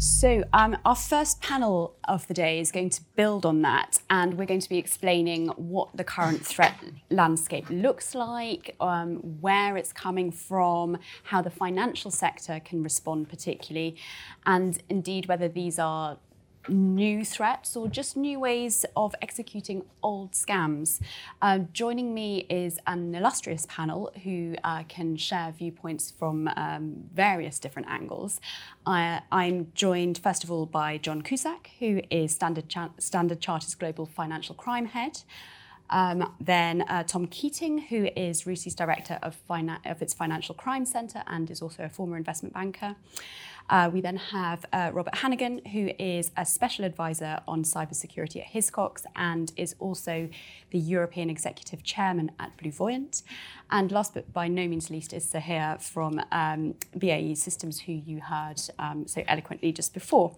So, 0.00 0.44
um, 0.52 0.76
our 0.84 0.94
first 0.94 1.40
panel 1.40 1.94
of 2.06 2.26
the 2.28 2.34
day 2.34 2.60
is 2.60 2.72
going 2.72 2.90
to 2.90 3.00
build 3.14 3.46
on 3.46 3.62
that, 3.62 3.98
and 4.10 4.34
we're 4.34 4.46
going 4.46 4.60
to 4.60 4.68
be 4.68 4.78
explaining 4.78 5.48
what 5.56 5.96
the 5.96 6.04
current 6.04 6.44
threat 6.44 6.74
landscape 7.10 7.68
looks 7.70 8.14
like, 8.14 8.76
um, 8.80 9.16
where 9.40 9.76
it's 9.76 9.92
coming 9.92 10.30
from, 10.30 10.98
how 11.24 11.42
the 11.42 11.50
financial 11.50 12.10
sector 12.10 12.60
can 12.64 12.82
respond, 12.82 13.28
particularly, 13.28 13.96
and 14.46 14.82
indeed 14.88 15.26
whether 15.26 15.48
these 15.48 15.78
are 15.78 16.18
new 16.68 17.24
threats 17.24 17.76
or 17.76 17.88
just 17.88 18.16
new 18.16 18.38
ways 18.38 18.84
of 18.96 19.14
executing 19.22 19.82
old 20.02 20.32
scams. 20.32 21.00
Uh, 21.40 21.60
joining 21.72 22.14
me 22.14 22.46
is 22.50 22.78
an 22.86 23.14
illustrious 23.14 23.66
panel 23.68 24.12
who 24.24 24.54
uh, 24.64 24.82
can 24.88 25.16
share 25.16 25.52
viewpoints 25.56 26.10
from 26.10 26.48
um, 26.56 27.04
various 27.14 27.58
different 27.58 27.88
angles. 27.88 28.40
I, 28.86 29.22
am 29.32 29.72
joined, 29.74 30.18
first 30.18 30.44
of 30.44 30.50
all, 30.50 30.66
by 30.66 30.98
John 30.98 31.22
Cusack, 31.22 31.70
who 31.78 32.02
is 32.10 32.32
Standard, 32.32 32.68
Cha- 32.68 32.90
Standard 32.98 33.40
Chartered's 33.40 33.74
Global 33.74 34.06
Financial 34.06 34.54
Crime 34.54 34.86
Head. 34.86 35.22
Um, 35.90 36.34
then 36.40 36.82
uh, 36.82 37.04
Tom 37.04 37.26
Keatinge, 37.26 37.88
who 37.88 38.08
is 38.16 38.44
RUSI's 38.44 38.74
director 38.74 39.18
of, 39.22 39.36
of 39.48 40.02
its 40.02 40.14
Financial 40.14 40.54
Crime 40.54 40.84
Centre 40.84 41.22
and 41.26 41.50
is 41.50 41.62
also 41.62 41.84
a 41.84 41.88
former 41.88 42.16
investment 42.16 42.54
banker. 42.54 42.96
Uh, 43.70 43.90
we 43.92 44.00
then 44.00 44.16
have 44.16 44.64
uh, 44.72 44.90
Robert 44.94 45.16
Hannigan, 45.16 45.64
who 45.66 45.90
is 45.98 46.30
a 46.36 46.46
special 46.46 46.84
advisor 46.84 47.40
on 47.46 47.64
cybersecurity 47.64 48.40
at 48.40 48.46
Hiscox 48.46 49.04
and 49.14 49.52
is 49.56 49.74
also 49.78 50.28
the 50.70 50.78
European 50.78 51.28
Executive 51.28 51.82
Chairman 51.82 52.30
at 52.38 52.56
BlueVoyant. 52.56 53.22
And 53.70 53.92
last 53.92 54.14
but 54.14 54.32
by 54.32 54.48
no 54.48 54.66
means 54.66 54.88
least 54.88 55.12
is 55.12 55.26
Saher 55.26 55.80
from 55.82 56.22
um, 56.32 56.76
BAE 56.96 57.34
Systems, 57.34 57.80
who 57.80 57.92
you 57.92 58.20
heard 58.20 58.60
um, 58.78 59.06
so 59.06 59.22
eloquently 59.28 59.72
just 59.72 59.92
before. 59.92 60.34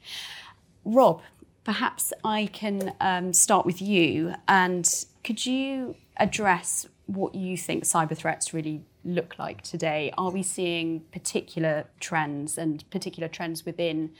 Rob, 0.84 1.22
perhaps 1.62 2.12
I 2.24 2.46
can 2.52 2.94
um, 3.00 3.32
start 3.32 3.64
with 3.64 3.80
you. 3.80 4.34
And 4.48 5.04
could 5.24 5.44
you 5.44 5.96
address 6.16 6.86
what 7.06 7.34
you 7.34 7.56
think 7.56 7.84
cyber 7.84 8.16
threats 8.16 8.54
really 8.54 8.84
look 9.04 9.38
like 9.38 9.62
today? 9.62 10.12
Are 10.16 10.30
we 10.30 10.42
seeing 10.42 11.00
particular 11.12 11.86
trends 11.98 12.56
and 12.56 12.88
particular 12.90 13.28
trends 13.28 13.64
within 13.64 14.12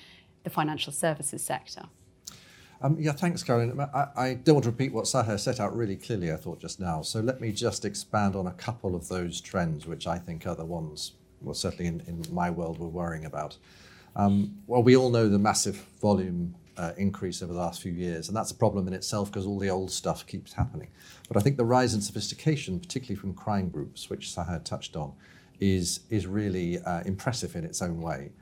the 0.45 0.51
financial 0.51 0.93
services 0.93 1.43
sector? 1.43 1.85
Um, 2.83 2.97
yeah, 2.99 3.13
thanks, 3.13 3.43
Caroline. 3.43 3.79
I, 3.95 4.07
I, 4.17 4.35
don't 4.35 4.55
want 4.55 4.65
to 4.65 4.71
repeat 4.71 4.93
what 4.93 5.05
Saher 5.05 5.39
set 5.39 5.61
out 5.61 5.77
really 5.77 5.97
clearly, 5.97 6.33
I 6.33 6.37
thought, 6.37 6.61
just 6.61 6.81
now. 6.81 7.03
So 7.03 7.21
let 7.21 7.39
me 7.39 7.53
just 7.53 7.85
expand 7.85 8.35
on 8.35 8.47
a 8.47 8.53
couple 8.53 8.95
of 8.95 9.09
those 9.09 9.39
trends, 9.43 9.87
which 9.87 10.07
I 10.07 10.17
think 10.17 10.47
are 10.47 10.55
the 10.55 10.65
ones, 10.65 11.13
well, 11.43 11.55
certainly 11.55 11.87
in, 11.87 12.01
in 12.07 12.25
my 12.35 12.49
world, 12.49 12.79
we're 12.79 12.89
worrying 12.89 13.27
about. 13.27 13.59
Um, 14.17 14.57
well, 14.67 14.83
we 14.83 14.97
all 14.97 15.11
know 15.11 15.29
the 15.29 15.39
massive 15.39 15.77
volume 16.01 16.55
uh, 16.81 16.93
increase 16.97 17.43
over 17.43 17.53
the 17.53 17.59
last 17.59 17.83
few 17.83 17.93
years, 17.93 18.29
and 18.29 18.37
that's 18.37 18.51
a 18.51 18.55
problem 18.55 18.89
in 18.89 18.95
itself 18.95 19.31
because 19.31 19.45
all 19.47 19.59
the 19.59 19.69
old 19.69 19.91
stuff 19.91 20.27
keeps 20.27 20.55
happening. 20.55 20.89
But 21.29 21.37
I 21.37 21.41
think 21.41 21.59
the 21.59 21.65
rise 21.65 21.93
in 21.93 22.01
sophistication, 22.01 22.81
particularly 22.81 23.21
from 23.21 23.35
crime 23.35 23.69
groups, 23.69 24.09
which 24.09 24.35
Saher 24.35 24.65
touched 24.65 24.97
on, 24.97 25.13
is, 25.61 26.01
is 26.09 26.27
really 26.27 26.79
uh, 26.79 27.03
impressive 27.05 27.55
in 27.55 27.65
its 27.65 27.83
own 27.83 28.01
way. 28.01 28.33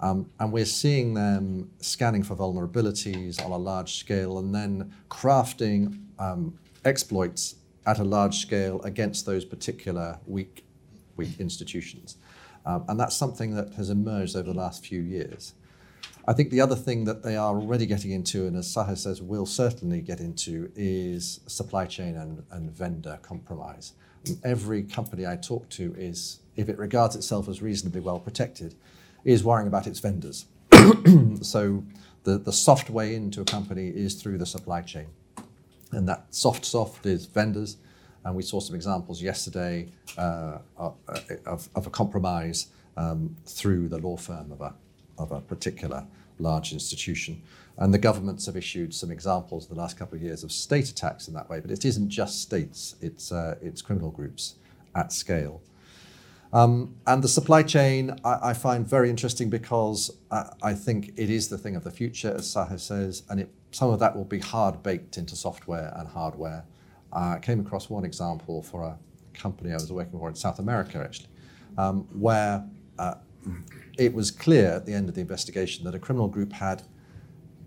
Um, 0.00 0.28
and 0.38 0.52
we're 0.52 0.66
seeing 0.66 1.14
them 1.14 1.70
scanning 1.80 2.22
for 2.22 2.36
vulnerabilities 2.36 3.42
on 3.42 3.50
a 3.50 3.56
large 3.56 3.94
scale 3.94 4.38
and 4.38 4.54
then 4.54 4.92
crafting 5.10 5.98
um, 6.18 6.58
exploits 6.84 7.54
at 7.86 7.98
a 7.98 8.04
large 8.04 8.36
scale 8.40 8.82
against 8.82 9.24
those 9.24 9.46
particular 9.46 10.18
weak, 10.26 10.66
weak 11.16 11.40
institutions. 11.40 12.18
Um, 12.66 12.84
and 12.88 13.00
that's 13.00 13.16
something 13.16 13.54
that 13.54 13.72
has 13.74 13.88
emerged 13.88 14.36
over 14.36 14.52
the 14.52 14.58
last 14.58 14.84
few 14.84 15.00
years. 15.00 15.54
I 16.28 16.32
think 16.32 16.50
the 16.50 16.60
other 16.60 16.74
thing 16.74 17.04
that 17.04 17.22
they 17.22 17.36
are 17.36 17.54
already 17.54 17.86
getting 17.86 18.10
into, 18.10 18.46
and 18.46 18.56
as 18.56 18.66
Saher 18.66 18.96
says, 18.96 19.22
will 19.22 19.46
certainly 19.46 20.00
get 20.00 20.18
into, 20.18 20.72
is 20.74 21.40
supply 21.46 21.86
chain 21.86 22.16
and, 22.16 22.42
and 22.50 22.70
vendor 22.70 23.18
compromise. 23.22 23.92
Every 24.42 24.82
company 24.82 25.24
I 25.24 25.36
talk 25.36 25.68
to 25.70 25.94
is, 25.96 26.40
if 26.56 26.68
it 26.68 26.78
regards 26.78 27.14
itself 27.14 27.48
as 27.48 27.62
reasonably 27.62 28.00
well 28.00 28.18
protected, 28.18 28.74
is 29.24 29.44
worrying 29.44 29.68
about 29.68 29.86
its 29.86 30.00
vendors. 30.00 30.46
so 31.42 31.84
the, 32.24 32.38
the 32.38 32.52
soft 32.52 32.90
way 32.90 33.14
into 33.14 33.40
a 33.40 33.44
company 33.44 33.88
is 33.88 34.20
through 34.20 34.38
the 34.38 34.46
supply 34.46 34.82
chain. 34.82 35.06
And 35.92 36.08
that 36.08 36.26
soft, 36.30 36.64
soft 36.64 37.06
is 37.06 37.26
vendors. 37.26 37.76
And 38.24 38.34
we 38.34 38.42
saw 38.42 38.58
some 38.58 38.74
examples 38.74 39.22
yesterday 39.22 39.86
uh, 40.18 40.58
of, 40.76 40.96
of, 41.46 41.86
a 41.86 41.90
compromise 41.90 42.66
um, 42.96 43.36
through 43.46 43.88
the 43.88 43.98
law 43.98 44.16
firm 44.16 44.50
of 44.50 44.60
a 44.60 44.74
of 45.18 45.32
a 45.32 45.40
particular 45.40 46.06
large 46.38 46.72
institution. 46.72 47.42
And 47.78 47.92
the 47.92 47.98
governments 47.98 48.46
have 48.46 48.56
issued 48.56 48.94
some 48.94 49.10
examples 49.10 49.68
in 49.68 49.74
the 49.74 49.80
last 49.80 49.98
couple 49.98 50.16
of 50.16 50.22
years 50.22 50.42
of 50.42 50.52
state 50.52 50.88
attacks 50.88 51.28
in 51.28 51.34
that 51.34 51.48
way, 51.48 51.60
but 51.60 51.70
it 51.70 51.84
isn't 51.84 52.08
just 52.08 52.40
states, 52.40 52.96
it's, 53.00 53.32
uh, 53.32 53.56
it's 53.60 53.82
criminal 53.82 54.10
groups 54.10 54.54
at 54.94 55.12
scale. 55.12 55.60
Um, 56.52 56.94
and 57.06 57.22
the 57.22 57.28
supply 57.28 57.62
chain 57.62 58.16
I, 58.24 58.50
I, 58.50 58.54
find 58.54 58.86
very 58.86 59.10
interesting 59.10 59.50
because 59.50 60.16
I, 60.30 60.48
I, 60.62 60.74
think 60.74 61.12
it 61.16 61.28
is 61.28 61.48
the 61.48 61.58
thing 61.58 61.74
of 61.74 61.82
the 61.82 61.90
future, 61.90 62.32
as 62.34 62.46
Saher 62.46 62.78
says, 62.78 63.24
and 63.28 63.40
it, 63.40 63.50
some 63.72 63.90
of 63.90 63.98
that 63.98 64.16
will 64.16 64.24
be 64.24 64.38
hard 64.38 64.82
baked 64.82 65.18
into 65.18 65.34
software 65.34 65.92
and 65.96 66.08
hardware. 66.08 66.64
I 67.12 67.38
came 67.40 67.60
across 67.60 67.90
one 67.90 68.04
example 68.04 68.62
for 68.62 68.84
a 68.84 68.96
company 69.34 69.72
I 69.72 69.74
was 69.74 69.92
working 69.92 70.18
for 70.18 70.28
in 70.28 70.34
South 70.36 70.58
America, 70.60 70.98
actually, 70.98 71.28
um, 71.76 72.06
where 72.12 72.64
uh, 72.98 73.14
it 73.98 74.12
was 74.12 74.30
clear 74.30 74.72
at 74.72 74.86
the 74.86 74.92
end 74.92 75.08
of 75.08 75.14
the 75.14 75.20
investigation 75.20 75.84
that 75.84 75.94
a 75.94 75.98
criminal 75.98 76.28
group 76.28 76.52
had 76.52 76.82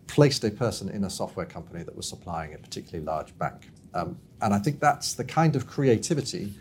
placed 0.07 0.43
a 0.43 0.51
person 0.51 0.89
in 0.89 1.03
a 1.03 1.09
software 1.09 1.45
company 1.45 1.83
that 1.83 1.95
was 1.95 2.07
supplying 2.07 2.53
a 2.53 2.57
particularly 2.57 3.05
large 3.05 3.37
bank. 3.37 3.69
Um, 3.93 4.17
and 4.41 4.53
I 4.53 4.59
think 4.59 4.79
that's 4.79 5.13
the 5.13 5.23
kind 5.23 5.55
of 5.55 5.67
creativity 5.67 6.53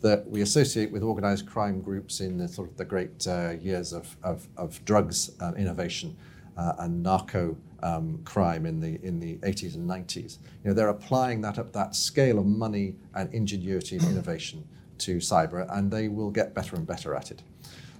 that 0.00 0.28
we 0.28 0.42
associate 0.42 0.90
with 0.90 1.02
organized 1.02 1.46
crime 1.46 1.80
groups 1.80 2.20
in 2.20 2.36
the 2.36 2.46
sort 2.46 2.70
of 2.70 2.76
the 2.76 2.84
great 2.84 3.26
uh, 3.26 3.52
years 3.60 3.92
of, 3.92 4.16
of, 4.22 4.46
of 4.56 4.84
drugs 4.84 5.30
uh, 5.40 5.52
innovation 5.56 6.16
uh, 6.56 6.74
and 6.80 7.02
narco 7.02 7.56
um, 7.82 8.20
crime 8.24 8.64
in 8.64 8.80
the 8.80 8.98
in 9.02 9.20
the 9.20 9.36
80s 9.36 9.74
and 9.74 9.88
90s. 9.88 10.38
You 10.62 10.70
know, 10.70 10.74
they're 10.74 10.88
applying 10.88 11.42
that 11.42 11.58
at 11.58 11.72
that 11.74 11.94
scale 11.94 12.38
of 12.38 12.46
money 12.46 12.96
and 13.14 13.32
ingenuity 13.34 13.96
and 13.96 14.06
innovation 14.06 14.66
to 14.98 15.16
cyber, 15.16 15.66
and 15.70 15.90
they 15.90 16.08
will 16.08 16.30
get 16.30 16.54
better 16.54 16.76
and 16.76 16.86
better 16.86 17.14
at 17.14 17.30
it. 17.30 17.42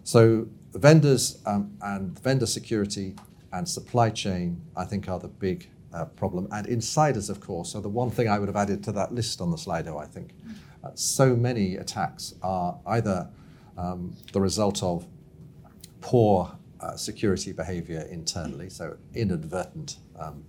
So 0.04 0.46
vendors 0.78 1.38
um, 1.46 1.76
and 1.82 2.18
vendor 2.20 2.46
security 2.46 3.14
and 3.52 3.68
supply 3.68 4.10
chain, 4.10 4.60
I 4.76 4.84
think, 4.84 5.08
are 5.08 5.18
the 5.18 5.28
big 5.28 5.68
uh, 5.92 6.06
problem. 6.06 6.48
And 6.50 6.66
insiders, 6.66 7.30
of 7.30 7.40
course, 7.40 7.74
are 7.74 7.80
the 7.80 7.88
one 7.88 8.10
thing 8.10 8.28
I 8.28 8.38
would 8.38 8.48
have 8.48 8.56
added 8.56 8.82
to 8.84 8.92
that 8.92 9.14
list 9.14 9.40
on 9.40 9.50
the 9.50 9.56
Slido, 9.56 10.02
I 10.02 10.06
think. 10.06 10.30
Uh, 10.82 10.90
so 10.94 11.36
many 11.36 11.76
attacks 11.76 12.34
are 12.42 12.78
either 12.86 13.28
um, 13.78 14.16
the 14.32 14.40
result 14.40 14.82
of 14.82 15.06
poor 16.00 16.56
uh, 16.80 16.96
security 16.96 17.52
behavior 17.52 18.06
internally, 18.10 18.68
so 18.68 18.96
inadvertent 19.14 19.96
um, 20.18 20.44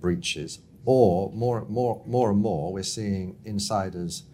breaches, 0.00 0.60
or 0.84 1.30
more, 1.32 1.64
more, 1.68 2.02
more 2.06 2.30
and 2.30 2.40
more, 2.40 2.72
we're 2.72 2.82
seeing 2.82 3.36
insiders 3.44 4.24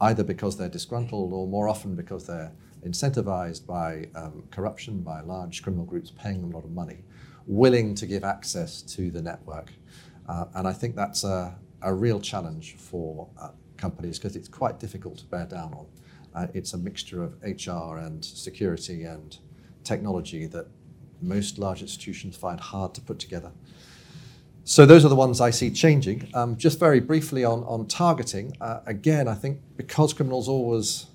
either 0.00 0.22
because 0.22 0.56
they're 0.56 0.68
disgruntled 0.68 1.32
or 1.32 1.46
more 1.46 1.68
often 1.68 1.94
because 1.94 2.26
they're 2.26 2.52
incentivized 2.84 3.66
by 3.66 4.08
um, 4.14 4.44
corruption, 4.50 5.00
by 5.00 5.20
large 5.20 5.62
criminal 5.62 5.84
groups 5.84 6.10
paying 6.10 6.40
them 6.40 6.52
a 6.52 6.54
lot 6.54 6.64
of 6.64 6.70
money, 6.70 7.02
willing 7.46 7.94
to 7.94 8.06
give 8.06 8.24
access 8.24 8.82
to 8.82 9.10
the 9.10 9.22
network. 9.22 9.72
Uh, 10.28 10.46
and 10.54 10.68
I 10.68 10.72
think 10.72 10.96
that's 10.96 11.24
a, 11.24 11.56
a 11.82 11.92
real 11.92 12.20
challenge 12.20 12.76
for 12.76 13.28
uh, 13.40 13.50
companies 13.76 14.18
because 14.18 14.36
it's 14.36 14.48
quite 14.48 14.78
difficult 14.78 15.18
to 15.18 15.24
bear 15.26 15.46
down 15.46 15.74
on. 15.74 15.86
Uh, 16.34 16.46
it's 16.54 16.72
a 16.72 16.78
mixture 16.78 17.22
of 17.22 17.34
HR 17.42 17.98
and 17.98 18.24
security 18.24 19.04
and 19.04 19.38
technology 19.84 20.46
that 20.46 20.66
most 21.20 21.58
large 21.58 21.80
institutions 21.82 22.36
find 22.36 22.58
hard 22.60 22.94
to 22.94 23.00
put 23.00 23.18
together. 23.18 23.52
So 24.64 24.86
those 24.86 25.04
are 25.04 25.08
the 25.08 25.14
ones 25.14 25.40
I 25.40 25.50
see 25.50 25.70
changing. 25.70 26.28
Um, 26.32 26.56
just 26.56 26.78
very 26.80 26.98
briefly 27.00 27.44
on, 27.44 27.62
on 27.64 27.86
targeting, 27.86 28.56
uh, 28.60 28.80
again, 28.86 29.28
I 29.28 29.34
think 29.34 29.60
because 29.76 30.14
criminals 30.14 30.48
always 30.48 31.06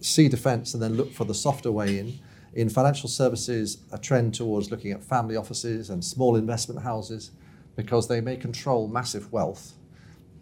see 0.00 0.28
defence 0.28 0.74
and 0.74 0.82
then 0.82 0.94
look 0.94 1.12
for 1.12 1.24
the 1.24 1.34
softer 1.34 1.70
way 1.72 1.98
in. 1.98 2.18
In 2.54 2.68
financial 2.68 3.08
services, 3.08 3.78
a 3.92 3.98
trend 3.98 4.34
towards 4.34 4.70
looking 4.70 4.92
at 4.92 5.02
family 5.02 5.36
offices 5.36 5.90
and 5.90 6.04
small 6.04 6.36
investment 6.36 6.82
houses 6.82 7.32
because 7.76 8.08
they 8.08 8.20
may 8.20 8.36
control 8.36 8.88
massive 8.88 9.30
wealth, 9.32 9.74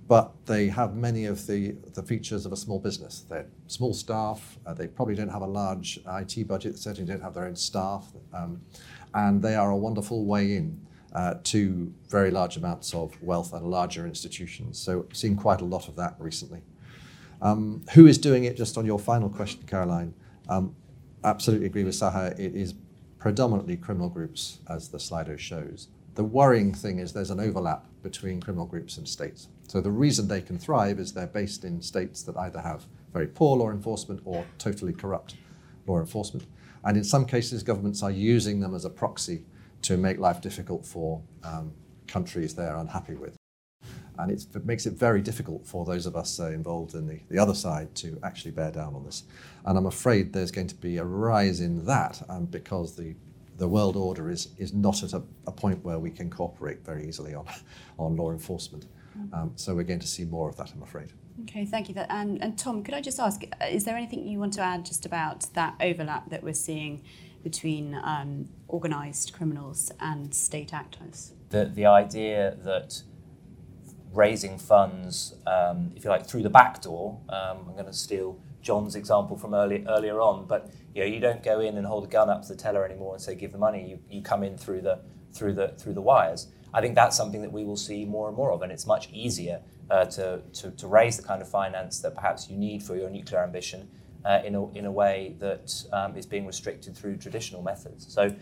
but 0.07 0.33
they 0.47 0.69
have 0.69 0.95
many 0.95 1.25
of 1.25 1.47
the, 1.47 1.73
the 1.95 2.03
features 2.03 2.47
of 2.47 2.53
a 2.53 2.57
small 2.57 2.79
business. 2.79 3.25
They're 3.29 3.47
small 3.67 3.95
staff, 3.95 4.59
uh, 4.65 4.75
they 4.75 4.87
probably 4.87 5.17
don't 5.17 5.31
have 5.31 5.43
a 5.43 5.47
large 5.47 5.99
IT 6.07 6.47
budget, 6.47 6.79
certainly 6.79 7.11
don't 7.11 7.23
have 7.23 7.35
their 7.35 7.47
own 7.47 7.57
staff, 7.57 8.13
um, 8.33 8.61
and 9.15 9.43
they 9.43 9.57
are 9.57 9.71
a 9.71 9.77
wonderful 9.77 10.25
way 10.25 10.57
in. 10.57 10.81
uh, 11.15 11.35
to 11.45 11.93
very 12.09 12.31
large 12.31 12.57
amounts 12.57 12.93
of 12.93 13.21
wealth 13.23 13.53
and 13.53 13.65
larger 13.67 14.07
institutions. 14.07 14.79
So, 14.79 15.07
seen 15.13 15.37
quite 15.37 15.61
a 15.61 15.65
lot 15.65 15.89
of 15.89 15.97
that 15.97 16.17
recently. 16.19 16.63
Um, 17.45 17.83
who 17.93 18.07
is 18.07 18.17
doing 18.17 18.45
it? 18.45 18.57
Just 18.57 18.79
on 18.79 18.87
your 18.87 18.99
final 18.99 19.29
question, 19.29 19.63
Caroline. 19.67 20.15
Um, 20.49 20.75
absolutely 21.23 21.67
agree 21.67 21.85
with 21.85 21.95
Saher. 21.95 22.33
It 22.39 22.57
is 22.57 22.75
predominantly 23.19 23.77
criminal 23.77 24.09
groups, 24.09 24.61
as 24.69 24.89
the 24.89 24.99
Slido 24.99 25.39
shows. 25.39 25.89
The 26.15 26.25
worrying 26.25 26.73
thing 26.73 26.99
is 26.99 27.13
there's 27.13 27.31
an 27.31 27.41
overlap 27.41 27.87
between 28.03 28.41
criminal 28.41 28.67
groups 28.67 28.97
and 28.97 29.07
states. 29.07 29.49
So 29.69 29.81
the 29.81 29.91
reason 29.91 30.27
they 30.27 30.41
can 30.41 30.59
thrive 30.59 30.99
is 30.99 31.13
they're 31.13 31.27
based 31.27 31.65
in 31.65 31.83
states 31.83 32.23
that 32.23 32.37
either 32.37 32.61
have 32.61 32.87
very 33.13 33.27
poor 33.27 33.57
law 33.57 33.71
enforcement 33.71 34.21
or 34.25 34.47
totally 34.59 34.93
corrupt 34.93 35.37
law 35.87 35.99
enforcement. 35.99 36.47
And 36.85 36.97
in 36.97 37.05
some 37.05 37.27
cases, 37.27 37.63
governments 37.63 38.03
are 38.03 38.11
using 38.11 38.61
them 38.61 38.75
as 38.75 38.85
a 38.85 38.91
proxy 38.91 39.45
to 39.83 39.97
make 39.97 40.19
life 40.19 40.41
difficult 40.41 40.87
for 40.87 41.23
um, 41.43 41.73
countries 42.07 42.55
they're 42.55 42.77
unhappy 42.77 43.15
with. 43.15 43.37
And 44.19 44.31
it 44.31 44.47
makes 44.65 44.87
it 44.87 44.95
very 44.95 45.21
difficult 45.21 45.67
for 45.67 45.85
those 45.85 46.07
of 46.07 46.15
us 46.15 46.39
uh, 46.39 46.47
involved 46.47 46.95
in 46.95 47.07
the, 47.07 47.21
the 47.31 47.39
other 47.39 47.55
side 47.55 47.95
to 47.97 48.19
actually 48.23 48.53
bear 48.53 48.71
down 48.71 48.95
on 48.95 49.05
this. 49.05 49.25
And 49.65 49.77
I'm 49.77 49.87
afraid 49.87 50.33
there's 50.33 50.51
going 50.51 50.69
to 50.69 50.75
be 50.75 50.99
a 50.99 51.05
rise 51.05 51.61
in 51.61 51.85
that 51.87 52.23
um, 52.29 52.47
because 52.47 52.95
the, 52.97 53.15
the 53.59 53.67
world 53.67 53.97
order 53.97 54.31
is, 54.31 54.49
is 54.59 54.73
not 54.73 55.03
at 55.03 55.13
a, 55.15 55.23
a 55.47 55.53
point 55.53 55.85
where 55.85 55.99
we 55.99 56.11
can 56.11 56.31
cooperate 56.31 56.85
very 56.85 57.09
easily 57.09 57.35
on, 57.35 57.47
on 57.99 58.17
law 58.17 58.31
enforcement. 58.31 58.87
Um, 59.33 59.53
so 59.57 59.75
we're 59.75 59.85
going 59.85 60.01
to 60.01 60.07
see 60.07 60.25
more 60.25 60.49
of 60.49 60.57
that, 60.57 60.73
I'm 60.73 60.83
afraid. 60.83 61.13
Okay, 61.43 61.65
thank 61.65 61.89
you. 61.89 61.95
And, 61.97 62.43
and 62.43 62.59
Tom, 62.59 62.83
could 62.83 62.95
I 62.95 63.01
just 63.01 63.19
ask, 63.19 63.43
uh, 63.61 63.67
is 63.67 63.85
there 63.85 63.97
anything 63.97 64.27
you 64.27 64.39
want 64.39 64.53
to 64.55 64.61
add 64.61 64.85
just 64.85 65.05
about 65.05 65.47
that 65.55 65.75
overlap 65.81 66.31
that 66.31 66.43
we're 66.43 66.55
seeing 66.55 67.03
between 67.43 67.95
um, 68.03 68.49
organised 68.69 69.33
criminals 69.33 69.91
and 70.01 70.35
state 70.35 70.73
actors? 70.73 71.33
The, 71.51 71.67
the 71.67 71.87
idea 71.87 72.57
that 72.63 73.03
raising 74.15 74.59
funds, 74.59 75.35
um, 75.47 75.93
if 75.97 76.05
you 76.05 76.11
like, 76.11 76.27
through 76.27 76.43
the 76.43 76.51
back 76.51 76.81
door. 76.81 77.21
Um, 77.29 77.67
I'm 77.69 77.75
going 77.75 77.87
to 77.87 77.93
steal 77.93 78.39
John's 78.63 78.97
example 78.97 79.37
from 79.37 79.55
early, 79.55 79.85
earlier 79.89 80.21
on, 80.21 80.47
but 80.47 80.71
you 80.95 81.03
know, 81.03 81.07
you 81.07 81.21
don't 81.21 81.43
go 81.43 81.61
in 81.61 81.77
and 81.77 81.87
hold 81.87 82.05
a 82.05 82.07
gun 82.09 82.31
up 82.31 82.43
to 82.43 82.49
the 82.49 82.57
teller 82.57 82.85
anymore 82.85 83.15
and 83.15 83.23
say 83.23 83.35
give 83.35 83.53
the 83.53 83.59
money. 83.59 83.91
You, 83.91 83.99
you 84.09 84.23
come 84.23 84.43
in 84.43 84.57
through 84.57 84.83
the 84.83 85.01
through 85.33 85.55
the 85.55 85.69
through 85.77 85.95
the 85.95 86.01
wires. 86.01 86.49
I 86.73 86.81
think 86.81 86.95
that's 86.97 87.17
something 87.17 87.43
that 87.43 87.53
we 87.53 87.65
will 87.65 87.77
see 87.77 88.05
more 88.05 88.27
and 88.29 88.37
more 88.37 88.51
of, 88.53 88.63
and 88.63 88.73
it's 88.73 88.87
much 88.87 89.09
easier 89.13 89.61
uh, 89.91 90.07
to, 90.07 90.43
to, 90.55 90.71
to 90.73 90.87
raise 90.89 91.17
the 91.17 91.23
kind 91.23 91.41
of 91.41 91.49
finance 91.49 92.01
that 92.01 92.15
perhaps 92.17 92.51
you 92.51 92.57
need 92.57 92.83
for 92.83 92.97
your 92.97 93.11
nuclear 93.11 93.45
ambition 93.45 93.89
uh, 94.25 94.41
in, 94.45 94.57
a, 94.57 94.73
in 94.73 94.85
a 94.87 94.91
way 94.91 95.37
that 95.39 95.73
um, 95.93 96.17
is 96.17 96.27
being 96.27 96.47
restricted 96.47 96.97
through 96.97 97.17
traditional 97.17 97.63
methods. 97.63 98.13
So 98.13 98.35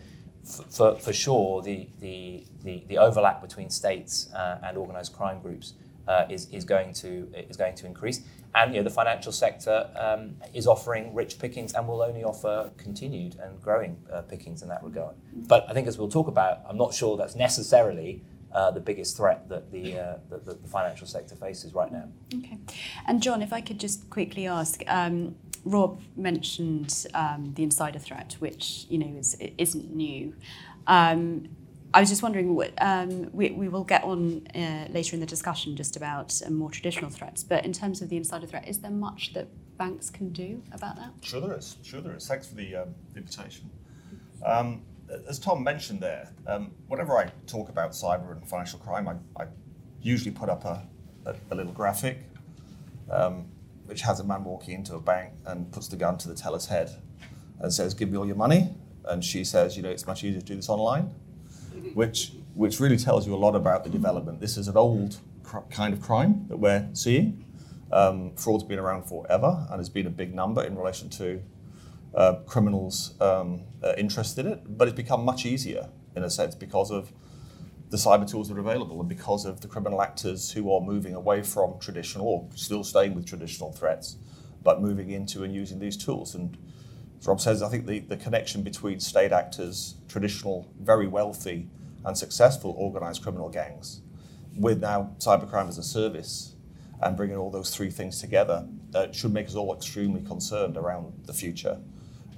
for, 0.43 0.95
for 0.95 1.13
sure, 1.13 1.61
the, 1.61 1.87
the, 1.99 2.45
the, 2.63 2.83
the, 2.87 2.97
overlap 2.97 3.41
between 3.41 3.69
states 3.69 4.29
uh, 4.33 4.59
and 4.63 4.77
organised 4.77 5.15
crime 5.15 5.39
groups 5.41 5.73
uh, 6.07 6.25
is, 6.29 6.49
is, 6.49 6.65
going 6.65 6.93
to, 6.93 7.31
is 7.49 7.55
going 7.55 7.75
to 7.75 7.85
increase. 7.85 8.21
And 8.55 8.73
you 8.73 8.79
know, 8.79 8.83
the 8.83 8.93
financial 8.93 9.31
sector 9.31 9.89
um, 9.95 10.35
is 10.53 10.67
offering 10.67 11.13
rich 11.15 11.39
pickings 11.39 11.73
and 11.73 11.87
will 11.87 12.01
only 12.01 12.23
offer 12.23 12.71
continued 12.77 13.37
and 13.41 13.59
growing 13.61 13.97
uh, 14.11 14.21
pickings 14.21 14.61
in 14.61 14.69
that 14.69 14.83
regard. 14.83 15.15
But 15.33 15.65
I 15.69 15.73
think, 15.73 15.87
as 15.87 15.97
we'll 15.97 16.09
talk 16.09 16.27
about, 16.27 16.59
I'm 16.67 16.77
not 16.77 16.93
sure 16.93 17.17
that's 17.17 17.35
necessarily 17.35 18.21
uh, 18.53 18.69
the 18.69 18.79
biggest 18.79 19.17
threat 19.17 19.49
that 19.49 19.71
the, 19.71 19.97
uh, 19.97 20.17
that 20.29 20.45
the, 20.45 20.67
financial 20.67 21.07
sector 21.07 21.35
faces 21.35 21.73
right 21.73 21.91
now. 21.91 22.07
Okay. 22.35 22.59
And 23.07 23.21
John, 23.21 23.41
if 23.41 23.51
I 23.51 23.61
could 23.61 23.79
just 23.79 24.09
quickly 24.11 24.45
ask, 24.45 24.83
um, 24.87 25.35
Rob 25.65 26.01
mentioned 26.15 27.05
um, 27.13 27.53
the 27.55 27.63
insider 27.63 27.99
threat, 27.99 28.35
which 28.39 28.85
you 28.89 28.97
know 28.97 29.17
is, 29.17 29.37
isn't 29.57 29.95
new. 29.95 30.35
Um, 30.87 31.49
I 31.93 31.99
was 31.99 32.09
just 32.09 32.23
wondering, 32.23 32.55
what, 32.55 32.73
um, 32.81 33.29
we, 33.33 33.51
we 33.51 33.69
will 33.69 33.83
get 33.83 34.03
on 34.03 34.47
uh, 34.55 34.87
later 34.89 35.15
in 35.15 35.19
the 35.19 35.27
discussion 35.27 35.75
just 35.75 35.95
about 35.95 36.41
uh, 36.43 36.49
more 36.49 36.71
traditional 36.71 37.11
threats, 37.11 37.43
but 37.43 37.63
in 37.65 37.71
terms 37.71 38.01
of 38.01 38.09
the 38.09 38.17
insider 38.17 38.47
threat, 38.47 38.67
is 38.67 38.79
there 38.79 38.89
much 38.89 39.33
that 39.33 39.47
banks 39.77 40.09
can 40.09 40.29
do 40.29 40.63
about 40.71 40.95
that? 40.95 41.11
Sure, 41.21 41.39
there 41.39 41.55
is. 41.55 41.77
Sure, 41.83 42.01
there 42.01 42.15
is. 42.15 42.27
Thanks 42.27 42.47
for 42.47 42.55
the 42.55 42.75
um, 42.77 42.95
invitation. 43.15 43.69
Um, 44.43 44.81
as 45.29 45.37
Tom 45.37 45.63
mentioned 45.63 46.01
there, 46.01 46.31
um, 46.47 46.71
whenever 46.87 47.15
I 47.15 47.25
talk 47.45 47.69
about 47.69 47.91
cyber 47.91 48.31
and 48.31 48.47
financial 48.47 48.79
crime, 48.79 49.07
I, 49.07 49.43
I 49.43 49.45
usually 50.01 50.31
put 50.31 50.49
up 50.49 50.65
a, 50.65 50.87
a, 51.27 51.35
a 51.51 51.55
little 51.55 51.73
graphic. 51.73 52.23
Um, 53.11 53.45
which 53.93 54.01
has 54.01 54.19
a 54.19 54.23
man 54.23 54.43
walking 54.43 54.73
into 54.73 54.95
a 54.95 54.99
bank 54.99 55.33
and 55.45 55.71
puts 55.71 55.87
the 55.87 55.95
gun 55.95 56.17
to 56.17 56.27
the 56.27 56.33
teller's 56.33 56.65
head 56.65 56.89
and 57.59 57.71
says, 57.71 57.93
"Give 57.93 58.09
me 58.09 58.17
all 58.17 58.25
your 58.25 58.35
money." 58.47 58.75
And 59.05 59.23
she 59.23 59.43
says, 59.43 59.77
"You 59.77 59.83
know, 59.83 59.91
it's 59.91 60.07
much 60.07 60.23
easier 60.23 60.39
to 60.39 60.45
do 60.47 60.55
this 60.55 60.67
online," 60.67 61.11
which 61.93 62.33
which 62.55 62.79
really 62.79 62.97
tells 62.97 63.27
you 63.27 63.35
a 63.35 63.41
lot 63.45 63.55
about 63.55 63.83
the 63.83 63.91
development. 63.91 64.39
This 64.39 64.57
is 64.57 64.67
an 64.67 64.77
old 64.77 65.19
cr- 65.43 65.67
kind 65.69 65.93
of 65.93 66.01
crime 66.01 66.47
that 66.49 66.57
we're 66.57 66.89
seeing. 66.93 67.45
Um, 67.91 68.31
fraud's 68.35 68.63
been 68.63 68.79
around 68.79 69.03
forever 69.03 69.67
and 69.69 69.77
has 69.79 69.89
been 69.89 70.07
a 70.07 70.15
big 70.21 70.33
number 70.33 70.63
in 70.63 70.75
relation 70.75 71.07
to 71.21 71.43
uh, 72.15 72.33
criminals 72.47 73.13
um, 73.21 73.61
uh, 73.83 73.93
interested 73.95 74.47
in 74.47 74.53
it, 74.53 74.75
but 74.75 74.87
it's 74.87 74.97
become 74.97 75.23
much 75.23 75.45
easier 75.45 75.89
in 76.15 76.23
a 76.23 76.31
sense 76.31 76.55
because 76.55 76.89
of 76.89 77.13
the 77.93 77.99
cyber 77.99 78.27
tools 78.27 78.49
that 78.49 78.57
are 78.57 78.59
available 78.59 78.99
and 79.01 79.07
because 79.07 79.45
of 79.45 79.61
the 79.61 79.67
criminal 79.67 80.01
actors 80.01 80.49
who 80.49 80.73
are 80.73 80.81
moving 80.81 81.13
away 81.13 81.43
from 81.43 81.77
traditional 81.79 82.25
or 82.25 82.49
still 82.55 82.83
staying 82.83 83.13
with 83.13 83.23
traditional 83.23 83.71
threats, 83.71 84.17
but 84.63 84.81
moving 84.81 85.11
into 85.11 85.43
and 85.43 85.53
using 85.53 85.77
these 85.77 85.95
tools. 85.95 86.33
And 86.33 86.57
as 87.19 87.27
Rob 87.27 87.39
says, 87.39 87.61
I 87.61 87.69
think 87.69 87.85
the, 87.85 87.99
the 87.99 88.17
connection 88.17 88.63
between 88.63 88.99
state 88.99 89.31
actors, 89.31 89.93
traditional, 90.07 90.73
very 90.81 91.05
wealthy, 91.05 91.69
and 92.03 92.17
successful 92.17 92.73
organized 92.79 93.21
criminal 93.21 93.47
gangs, 93.47 94.01
with 94.57 94.81
now 94.81 95.15
cybercrime 95.19 95.69
as 95.69 95.77
a 95.77 95.83
service 95.83 96.55
and 97.03 97.15
bringing 97.15 97.37
all 97.37 97.51
those 97.51 97.75
three 97.75 97.91
things 97.91 98.19
together 98.19 98.67
uh, 98.95 99.11
should 99.11 99.31
make 99.31 99.45
us 99.45 99.53
all 99.53 99.71
extremely 99.71 100.21
concerned 100.21 100.77
around 100.77 101.13
the 101.27 101.33
future. 101.33 101.77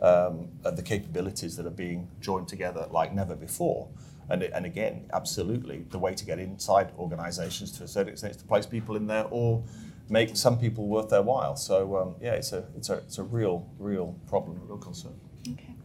Um, 0.01 0.49
the 0.63 0.83
capabilities 0.83 1.55
that 1.55 1.65
are 1.65 1.69
being 1.85 2.09
joined 2.19 2.49
together 2.49 2.87
like 2.91 3.13
never 3.13 3.37
before. 3.37 3.87
And, 4.29 4.43
and 4.43 4.65
again, 4.65 5.09
absolutely, 5.13 5.85
the 5.89 5.99
way 5.99 6.13
to 6.15 6.25
get 6.25 6.39
inside 6.39 6.91
organisations 6.97 7.71
to 7.73 7.83
a 7.83 7.87
certain 7.87 8.13
extent 8.13 8.31
is 8.31 8.41
to 8.41 8.47
place 8.47 8.65
people 8.65 8.95
in 8.95 9.07
there 9.07 9.25
or 9.29 9.63
make 10.09 10.35
some 10.35 10.57
people 10.59 10.87
worth 10.87 11.09
their 11.09 11.21
while. 11.21 11.55
So 11.55 11.97
um, 11.97 12.15
yeah, 12.21 12.33
it's 12.33 12.51
a 12.53 12.65
it's 12.75 12.89
a 12.89 12.95
it's 12.95 13.17
a 13.17 13.23
real 13.23 13.67
real 13.79 14.15
problem, 14.27 14.59
a 14.61 14.65
real 14.65 14.77
concern. 14.77 15.13
Okay, 15.47 15.75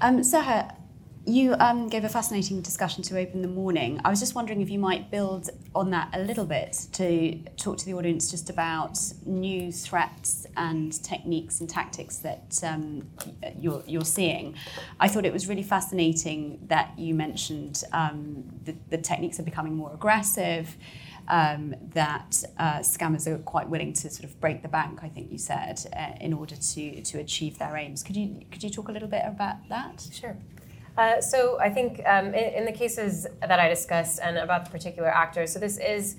um, 0.00 0.18
Saher, 0.20 0.74
you 1.26 1.54
um, 1.58 1.88
gave 1.88 2.04
a 2.04 2.08
fascinating 2.08 2.60
discussion 2.60 3.02
to 3.04 3.18
open 3.18 3.40
the 3.40 3.48
morning. 3.48 4.00
I 4.04 4.10
was 4.10 4.20
just 4.20 4.34
wondering 4.34 4.60
if 4.60 4.68
you 4.68 4.78
might 4.78 5.10
build 5.10 5.48
on 5.74 5.90
that 5.90 6.10
a 6.12 6.20
little 6.20 6.44
bit 6.44 6.86
to 6.92 7.38
talk 7.56 7.78
to 7.78 7.86
the 7.86 7.94
audience 7.94 8.30
just 8.30 8.50
about 8.50 8.98
new 9.24 9.72
threats 9.72 10.46
and 10.56 10.92
techniques 11.02 11.60
and 11.60 11.68
tactics 11.68 12.18
that 12.18 12.60
um, 12.62 13.08
you're, 13.58 13.82
you're 13.86 14.04
seeing. 14.04 14.54
I 15.00 15.08
thought 15.08 15.24
it 15.24 15.32
was 15.32 15.48
really 15.48 15.62
fascinating 15.62 16.58
that 16.66 16.98
you 16.98 17.14
mentioned 17.14 17.82
um, 17.92 18.44
the, 18.64 18.76
the 18.90 18.98
techniques 18.98 19.40
are 19.40 19.44
becoming 19.44 19.74
more 19.74 19.92
aggressive. 19.94 20.76
Um, 21.26 21.74
that 21.94 22.44
uh, 22.58 22.80
scammers 22.80 23.26
are 23.26 23.38
quite 23.38 23.66
willing 23.70 23.94
to 23.94 24.10
sort 24.10 24.24
of 24.24 24.38
break 24.42 24.60
the 24.60 24.68
bank, 24.68 24.98
I 25.02 25.08
think 25.08 25.32
you 25.32 25.38
said, 25.38 25.80
uh, 25.96 26.18
in 26.20 26.34
order 26.34 26.54
to 26.54 27.00
to 27.00 27.18
achieve 27.18 27.58
their 27.58 27.78
aims. 27.78 28.02
Could 28.02 28.14
you 28.14 28.42
could 28.52 28.62
you 28.62 28.68
talk 28.68 28.88
a 28.90 28.92
little 28.92 29.08
bit 29.08 29.22
about 29.24 29.66
that? 29.70 30.06
Sure. 30.12 30.36
Uh, 30.96 31.20
so 31.20 31.58
I 31.60 31.70
think 31.70 32.00
um, 32.06 32.26
in, 32.28 32.54
in, 32.54 32.64
the 32.64 32.72
cases 32.72 33.26
that 33.40 33.58
I 33.58 33.68
discussed 33.68 34.20
and 34.22 34.38
about 34.38 34.64
the 34.64 34.70
particular 34.70 35.08
actors, 35.08 35.52
so 35.52 35.58
this 35.58 35.76
is 35.78 36.16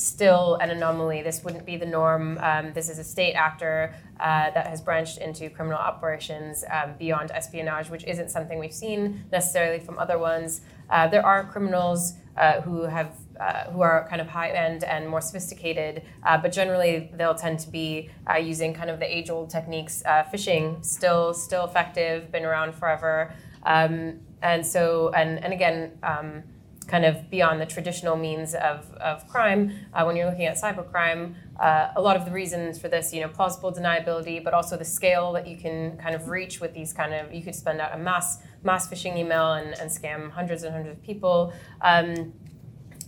still 0.00 0.56
an 0.56 0.70
anomaly. 0.70 1.22
This 1.22 1.44
wouldn't 1.44 1.66
be 1.66 1.76
the 1.76 1.86
norm. 1.86 2.38
Um, 2.38 2.72
this 2.72 2.88
is 2.88 2.98
a 2.98 3.04
state 3.04 3.34
actor 3.34 3.94
uh, 4.18 4.50
that 4.50 4.66
has 4.66 4.80
branched 4.80 5.18
into 5.18 5.50
criminal 5.50 5.78
operations 5.78 6.64
um, 6.70 6.94
beyond 6.98 7.30
espionage, 7.30 7.90
which 7.90 8.04
isn't 8.04 8.30
something 8.30 8.58
we've 8.58 8.74
seen 8.74 9.24
necessarily 9.30 9.78
from 9.78 9.98
other 9.98 10.18
ones. 10.18 10.62
Uh, 10.88 11.06
there 11.06 11.24
are 11.24 11.44
criminals 11.44 12.14
uh, 12.36 12.60
who 12.62 12.82
have 12.82 13.14
uh, 13.38 13.70
who 13.70 13.80
are 13.80 14.06
kind 14.08 14.20
of 14.20 14.28
high 14.28 14.50
end 14.50 14.84
and 14.84 15.08
more 15.08 15.20
sophisticated, 15.20 16.02
uh, 16.24 16.36
but 16.36 16.52
generally 16.52 17.10
they'll 17.14 17.34
tend 17.34 17.58
to 17.58 17.70
be 17.70 18.10
uh, 18.30 18.36
using 18.36 18.74
kind 18.74 18.90
of 18.90 18.98
the 18.98 19.16
age 19.16 19.30
old 19.30 19.48
techniques. 19.48 20.02
phishing 20.32 20.84
still 20.84 21.32
still 21.32 21.64
effective, 21.64 22.30
been 22.30 22.44
around 22.44 22.74
forever. 22.74 23.32
Um, 23.64 24.20
and 24.42 24.64
so, 24.66 25.10
and, 25.10 25.42
and 25.44 25.52
again, 25.52 25.98
um, 26.02 26.42
kind 26.90 27.04
of 27.04 27.30
beyond 27.30 27.60
the 27.60 27.66
traditional 27.66 28.16
means 28.16 28.54
of, 28.54 28.92
of 28.94 29.26
crime, 29.28 29.72
uh, 29.94 30.02
when 30.02 30.16
you're 30.16 30.28
looking 30.28 30.46
at 30.46 30.56
cybercrime, 30.56 31.34
uh, 31.60 31.92
a 31.94 32.00
lot 32.00 32.16
of 32.16 32.24
the 32.24 32.30
reasons 32.32 32.80
for 32.80 32.88
this, 32.88 33.12
you 33.12 33.20
know, 33.20 33.28
plausible 33.28 33.72
deniability, 33.72 34.42
but 34.42 34.52
also 34.52 34.76
the 34.76 34.84
scale 34.84 35.32
that 35.32 35.46
you 35.46 35.56
can 35.56 35.96
kind 35.98 36.14
of 36.14 36.28
reach 36.28 36.60
with 36.60 36.74
these 36.74 36.92
kind 36.92 37.14
of, 37.14 37.32
you 37.32 37.42
could 37.42 37.54
spend 37.54 37.80
out 37.80 37.94
a 37.94 37.98
mass 37.98 38.38
mass 38.62 38.88
phishing 38.88 39.16
email 39.16 39.52
and, 39.52 39.78
and 39.78 39.90
scam 39.90 40.30
hundreds 40.30 40.64
and 40.64 40.74
hundreds 40.74 40.98
of 40.98 41.02
people. 41.02 41.52
Um, 41.80 42.32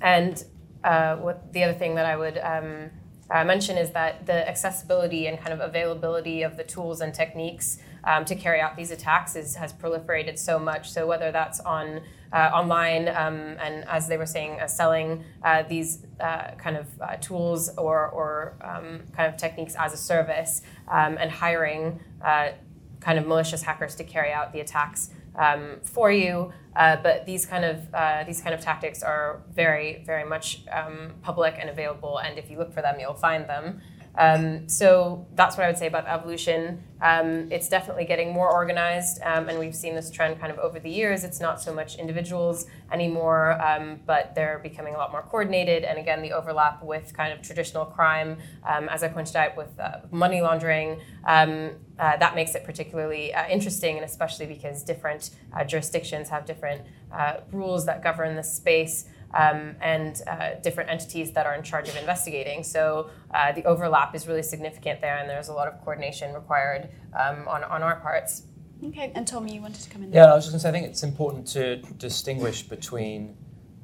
and 0.00 0.44
uh, 0.84 1.16
what 1.16 1.52
the 1.52 1.64
other 1.64 1.74
thing 1.74 1.94
that 1.96 2.06
I 2.06 2.16
would 2.16 2.38
um, 2.38 2.90
uh, 3.30 3.44
mention 3.44 3.76
is 3.76 3.90
that 3.90 4.26
the 4.26 4.48
accessibility 4.48 5.26
and 5.26 5.38
kind 5.38 5.52
of 5.52 5.60
availability 5.60 6.42
of 6.42 6.56
the 6.56 6.64
tools 6.64 7.00
and 7.00 7.12
techniques 7.12 7.78
um, 8.04 8.24
to 8.24 8.34
carry 8.34 8.60
out 8.60 8.76
these 8.76 8.90
attacks 8.90 9.36
is, 9.36 9.54
has 9.56 9.72
proliferated 9.72 10.38
so 10.38 10.58
much. 10.58 10.90
So 10.90 11.06
whether 11.06 11.30
that's 11.32 11.60
on 11.60 12.00
uh, 12.32 12.50
online 12.54 13.08
um, 13.08 13.56
and 13.60 13.84
as 13.88 14.08
they 14.08 14.16
were 14.16 14.26
saying, 14.26 14.60
uh, 14.60 14.66
selling 14.66 15.24
uh, 15.44 15.62
these 15.64 16.06
uh, 16.20 16.52
kind 16.56 16.76
of 16.76 16.86
uh, 17.00 17.16
tools 17.16 17.68
or, 17.76 18.08
or 18.08 18.54
um, 18.62 19.02
kind 19.14 19.32
of 19.32 19.36
techniques 19.36 19.74
as 19.78 19.92
a 19.92 19.98
service 19.98 20.62
um, 20.88 21.18
and 21.20 21.30
hiring 21.30 22.00
kind 23.00 23.18
of 23.18 23.26
malicious 23.26 23.62
hackers 23.62 23.96
to 23.96 24.04
carry 24.04 24.32
out 24.32 24.52
the 24.52 24.60
attacks 24.60 25.10
um, 25.36 25.80
for 25.82 26.10
you. 26.10 26.52
Uh, 26.74 26.96
but 26.96 27.26
these 27.26 27.44
kind 27.44 27.64
of 27.64 27.94
uh, 27.94 28.24
these 28.24 28.40
kind 28.40 28.54
of 28.54 28.60
tactics 28.60 29.02
are 29.02 29.42
very 29.54 30.02
very 30.06 30.24
much 30.24 30.62
um, 30.70 31.12
public 31.20 31.56
and 31.58 31.68
available, 31.68 32.16
and 32.18 32.38
if 32.38 32.50
you 32.50 32.56
look 32.56 32.72
for 32.72 32.80
them, 32.80 32.98
you'll 32.98 33.12
find 33.12 33.46
them. 33.46 33.82
Um, 34.16 34.68
so 34.68 35.26
that's 35.34 35.56
what 35.56 35.64
I 35.64 35.68
would 35.68 35.78
say 35.78 35.86
about 35.86 36.06
evolution. 36.06 36.82
Um, 37.00 37.50
it's 37.50 37.68
definitely 37.68 38.04
getting 38.04 38.32
more 38.32 38.50
organized, 38.50 39.20
um, 39.22 39.48
and 39.48 39.58
we've 39.58 39.74
seen 39.74 39.94
this 39.94 40.10
trend 40.10 40.38
kind 40.38 40.52
of 40.52 40.58
over 40.58 40.78
the 40.78 40.90
years. 40.90 41.24
It's 41.24 41.40
not 41.40 41.60
so 41.60 41.74
much 41.74 41.96
individuals 41.96 42.66
anymore, 42.92 43.60
um, 43.60 44.00
but 44.06 44.34
they're 44.34 44.60
becoming 44.62 44.94
a 44.94 44.98
lot 44.98 45.10
more 45.10 45.22
coordinated. 45.22 45.82
And 45.82 45.98
again, 45.98 46.22
the 46.22 46.32
overlap 46.32 46.82
with 46.82 47.12
kind 47.16 47.32
of 47.32 47.42
traditional 47.42 47.84
crime, 47.84 48.38
um, 48.64 48.88
as 48.88 49.02
I 49.02 49.08
pointed 49.08 49.34
out, 49.34 49.56
with 49.56 49.78
uh, 49.80 50.00
money 50.10 50.42
laundering, 50.42 51.00
um, 51.24 51.70
uh, 51.98 52.16
that 52.18 52.34
makes 52.34 52.54
it 52.54 52.64
particularly 52.64 53.34
uh, 53.34 53.48
interesting, 53.48 53.96
and 53.96 54.04
especially 54.04 54.46
because 54.46 54.82
different 54.82 55.30
uh, 55.52 55.64
jurisdictions 55.64 56.28
have 56.28 56.44
different 56.44 56.82
uh, 57.12 57.38
rules 57.50 57.86
that 57.86 58.02
govern 58.02 58.36
the 58.36 58.42
space 58.42 59.06
um, 59.34 59.76
and 59.80 60.20
uh, 60.26 60.54
different 60.62 60.90
entities 60.90 61.32
that 61.32 61.46
are 61.46 61.54
in 61.54 61.62
charge 61.62 61.88
of 61.88 61.96
investigating. 61.96 62.62
So 62.62 63.10
uh, 63.32 63.52
the 63.52 63.64
overlap 63.64 64.14
is 64.14 64.26
really 64.26 64.42
significant 64.42 65.00
there, 65.00 65.18
and 65.18 65.28
there's 65.28 65.48
a 65.48 65.54
lot 65.54 65.68
of 65.68 65.80
coordination 65.82 66.34
required 66.34 66.90
um, 67.18 67.48
on, 67.48 67.64
on 67.64 67.82
our 67.82 67.96
parts. 67.96 68.44
Okay, 68.84 69.12
and 69.14 69.26
Tommy, 69.26 69.54
you 69.54 69.62
wanted 69.62 69.80
to 69.82 69.90
come 69.90 70.02
in. 70.02 70.12
Yeah, 70.12 70.32
I 70.32 70.34
was 70.34 70.44
just 70.44 70.52
going 70.52 70.58
to 70.58 70.62
say, 70.62 70.68
I 70.68 70.72
think 70.72 70.86
it's 70.86 71.04
important 71.04 71.46
to 71.48 71.76
distinguish 71.76 72.62
between 72.62 73.36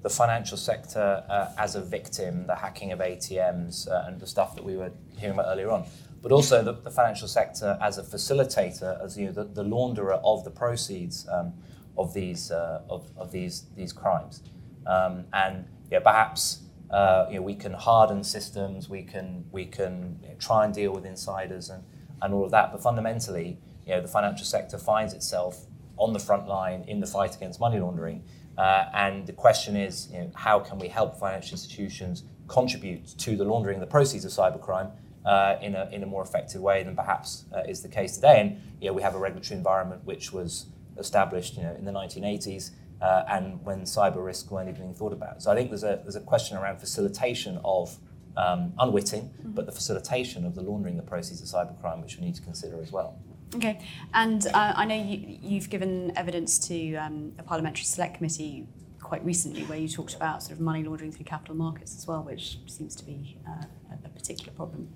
the 0.02 0.10
financial 0.10 0.56
sector 0.56 1.24
uh, 1.28 1.52
as 1.56 1.76
a 1.76 1.82
victim, 1.82 2.46
the 2.46 2.54
hacking 2.54 2.92
of 2.92 2.98
ATMs, 2.98 3.88
uh, 3.88 4.04
and 4.06 4.20
the 4.20 4.26
stuff 4.26 4.54
that 4.56 4.64
we 4.64 4.76
were 4.76 4.90
hearing 5.16 5.34
about 5.34 5.46
earlier 5.48 5.70
on, 5.70 5.84
but 6.20 6.32
also 6.32 6.62
the, 6.62 6.72
the 6.72 6.90
financial 6.90 7.28
sector 7.28 7.78
as 7.80 7.98
a 7.98 8.02
facilitator, 8.02 9.02
as 9.04 9.16
you 9.16 9.26
know, 9.26 9.32
the, 9.32 9.44
the 9.44 9.64
launderer 9.64 10.20
of 10.24 10.44
the 10.44 10.50
proceeds 10.50 11.28
um, 11.28 11.52
of 11.96 12.14
these 12.14 12.50
uh, 12.50 12.82
of, 12.88 13.10
of 13.16 13.32
these 13.32 13.66
these 13.76 13.92
crimes. 13.92 14.42
Um, 14.88 15.26
and 15.32 15.66
yeah, 15.90 16.00
perhaps 16.00 16.62
uh, 16.90 17.26
you 17.28 17.36
know, 17.36 17.42
we 17.42 17.54
can 17.54 17.72
harden 17.72 18.24
systems, 18.24 18.88
we 18.88 19.02
can, 19.02 19.44
we 19.52 19.66
can 19.66 20.18
you 20.22 20.28
know, 20.28 20.34
try 20.38 20.64
and 20.64 20.72
deal 20.72 20.92
with 20.92 21.04
insiders 21.04 21.68
and, 21.68 21.84
and 22.22 22.32
all 22.32 22.44
of 22.44 22.50
that. 22.50 22.72
But 22.72 22.82
fundamentally, 22.82 23.58
you 23.86 23.94
know, 23.94 24.00
the 24.00 24.08
financial 24.08 24.46
sector 24.46 24.78
finds 24.78 25.12
itself 25.12 25.66
on 25.98 26.12
the 26.12 26.18
front 26.18 26.48
line 26.48 26.84
in 26.88 27.00
the 27.00 27.06
fight 27.06 27.36
against 27.36 27.60
money 27.60 27.78
laundering. 27.78 28.24
Uh, 28.56 28.86
and 28.94 29.26
the 29.26 29.32
question 29.32 29.76
is, 29.76 30.08
you 30.10 30.18
know, 30.18 30.30
how 30.34 30.58
can 30.58 30.78
we 30.78 30.88
help 30.88 31.16
financial 31.16 31.52
institutions 31.52 32.24
contribute 32.48 33.06
to 33.18 33.36
the 33.36 33.44
laundering 33.44 33.76
of 33.76 33.80
the 33.80 33.86
proceeds 33.86 34.24
of 34.24 34.30
cybercrime 34.30 34.90
uh, 35.26 35.56
in, 35.60 35.74
a, 35.74 35.88
in 35.92 36.02
a 36.02 36.06
more 36.06 36.22
effective 36.22 36.60
way 36.60 36.82
than 36.82 36.96
perhaps 36.96 37.44
uh, 37.54 37.60
is 37.68 37.82
the 37.82 37.88
case 37.88 38.14
today? 38.14 38.40
And 38.40 38.60
you 38.80 38.88
know, 38.88 38.94
we 38.94 39.02
have 39.02 39.14
a 39.14 39.18
regulatory 39.18 39.58
environment 39.58 40.04
which 40.04 40.32
was 40.32 40.66
established 40.96 41.56
you 41.56 41.62
know, 41.62 41.74
in 41.74 41.84
the 41.84 41.92
1980s 41.92 42.70
uh, 43.00 43.24
and 43.28 43.64
when 43.64 43.82
cyber 43.82 44.24
risk 44.24 44.50
weren't 44.50 44.68
even 44.68 44.94
thought 44.94 45.12
about. 45.12 45.42
So 45.42 45.50
I 45.50 45.54
think 45.54 45.70
there's 45.70 45.84
a, 45.84 46.00
there's 46.02 46.16
a 46.16 46.20
question 46.20 46.56
around 46.56 46.78
facilitation 46.78 47.60
of 47.64 47.96
um, 48.36 48.72
unwitting, 48.78 49.22
mm-hmm. 49.24 49.52
but 49.52 49.66
the 49.66 49.72
facilitation 49.72 50.44
of 50.44 50.54
the 50.54 50.62
laundering 50.62 50.96
the 50.96 51.02
proceeds 51.02 51.40
of 51.40 51.48
cybercrime, 51.48 52.02
which 52.02 52.18
we 52.18 52.24
need 52.24 52.34
to 52.36 52.42
consider 52.42 52.80
as 52.80 52.92
well. 52.92 53.18
Okay, 53.54 53.80
and 54.12 54.46
uh, 54.48 54.74
I 54.76 54.84
know 54.84 54.94
you, 54.94 55.58
have 55.58 55.70
given 55.70 56.12
evidence 56.16 56.58
to 56.68 56.96
um, 56.96 57.32
a 57.38 57.42
parliamentary 57.42 57.84
select 57.84 58.16
committee 58.16 58.68
quite 59.00 59.24
recently 59.24 59.62
where 59.64 59.78
you 59.78 59.88
talked 59.88 60.14
about 60.14 60.42
sort 60.42 60.52
of 60.52 60.60
money 60.60 60.84
laundering 60.84 61.10
through 61.10 61.24
capital 61.24 61.54
markets 61.54 61.96
as 61.96 62.06
well, 62.06 62.22
which 62.22 62.58
seems 62.66 62.94
to 62.96 63.04
be 63.04 63.38
uh, 63.48 63.64
a 64.04 64.08
particular 64.10 64.52
problem. 64.52 64.88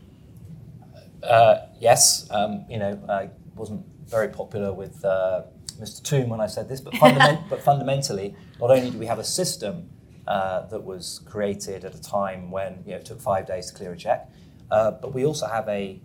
Uh, 1.22 1.66
yes, 1.80 2.28
um, 2.30 2.64
you 2.68 2.78
know, 2.78 3.00
I 3.08 3.30
wasn't 3.54 3.86
very 4.06 4.28
popular 4.28 4.72
with 4.72 5.02
uh, 5.04 5.42
Mr. 5.74 6.02
Toome 6.02 6.28
when 6.28 6.40
I 6.40 6.46
said 6.46 6.68
this, 6.68 6.80
but, 6.80 6.94
fundament- 6.94 7.44
but 7.50 7.62
fundamentally, 7.62 8.34
not 8.60 8.70
only 8.70 8.90
do 8.90 8.98
we 8.98 9.06
have 9.06 9.18
a 9.18 9.24
system 9.24 9.90
uh, 10.26 10.66
that 10.66 10.82
was 10.82 11.20
created 11.24 11.84
at 11.84 11.94
a 11.94 12.00
time 12.00 12.50
when 12.50 12.82
you 12.84 12.92
know, 12.92 12.98
it 12.98 13.04
took 13.04 13.20
five 13.20 13.46
days 13.46 13.66
to 13.70 13.74
clear 13.74 13.92
a 13.92 13.96
check, 13.96 14.30
uh, 14.70 14.90
but 14.92 15.12
we 15.12 15.24
also 15.24 15.46
have 15.46 15.68
a, 15.68 16.00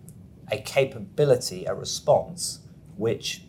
a 0.50 0.58
capability, 0.58 1.64
a 1.66 1.74
response, 1.74 2.60
which 2.96 3.42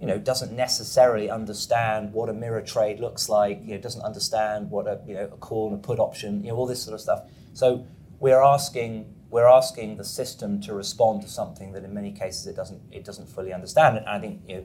you 0.00 0.06
know, 0.06 0.18
doesn't 0.18 0.52
necessarily 0.52 1.30
understand 1.30 2.12
what 2.12 2.28
a 2.28 2.32
mirror 2.32 2.60
trade 2.60 3.00
looks 3.00 3.28
like, 3.28 3.60
you 3.64 3.74
know, 3.74 3.80
doesn't 3.80 4.02
understand 4.02 4.70
what 4.70 4.86
a, 4.86 5.00
you 5.06 5.14
know, 5.14 5.24
a 5.24 5.36
call 5.38 5.68
and 5.68 5.76
a 5.76 5.86
put 5.86 5.98
option, 5.98 6.42
you 6.44 6.50
know, 6.50 6.56
all 6.56 6.66
this 6.66 6.82
sort 6.82 6.94
of 6.94 7.00
stuff. 7.00 7.22
So 7.54 7.86
we're 8.20 8.42
asking 8.42 9.14
we're 9.30 9.48
asking 9.48 9.96
the 9.96 10.04
system 10.04 10.60
to 10.60 10.72
respond 10.74 11.20
to 11.20 11.28
something 11.28 11.72
that 11.72 11.82
in 11.82 11.92
many 11.92 12.12
cases 12.12 12.46
it 12.46 12.54
doesn't 12.54 12.80
it 12.92 13.04
doesn't 13.04 13.28
fully 13.28 13.52
understand. 13.52 13.96
And 13.96 14.06
I 14.06 14.20
think 14.20 14.42
you 14.46 14.56
know, 14.56 14.64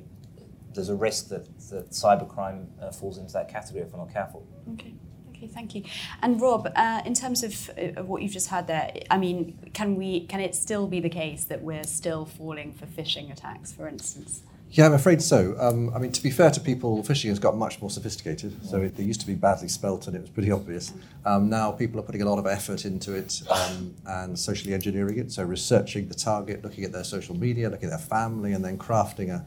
there's 0.73 0.89
a 0.89 0.95
risk 0.95 1.29
that, 1.29 1.45
that 1.69 1.91
cybercrime 1.91 2.67
uh, 2.81 2.91
falls 2.91 3.17
into 3.17 3.33
that 3.33 3.49
category 3.49 3.83
if 3.83 3.91
we're 3.91 3.99
not 3.99 4.13
careful. 4.13 4.45
Okay. 4.73 4.93
Okay, 5.39 5.47
thank 5.47 5.73
you. 5.73 5.83
And 6.21 6.41
Rob, 6.41 6.69
uh, 6.75 7.01
in 7.05 7.13
terms 7.13 7.43
of, 7.43 7.69
uh, 7.77 8.01
of 8.01 8.09
what 8.09 8.21
you've 8.21 8.33
just 8.33 8.49
had 8.49 8.67
there, 8.67 8.91
I 9.09 9.17
mean, 9.17 9.57
can 9.73 9.95
we 9.95 10.25
can 10.25 10.41
it 10.41 10.53
still 10.53 10.85
be 10.85 10.99
the 10.99 11.09
case 11.09 11.45
that 11.45 11.61
we're 11.61 11.85
still 11.85 12.25
falling 12.25 12.73
for 12.73 12.85
phishing 12.87 13.31
attacks, 13.31 13.71
for 13.71 13.87
instance? 13.87 14.41
Yeah, 14.71 14.85
I'm 14.85 14.93
afraid 14.93 15.21
so. 15.21 15.55
Um, 15.57 15.91
I 15.95 15.99
mean, 15.99 16.11
to 16.11 16.21
be 16.21 16.29
fair 16.29 16.51
to 16.51 16.59
people, 16.59 17.01
phishing 17.03 17.29
has 17.29 17.39
got 17.39 17.55
much 17.57 17.81
more 17.81 17.89
sophisticated. 17.89 18.53
So 18.65 18.81
it, 18.81 18.99
it 18.99 19.03
used 19.03 19.21
to 19.21 19.27
be 19.27 19.33
badly 19.33 19.67
spelt 19.67 20.05
and 20.07 20.15
it 20.15 20.21
was 20.21 20.29
pretty 20.29 20.51
obvious. 20.51 20.93
Um, 21.25 21.49
now 21.49 21.71
people 21.71 21.99
are 21.99 22.03
putting 22.03 22.21
a 22.21 22.29
lot 22.29 22.37
of 22.37 22.45
effort 22.45 22.85
into 22.85 23.15
it 23.15 23.41
um, 23.49 23.95
and 24.05 24.37
socially 24.37 24.75
engineering 24.75 25.17
it. 25.17 25.31
So 25.31 25.43
researching 25.43 26.07
the 26.07 26.13
target, 26.13 26.63
looking 26.63 26.83
at 26.83 26.91
their 26.91 27.03
social 27.03 27.35
media, 27.35 27.69
looking 27.69 27.89
at 27.89 27.97
their 27.97 28.07
family, 28.07 28.53
and 28.53 28.63
then 28.63 28.77
crafting 28.77 29.29
a 29.29 29.43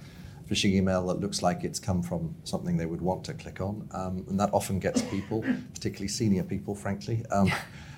phishing 0.49 0.75
email 0.75 1.07
that 1.07 1.21
looks 1.21 1.43
like 1.43 1.65
it's 1.65 1.79
come 1.79 2.03
from 2.03 2.35
something 2.45 2.77
they 2.77 2.87
would 2.87 3.01
want 3.01 3.25
to 3.25 3.35
click 3.35 3.61
on. 3.61 3.89
Um, 3.93 4.25
and 4.29 4.39
that 4.41 4.51
often 4.53 4.79
gets 4.79 5.03
people, 5.03 5.45
particularly 5.75 6.09
senior 6.09 6.43
people, 6.43 6.75
frankly. 6.75 7.25
Um, 7.31 7.51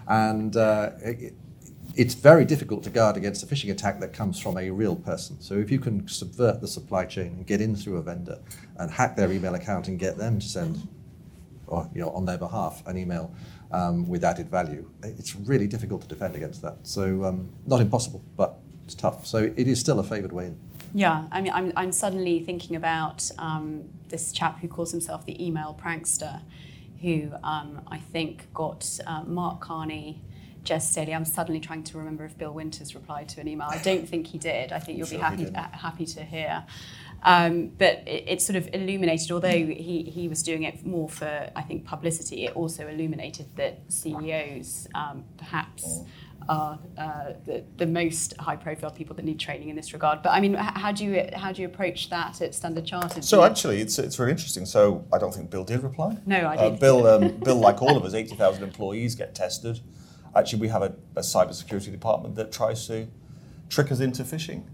and 0.09 0.57
uh, 0.57 0.91
it, 1.01 1.35
it's 1.97 2.15
very 2.15 2.45
difficult 2.45 2.83
to 2.85 2.91
guard 2.91 3.17
against 3.17 3.43
a 3.43 3.47
phishing 3.47 3.71
attack 3.71 4.01
that 4.01 4.13
comes 4.13 4.41
from 4.41 4.57
a 4.57 4.71
real 4.71 4.97
person. 4.97 5.41
So 5.41 5.55
if 5.55 5.71
you 5.71 5.79
can 5.79 6.09
subvert 6.09 6.61
the 6.61 6.69
supply 6.69 7.05
chain 7.05 7.29
and 7.29 7.47
get 7.47 7.61
in 7.61 7.77
through 7.77 7.97
a 7.97 8.03
vendor 8.03 8.39
and 8.79 8.91
hack 8.91 9.17
their 9.17 9.31
email 9.31 9.55
account 9.55 9.89
and 9.89 9.99
get 9.99 10.17
them 10.17 10.41
to 10.41 10.47
send, 10.47 10.89
or 11.67 11.89
you 11.95 12.01
know, 12.01 12.11
on 12.11 12.25
their 12.25 12.39
behalf, 12.39 12.83
an 12.87 12.97
email 12.97 13.33
um, 13.71 14.09
with 14.09 14.25
added 14.25 14.51
value, 14.51 14.89
it's 15.03 15.37
really 15.37 15.67
difficult 15.67 16.03
to 16.03 16.09
defend 16.09 16.35
against 16.35 16.63
that. 16.63 16.79
So 16.83 17.25
um, 17.25 17.51
not 17.67 17.81
impossible, 17.81 18.25
but 18.37 18.57
it's 18.85 18.95
tough. 18.95 19.27
So 19.27 19.53
it 19.57 19.69
is 19.69 19.79
still 19.79 20.01
a 20.01 20.05
favoured 20.05 20.33
way 20.33 20.47
in. 20.47 20.59
Yeah, 20.95 21.27
I 21.33 21.41
mean, 21.41 21.53
I'm, 21.53 21.73
I'm 21.77 21.91
suddenly 21.91 22.39
thinking 22.39 22.77
about 22.77 23.29
um, 23.37 23.83
this 24.09 24.31
chap 24.31 24.61
who 24.61 24.69
calls 24.69 24.93
himself 24.93 25.27
the 25.27 25.45
email 25.45 25.77
prankster, 25.83 26.41
who 27.03 27.33
um, 27.43 27.81
I 27.89 27.99
think 27.99 28.47
got 28.55 29.01
uh, 29.05 29.25
Mark 29.25 29.61
Carney, 29.61 30.23
Jes 30.65 30.89
Staley. 30.89 31.13
I'm 31.13 31.25
suddenly 31.25 31.59
trying 31.59 31.83
to 31.83 31.99
remember 31.99 32.25
if 32.25 32.39
Bill 32.39 32.53
Winters 32.53 32.95
replied 32.95 33.29
to 33.31 33.41
an 33.41 33.49
email. 33.49 33.67
I 33.69 33.79
don't 33.79 34.09
think 34.09 34.29
he 34.29 34.39
did. 34.39 34.71
I 34.71 34.79
think 34.79 34.97
you'll 34.97 35.09
sure 35.09 35.19
be 35.19 35.23
happy, 35.23 35.47
uh, 35.53 35.77
happy 35.77 36.07
to 36.07 36.23
hear. 36.23 36.65
Um, 37.25 37.73
but 37.77 38.07
it, 38.07 38.25
it, 38.29 38.43
sort 38.43 38.57
of 38.57 38.69
illuminated, 38.73 39.33
although 39.33 39.49
he, 39.49 40.03
he 40.15 40.29
was 40.29 40.45
doing 40.45 40.63
it 40.63 40.87
more 40.87 41.09
for, 41.09 41.51
I 41.57 41.63
think, 41.63 41.87
publicity, 41.87 42.45
it 42.45 42.55
also 42.55 42.87
illuminated 42.87 43.47
that 43.57 43.81
CEOs 43.89 44.87
um, 44.95 45.25
perhaps. 45.39 45.85
Mm 45.85 46.07
are 46.49 46.79
uh, 46.99 47.33
the, 47.45 47.65
the 47.77 47.87
most 47.87 48.37
high 48.39 48.57
profile 48.57 48.91
people 48.91 49.17
that 49.17 49.25
need 49.25 49.39
training 49.39 49.69
in 49.69 49.77
this 49.77 49.93
regard. 49.93 50.23
But 50.23 50.31
I 50.31 50.41
mean, 50.41 50.55
how 50.55 50.93
do 50.93 51.05
you 51.05 51.29
how 51.35 51.53
do 51.53 51.63
you 51.63 51.69
approach 51.69 52.11
that 52.11 52.41
at 52.41 52.55
Standard 52.55 52.85
Chartered? 52.87 53.25
So 53.25 53.43
actually, 53.45 53.81
it's 53.81 53.99
it's 53.99 54.17
very 54.17 54.31
interesting. 54.31 54.67
So 54.67 55.07
I 55.13 55.19
don't 55.19 55.35
think 55.35 55.51
Bill 55.51 55.65
did 55.65 55.83
reply. 55.83 56.19
No, 56.27 56.47
I 56.47 56.57
didn't. 56.57 56.75
Uh, 56.75 56.77
Bill, 56.79 57.07
um, 57.07 57.37
Bill, 57.39 57.57
like 57.57 57.83
all 57.83 57.97
of 57.97 58.05
us, 58.05 58.15
eighty 58.15 58.35
thousand 58.35 58.63
employees 58.63 59.15
get 59.15 59.35
tested. 59.35 59.81
Actually, 60.37 60.61
we 60.61 60.69
have 60.69 60.83
a, 60.83 60.95
a 61.17 61.21
cybersecurity 61.21 61.91
department 61.91 62.35
that 62.35 62.51
tries 62.53 62.87
to 62.89 63.07
trick 63.69 63.93
us 63.93 64.01
into 64.01 64.25
phishing. 64.25 64.65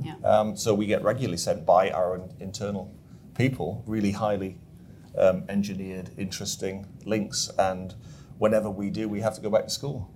Yeah. 0.00 0.14
Um, 0.24 0.56
so 0.56 0.74
we 0.74 0.86
get 0.86 1.02
regularly 1.02 1.38
sent 1.38 1.64
by 1.64 1.90
our 1.90 2.14
own 2.14 2.32
internal 2.40 2.94
people 3.36 3.82
really 3.86 4.12
highly 4.12 4.58
um, 5.16 5.44
engineered, 5.48 6.10
interesting 6.16 6.86
links, 7.04 7.50
and 7.58 7.94
whenever 8.38 8.70
we 8.70 8.90
do, 8.90 9.08
we 9.08 9.20
have 9.20 9.34
to 9.34 9.40
go 9.40 9.50
back 9.50 9.64
to 9.64 9.70
school. 9.70 10.10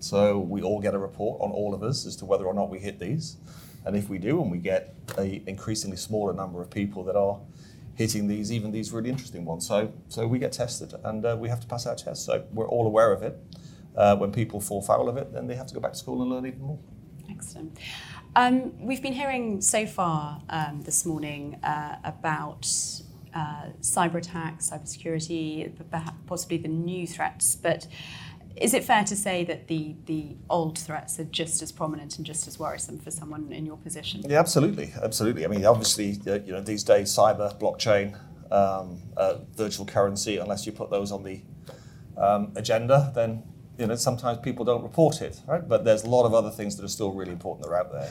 So 0.00 0.38
we 0.38 0.62
all 0.62 0.80
get 0.80 0.94
a 0.94 0.98
report 0.98 1.40
on 1.40 1.50
all 1.50 1.74
of 1.74 1.82
us 1.82 2.06
as 2.06 2.16
to 2.16 2.24
whether 2.24 2.44
or 2.44 2.54
not 2.54 2.70
we 2.70 2.78
hit 2.78 2.98
these. 2.98 3.36
And 3.84 3.96
if 3.96 4.08
we 4.08 4.18
do, 4.18 4.40
and 4.42 4.50
we 4.50 4.58
get 4.58 4.94
an 5.16 5.42
increasingly 5.46 5.96
smaller 5.96 6.32
number 6.32 6.60
of 6.60 6.70
people 6.70 7.04
that 7.04 7.16
are 7.16 7.40
hitting 7.94 8.28
these, 8.28 8.52
even 8.52 8.70
these 8.70 8.92
really 8.92 9.10
interesting 9.10 9.44
ones. 9.44 9.66
So, 9.66 9.92
so 10.08 10.26
we 10.26 10.38
get 10.38 10.52
tested 10.52 10.94
and 11.04 11.24
uh, 11.24 11.36
we 11.38 11.48
have 11.48 11.60
to 11.60 11.66
pass 11.66 11.86
our 11.86 11.96
tests. 11.96 12.24
So 12.26 12.44
we're 12.52 12.68
all 12.68 12.86
aware 12.86 13.12
of 13.12 13.22
it. 13.22 13.38
Uh, 13.96 14.16
when 14.16 14.30
people 14.30 14.60
fall 14.60 14.80
foul 14.80 15.08
of 15.08 15.16
it, 15.16 15.32
then 15.32 15.48
they 15.48 15.56
have 15.56 15.66
to 15.66 15.74
go 15.74 15.80
back 15.80 15.92
to 15.92 15.98
school 15.98 16.22
and 16.22 16.30
learn 16.30 16.46
even 16.46 16.60
more. 16.60 16.78
Excellent. 17.28 17.76
Um, 18.36 18.78
we've 18.78 19.02
been 19.02 19.12
hearing 19.12 19.60
so 19.60 19.84
far 19.86 20.40
um, 20.48 20.82
this 20.82 21.04
morning 21.04 21.58
uh, 21.64 21.96
about 22.04 22.68
uh, 23.34 23.66
cyber 23.80 24.16
attacks, 24.16 24.70
cybersecurity, 24.70 25.72
possibly 26.26 26.58
the 26.58 26.68
new 26.68 27.06
threats, 27.06 27.56
but 27.56 27.88
is 28.60 28.74
it 28.74 28.84
fair 28.84 29.04
to 29.04 29.16
say 29.16 29.44
that 29.44 29.68
the, 29.68 29.94
the 30.06 30.36
old 30.50 30.78
threats 30.78 31.18
are 31.18 31.24
just 31.24 31.62
as 31.62 31.72
prominent 31.72 32.16
and 32.16 32.26
just 32.26 32.46
as 32.48 32.58
worrisome 32.58 32.98
for 32.98 33.10
someone 33.10 33.52
in 33.52 33.64
your 33.64 33.76
position? 33.76 34.22
Yeah, 34.28 34.38
absolutely, 34.40 34.92
absolutely. 35.02 35.44
I 35.44 35.48
mean, 35.48 35.64
obviously, 35.64 36.20
uh, 36.26 36.40
you 36.44 36.52
know, 36.52 36.60
these 36.60 36.82
days, 36.82 37.14
cyber, 37.14 37.58
blockchain, 37.58 38.18
um, 38.50 39.02
uh, 39.16 39.38
virtual 39.54 39.86
currency, 39.86 40.38
unless 40.38 40.66
you 40.66 40.72
put 40.72 40.90
those 40.90 41.12
on 41.12 41.22
the 41.22 41.40
um, 42.16 42.52
agenda, 42.56 43.12
then 43.14 43.42
you 43.78 43.86
know 43.86 43.94
sometimes 43.94 44.38
people 44.38 44.64
don't 44.64 44.82
report 44.82 45.22
it, 45.22 45.40
right? 45.46 45.66
But 45.66 45.84
there's 45.84 46.04
a 46.04 46.10
lot 46.10 46.24
of 46.24 46.34
other 46.34 46.50
things 46.50 46.76
that 46.76 46.84
are 46.84 46.88
still 46.88 47.12
really 47.12 47.32
important 47.32 47.64
that 47.64 47.70
are 47.70 47.78
out 47.78 47.92
there. 47.92 48.10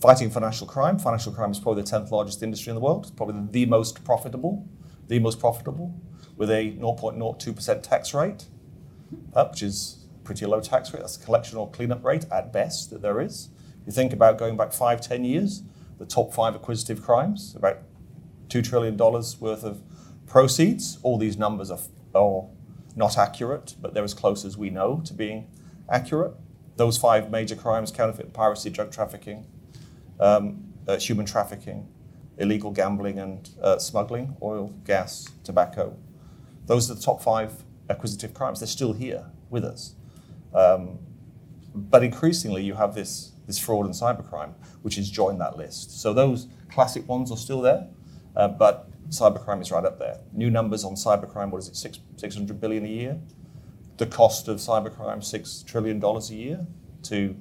Fighting 0.00 0.30
financial 0.30 0.66
crime. 0.66 0.98
Financial 0.98 1.32
crime 1.32 1.50
is 1.50 1.58
probably 1.58 1.82
the 1.82 1.88
tenth 1.88 2.10
largest 2.10 2.42
industry 2.42 2.70
in 2.70 2.74
the 2.74 2.80
world. 2.80 3.04
It's 3.04 3.14
probably 3.14 3.40
the 3.50 3.66
most 3.66 4.04
profitable, 4.04 4.66
the 5.08 5.18
most 5.18 5.38
profitable, 5.38 5.94
with 6.36 6.50
a 6.50 6.72
0.02% 6.72 7.82
tax 7.82 8.14
rate, 8.14 8.46
uh, 9.34 9.46
which 9.46 9.62
is 9.62 10.06
pretty 10.24 10.46
low 10.46 10.60
tax 10.60 10.92
rate. 10.92 11.00
That's 11.00 11.16
a 11.16 11.24
collection 11.24 11.58
or 11.58 11.70
cleanup 11.70 12.04
rate 12.04 12.26
at 12.30 12.52
best 12.52 12.90
that 12.90 13.02
there 13.02 13.20
is. 13.20 13.48
If 13.80 13.86
you 13.86 13.92
think 13.92 14.12
about 14.12 14.38
going 14.38 14.56
back 14.56 14.72
five, 14.72 15.00
ten 15.00 15.24
years, 15.24 15.62
the 15.98 16.06
top 16.06 16.32
five 16.32 16.54
acquisitive 16.54 17.02
crimes, 17.02 17.54
about 17.54 17.78
$2 18.48 18.64
trillion 18.64 18.96
worth 18.96 19.64
of 19.64 19.82
proceeds. 20.26 20.98
All 21.02 21.18
these 21.18 21.36
numbers 21.36 21.70
are, 21.70 21.78
are 22.14 22.46
not 22.96 23.16
accurate, 23.16 23.74
but 23.80 23.94
they're 23.94 24.04
as 24.04 24.14
close 24.14 24.44
as 24.44 24.56
we 24.56 24.70
know 24.70 25.00
to 25.04 25.14
being 25.14 25.46
accurate. 25.88 26.34
Those 26.76 26.98
five 26.98 27.30
major 27.30 27.56
crimes 27.56 27.90
counterfeit, 27.90 28.32
piracy, 28.32 28.70
drug 28.70 28.90
trafficking, 28.90 29.46
um, 30.18 30.72
uh, 30.88 30.98
human 30.98 31.26
trafficking, 31.26 31.88
illegal 32.38 32.70
gambling, 32.70 33.18
and 33.18 33.50
uh, 33.62 33.78
smuggling, 33.78 34.36
oil, 34.42 34.68
gas, 34.84 35.28
tobacco. 35.44 35.96
Those 36.66 36.90
are 36.90 36.94
the 36.94 37.02
top 37.02 37.22
five 37.22 37.64
acquisitive 37.90 38.32
crimes. 38.32 38.60
They're 38.60 38.66
still 38.66 38.92
here 38.92 39.26
with 39.50 39.64
us. 39.64 39.94
Um, 40.54 40.98
but 41.74 42.02
increasingly, 42.02 42.64
you 42.64 42.74
have 42.74 42.94
this, 42.94 43.32
this 43.46 43.58
fraud 43.58 43.86
and 43.86 43.94
cybercrime, 43.94 44.54
which 44.82 44.96
has 44.96 45.10
joined 45.10 45.40
that 45.40 45.56
list. 45.56 46.00
So 46.00 46.12
those 46.12 46.48
classic 46.70 47.06
ones 47.08 47.30
are 47.30 47.36
still 47.36 47.60
there, 47.60 47.88
uh, 48.36 48.48
but 48.48 48.88
cybercrime 49.10 49.60
is 49.60 49.70
right 49.70 49.84
up 49.84 49.98
there. 49.98 50.18
New 50.32 50.50
numbers 50.50 50.84
on 50.84 50.94
cybercrime, 50.94 51.50
what 51.50 51.58
is 51.58 51.68
it, 51.68 51.76
six, 51.76 52.00
600 52.16 52.60
billion 52.60 52.84
a 52.84 52.88
year? 52.88 53.20
The 53.98 54.06
cost 54.06 54.48
of 54.48 54.58
cybercrime, 54.58 55.18
$6 55.18 55.66
trillion 55.66 56.02
a 56.02 56.20
year 56.34 56.66
to 57.04 57.36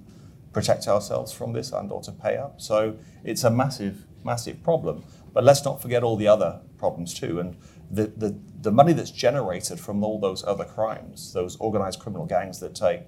protect 0.51 0.88
ourselves 0.88 1.32
from 1.32 1.53
this 1.53 1.72
and 1.72 1.91
or 1.91 2.01
to 2.01 2.12
pay 2.12 2.38
up. 2.38 2.60
So 2.60 2.98
it's 3.24 3.44
a 3.44 3.50
massive, 3.51 4.06
massive 4.24 4.62
problem. 4.63 5.03
But 5.32 5.44
let's 5.44 5.63
not 5.63 5.82
forget 5.82 6.03
all 6.03 6.18
the 6.18 6.27
other 6.27 6.60
problems 6.77 7.13
too. 7.13 7.39
And 7.39 7.56
the, 7.91 8.08
the, 8.08 8.39
the 8.62 8.72
money 8.72 8.93
that's 8.93 9.12
generated 9.12 9.79
from 9.79 10.03
all 10.03 10.19
those 10.19 10.43
other 10.43 10.65
crimes, 10.65 11.34
those 11.34 11.55
organized 11.58 12.00
criminal 12.00 12.25
gangs 12.25 12.60
that 12.60 12.75
take 12.75 13.01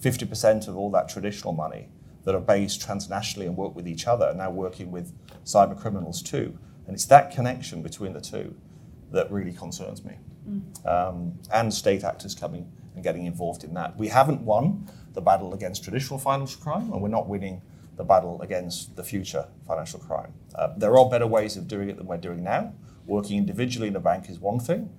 50% 0.00 0.68
of 0.68 0.76
all 0.76 0.90
that 0.90 1.08
traditional 1.08 1.52
money 1.52 1.88
that 2.24 2.34
are 2.34 2.40
based 2.40 2.80
transnationally 2.80 3.46
and 3.46 3.56
work 3.56 3.74
with 3.74 3.86
each 3.86 4.06
other, 4.06 4.26
are 4.26 4.34
now 4.34 4.50
working 4.50 4.90
with 4.90 5.12
cyber 5.44 5.78
criminals 5.78 6.22
too. 6.22 6.56
And 6.86 6.94
it's 6.94 7.06
that 7.06 7.32
connection 7.32 7.82
between 7.82 8.12
the 8.12 8.20
two 8.20 8.54
that 9.10 9.30
really 9.30 9.52
concerns 9.52 10.04
me. 10.04 10.14
Mm. 10.48 10.86
Um, 10.86 11.38
and 11.52 11.72
state 11.72 12.04
actors 12.04 12.34
coming 12.34 12.70
and 12.94 13.02
getting 13.02 13.26
involved 13.26 13.64
in 13.64 13.74
that. 13.74 13.96
We 13.96 14.08
haven't 14.08 14.42
won 14.42 14.88
the 15.12 15.20
battle 15.20 15.54
against 15.54 15.84
traditional 15.84 16.18
financial 16.18 16.60
crime, 16.60 16.92
and 16.92 17.00
we're 17.00 17.08
not 17.08 17.28
winning 17.28 17.62
the 17.96 18.04
battle 18.04 18.40
against 18.42 18.96
the 18.96 19.04
future 19.04 19.46
financial 19.66 20.00
crime. 20.00 20.32
Uh, 20.54 20.68
there 20.76 20.96
are 20.96 21.08
better 21.08 21.26
ways 21.26 21.56
of 21.56 21.68
doing 21.68 21.88
it 21.90 21.96
than 21.96 22.06
we're 22.06 22.16
doing 22.16 22.42
now. 22.42 22.72
Working 23.06 23.38
individually 23.38 23.88
in 23.88 23.96
a 23.96 24.00
bank 24.00 24.28
is 24.28 24.38
one 24.38 24.60
thing. 24.60 24.90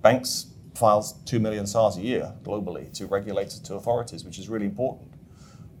Banks 0.00 0.46
files 0.74 1.14
2 1.26 1.38
million 1.38 1.66
SARs 1.66 1.96
a 1.96 2.00
year 2.00 2.34
globally 2.42 2.92
to 2.94 3.06
regulators, 3.06 3.60
to 3.60 3.74
authorities, 3.74 4.24
which 4.24 4.38
is 4.38 4.48
really 4.48 4.66
important. 4.66 5.12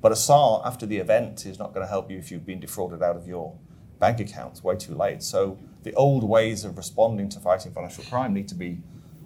But 0.00 0.12
a 0.12 0.16
SAR 0.16 0.62
after 0.64 0.84
the 0.84 0.98
event 0.98 1.46
is 1.46 1.58
not 1.58 1.72
going 1.72 1.86
to 1.86 1.90
help 1.90 2.10
you 2.10 2.18
if 2.18 2.30
you've 2.30 2.44
been 2.44 2.60
defrauded 2.60 3.02
out 3.02 3.16
of 3.16 3.26
your 3.26 3.56
bank 3.98 4.20
accounts 4.20 4.64
way 4.64 4.76
too 4.76 4.94
late. 4.94 5.22
So 5.22 5.58
the 5.84 5.94
old 5.94 6.24
ways 6.24 6.64
of 6.64 6.76
responding 6.76 7.28
to 7.30 7.40
fighting 7.40 7.72
financial 7.72 8.04
crime 8.04 8.34
need 8.34 8.48
to 8.48 8.54
be 8.54 8.80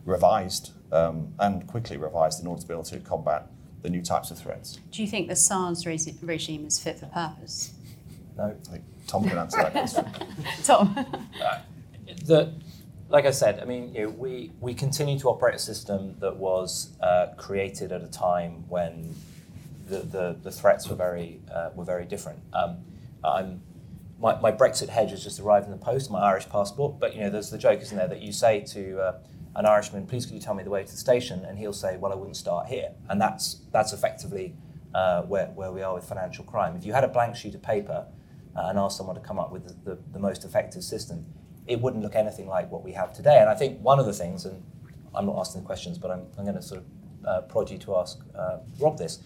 revised 0.05 0.73
um, 0.93 1.33
and 1.39 1.67
quickly 1.67 1.97
revised 1.97 2.41
in 2.41 2.47
order 2.47 2.61
to 2.61 2.69
be 2.69 2.75
able 2.75 2.85
to 2.85 3.01
combat 3.01 3.47
the 3.83 3.91
new 3.91 4.03
types 4.03 4.31
of 4.31 4.39
threats. 4.39 4.79
Do 4.91 5.03
you 5.03 5.09
think 5.09 5.29
the 5.29 5.37
SARS 5.37 5.87
regime 5.87 6.67
is 6.67 6.79
fit 6.79 6.99
for 6.99 7.07
purpose? 7.07 7.73
No, 8.37 8.55
I 8.69 8.71
think 8.71 8.85
Tom 9.07 9.29
can 9.29 9.39
answer 9.39 9.63
that 9.63 9.73
question. 9.73 10.07
Tom. 10.65 11.07
The, 12.25 12.53
like 13.09 13.27
I 13.27 13.31
said, 13.31 13.61
I 13.61 13.65
mean, 13.65 13.95
you 13.95 14.03
know, 14.03 14.09
we, 14.11 14.53
we 14.61 14.75
continue 14.75 15.19
to 15.21 15.29
operate 15.29 15.55
a 15.55 15.59
system 15.59 16.17
that 16.21 16.37
was 16.37 16.97
uh, 17.01 17.29
created 17.37 17.93
at 17.93 18.03
a 18.03 18.09
time 18.09 18.65
when 18.69 19.15
the, 19.89 19.99
the, 19.99 20.37
the 20.43 20.51
threats 20.51 20.89
were 20.89 20.97
very, 20.97 21.41
uh, 21.53 21.71
were 21.75 21.85
very 21.85 22.05
different. 22.05 22.41
Um, 22.53 22.79
I'm 23.25 23.61
my, 24.19 24.39
my 24.41 24.53
Brexit 24.53 24.89
hedge 24.89 25.11
has 25.11 25.23
just 25.23 25.41
arrived 25.41 25.67
in 25.67 25.73
the 25.73 25.79
post, 25.79 26.11
my 26.11 26.21
Irish 26.21 26.49
passport. 26.49 26.99
But 26.99 27.15
you 27.15 27.21
know, 27.21 27.31
there's 27.31 27.51
the 27.51 27.59
joke, 27.59 27.81
isn't 27.81 27.97
there, 27.97 28.09
that 28.09 28.23
you 28.23 28.33
say 28.33 28.61
to 28.61 29.01
uh, 29.01 29.19
an 29.57 29.67
Irishman, 29.67 30.07
"Please, 30.07 30.27
could 30.27 30.35
you 30.35 30.41
tell 30.41 30.55
me 30.55 30.63
the 30.65 30.71
way 30.71 30.85
to 30.85 30.91
the 30.91 30.97
station?" 30.97 31.45
And 31.45 31.59
he'll 31.59 31.73
say, 31.73 31.97
"Well, 31.97 32.13
I 32.13 32.15
wouldn't 32.15 32.37
start 32.37 32.69
here." 32.69 32.93
And 33.09 33.21
that's 33.21 33.61
that's 33.73 33.93
effectively 33.93 34.55
uh, 34.95 35.23
where 35.23 35.47
where 35.49 35.73
we 35.73 35.83
are 35.83 35.95
with 35.95 36.05
financial 36.05 36.45
crime. 36.45 36.77
If 36.77 36.87
you 36.87 36.93
had 36.93 37.05
a 37.05 37.09
blank 37.09 37.37
sheet 37.37 37.55
of 37.55 37.63
paper 37.63 38.07
uh, 38.57 38.67
and 38.69 38.79
asked 38.79 38.97
someone 38.97 39.17
to 39.17 39.23
come 39.23 39.39
up 39.39 39.53
with 39.53 39.67
the, 39.67 39.91
the, 39.91 39.99
the, 40.13 40.19
most 40.19 40.45
effective 40.45 40.83
system, 40.83 41.27
it 41.67 41.81
wouldn't 41.81 42.03
look 42.03 42.15
anything 42.15 42.47
like 42.47 42.71
what 42.71 42.83
we 42.83 42.93
have 42.93 43.13
today. 43.13 43.39
And 43.39 43.49
I 43.49 43.55
think 43.55 43.81
one 43.81 43.99
of 43.99 44.07
the 44.07 44.13
things, 44.13 44.45
and 44.45 44.63
I'm 45.15 45.27
not 45.27 45.39
asking 45.39 45.63
the 45.63 45.67
questions, 45.67 45.99
but 45.99 46.11
I'm, 46.11 46.27
I'm 46.39 46.45
going 46.45 46.57
to 46.57 46.63
sort 46.63 46.83
of 46.83 46.87
uh, 47.27 47.41
prod 47.43 47.71
you 47.71 47.79
to 47.79 47.97
ask 47.97 48.21
uh, 48.35 48.59
Rob 48.79 48.99
this. 48.99 49.21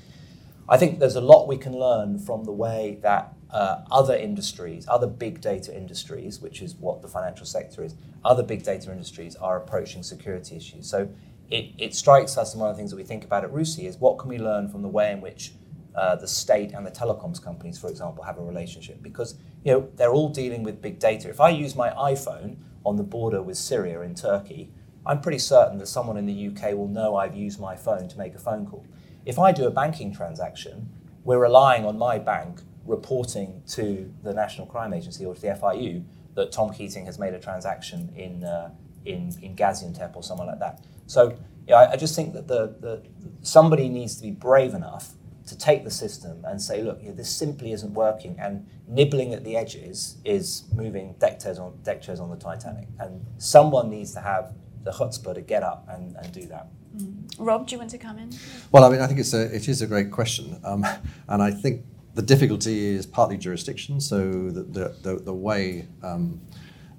I 0.68 0.76
think 0.76 1.00
there's 1.00 1.16
a 1.16 1.20
lot 1.20 1.48
we 1.48 1.59
can 1.59 1.76
learn 1.76 2.18
from 2.18 2.44
the 2.44 2.53
way 2.53 2.98
that 3.03 3.35
uh, 3.50 3.83
other 3.90 4.14
industries, 4.14 4.87
other 4.88 5.07
big 5.07 5.40
data 5.40 5.76
industries, 5.76 6.40
which 6.40 6.62
is 6.62 6.76
what 6.76 7.03
the 7.03 7.09
financial 7.09 7.44
sector 7.44 7.83
is, 7.83 7.96
other 8.24 8.42
big 8.42 8.62
data 8.62 8.92
industries 8.92 9.35
are 9.37 9.57
approaching 9.57 10.03
security 10.03 10.57
issues. 10.57 10.88
So 10.88 11.09
it, 11.50 11.72
it 11.76 11.94
strikes 11.94 12.38
us, 12.38 12.53
and 12.53 12.61
one 12.61 12.70
of 12.70 12.76
the 12.76 12.81
things 12.81 12.90
that 12.90 12.96
we 12.96 13.03
think 13.03 13.24
about 13.24 13.44
at 13.44 13.50
RUSI 13.50 13.87
is 13.87 13.96
what 13.96 14.18
can 14.18 14.29
we 14.29 14.38
learn 14.38 14.68
from 14.68 14.83
the 14.83 14.88
way 14.88 15.11
in 15.11 15.20
which 15.20 15.53
uh, 15.94 16.16
the 16.16 16.26
state 16.26 16.72
and 16.72 16.87
the 16.87 16.90
telecoms 16.90 17.42
companies, 17.42 17.79
for 17.79 17.88
example, 17.88 18.22
have 18.24 18.38
a 18.38 18.42
relationship 18.42 19.03
because 19.03 19.37
you 19.64 19.72
know 19.72 19.88
they're 19.96 20.12
all 20.12 20.29
dealing 20.29 20.62
with 20.62 20.81
big 20.81 20.98
data. 20.98 21.29
If 21.29 21.40
I 21.40 21.50
use 21.50 21.74
my 21.74 21.90
iPhone 21.90 22.57
on 22.85 22.96
the 22.96 23.03
border 23.03 23.42
with 23.42 23.57
Syria 23.57 24.00
in 24.03 24.14
Turkey, 24.14 24.72
I'm 25.05 25.20
pretty 25.20 25.38
certain 25.38 25.79
that 25.79 25.87
someone 25.87 26.16
in 26.16 26.26
the 26.26 26.48
UK 26.48 26.74
will 26.74 26.88
know 26.88 27.16
I've 27.16 27.35
used 27.35 27.61
my 27.61 27.76
phone 27.76 28.09
to 28.09 28.18
make 28.18 28.35
a 28.35 28.38
phone 28.38 28.66
call. 28.66 28.87
If 29.26 29.38
I 29.38 29.53
do 29.53 29.66
a 29.66 29.70
banking 29.70 30.14
transaction, 30.14 30.88
we're 31.24 31.38
relying 31.40 31.85
on 31.85 31.98
my 31.98 32.18
bank 32.18 32.62
reporting 32.87 33.62
to 33.68 34.12
the 34.22 34.33
National 34.33 34.66
Crime 34.66 34.92
Agency 34.92 35.24
or 35.24 35.35
to 35.35 35.40
the 35.40 35.48
FIU 35.48 36.05
that 36.35 36.53
Tom 36.53 36.70
Keatinge 36.70 37.05
has 37.07 37.18
made 37.18 37.35
a 37.35 37.38
transaction 37.38 38.12
in 38.16 38.44
uh, 38.44 38.70
in, 39.05 39.35
in 39.42 39.57
Gaziantep 39.57 40.14
or 40.14 40.22
somewhere 40.22 40.46
like 40.46 40.59
that. 40.61 40.85
So 41.07 41.37
I, 41.68 41.92
I 41.92 41.96
just 41.96 42.14
think 42.14 42.35
that 42.35 42.48
the, 42.48 42.74
the, 42.81 43.03
somebody 43.42 43.88
needs 43.88 44.16
to 44.16 44.22
be 44.22 44.31
brave 44.31 44.74
enough 44.74 45.12
to 45.51 45.59
take 45.59 45.85
the 45.85 45.91
system 45.91 46.45
and 46.45 46.63
say, 46.63 46.81
look, 46.83 47.01
yeah, 47.03 47.11
this 47.13 47.29
simply 47.29 47.73
isn't 47.73 47.93
working, 47.93 48.39
and 48.39 48.67
nibbling 48.89 49.35
at 49.35 49.43
the 49.45 49.57
edges 49.57 50.17
is 50.25 50.65
moving 50.73 51.15
deck 51.19 51.41
chairs 51.41 51.59
on 51.59 51.77
deck 51.83 52.01
chairs 52.01 52.21
on 52.21 52.31
the 52.31 52.37
Titanic, 52.37 52.87
and 53.01 53.25
someone 53.39 53.91
needs 53.91 54.15
to 54.15 54.21
have 54.21 54.55
the 54.85 54.93
chutzpah 54.93 55.35
to 55.35 55.41
get 55.41 55.63
up 55.63 55.87
and, 55.89 56.17
and 56.17 56.33
do 56.33 56.47
that. 56.47 56.69
Mm. 56.97 57.25
Rob, 57.39 57.67
do 57.67 57.75
you 57.75 57.79
want 57.79 57.91
to 57.91 57.99
come 57.99 58.19
in? 58.19 58.31
Well, 58.71 58.85
I 58.85 58.89
mean, 58.89 59.01
I 59.01 59.07
think 59.09 59.19
it's 59.19 59.35
a, 59.35 59.55
it 59.55 59.69
is 59.69 59.83
a 59.83 59.87
great 59.89 60.11
question, 60.13 60.61
um, 60.65 60.87
and 61.29 61.43
I 61.43 61.51
think 61.51 61.85
the 62.15 62.23
difficulty 62.23 62.87
is 62.87 63.07
partly 63.07 63.37
jurisdiction, 63.37 64.01
so 64.01 64.21
the, 64.51 64.63
the, 64.63 64.97
the, 65.03 65.17
the 65.17 65.35
way 65.35 65.89
um, 66.05 66.41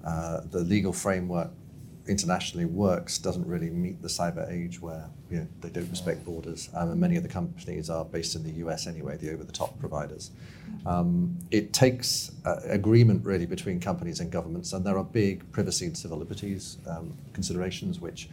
uh, 0.04 0.42
the 0.52 0.60
legal 0.60 0.92
framework 0.92 1.52
internationally 2.06 2.66
works 2.66 3.18
doesn't 3.18 3.48
really 3.48 3.70
meet 3.70 4.02
the 4.02 4.10
cyber 4.10 4.52
age 4.52 4.82
where 4.82 5.10
you 5.32 5.38
know, 5.40 5.48
they 5.62 5.70
don't 5.70 5.90
respect 5.90 6.26
borders. 6.26 6.70
Um, 6.76 6.92
and 6.92 7.00
many 7.00 7.16
of 7.16 7.24
the 7.24 7.30
companies 7.30 7.90
are 7.90 8.04
based 8.04 8.36
in 8.36 8.44
the 8.44 8.52
US 8.66 8.86
anyway, 8.86 9.18
the 9.18 9.32
over 9.32 9.44
the 9.44 9.52
top 9.52 9.80
providers. 9.80 10.32
Um, 10.86 11.38
it 11.52 11.72
takes 11.74 12.32
uh, 12.46 12.60
agreement 12.66 13.26
really 13.26 13.46
between 13.46 13.80
companies 13.80 14.20
and 14.20 14.30
governments, 14.30 14.74
and 14.74 14.86
there 14.86 14.98
are 14.98 15.04
big 15.04 15.50
privacy 15.52 15.86
and 15.86 15.98
civil 15.98 16.18
liberties 16.18 16.78
um, 16.88 17.14
considerations 17.34 18.00
which 18.00 18.30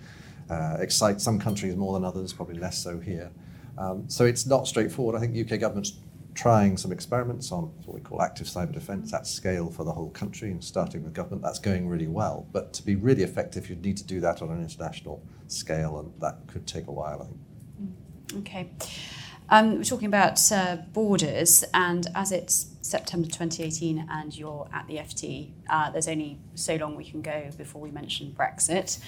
uh, 0.51 0.77
excite 0.81 1.21
some 1.21 1.39
countries 1.39 1.77
more 1.77 1.93
than 1.95 2.05
others, 2.05 2.33
probably 2.33 2.57
less 2.57 2.83
so 2.83 2.99
here. 2.99 3.31
Um, 3.77 4.05
so 4.09 4.25
it's 4.25 4.45
not 4.45 4.67
straightforward. 4.67 5.15
I 5.15 5.21
think 5.21 5.53
UK 5.53 5.61
governments 5.61 5.93
trying 6.35 6.77
some 6.77 6.93
experiments 6.93 7.51
on 7.51 7.65
what 7.85 7.95
we 7.95 8.01
call 8.01 8.23
active 8.23 8.47
cyber 8.47 8.73
defense 8.73 9.13
at 9.13 9.27
scale 9.27 9.71
for 9.71 9.85
the 9.85 9.93
whole 9.93 10.11
country 10.11 10.51
and 10.51 10.63
starting 10.63 11.03
with 11.03 11.13
government. 11.13 11.43
That's 11.43 11.59
going 11.59 11.89
really 11.89 12.07
well. 12.07 12.47
But 12.53 12.73
to 12.75 12.85
be 12.85 12.95
really 12.95 13.23
effective, 13.23 13.69
you'd 13.69 13.85
need 13.85 13.97
to 13.97 14.05
do 14.05 14.21
that 14.21 14.41
on 14.41 14.51
an 14.51 14.63
international 14.63 15.23
scale, 15.49 15.99
and 15.99 16.13
that 16.21 16.47
could 16.47 16.67
take 16.67 16.87
a 16.87 16.93
while, 16.93 17.23
I 17.23 17.27
think. 17.27 17.41
Mm, 17.83 18.39
okay. 18.41 18.71
Um, 19.51 19.77
we're 19.79 19.85
talking 19.85 20.07
about 20.07 20.41
uh, 20.53 20.77
borders, 20.93 21.65
and 21.73 22.07
as 22.15 22.33
it's 22.33 22.77
September 22.83 23.27
2018 23.27 24.07
and 24.11 24.37
you're 24.37 24.69
at 24.73 24.87
the 24.87 24.97
FT, 24.97 25.53
uh, 25.71 25.91
there's 25.91 26.09
only 26.09 26.39
so 26.55 26.77
long 26.77 26.97
we 26.97 27.05
can 27.05 27.23
go 27.23 27.51
before 27.57 27.81
we 27.81 27.91
mention 27.91 28.35
Brexit. 28.39 28.99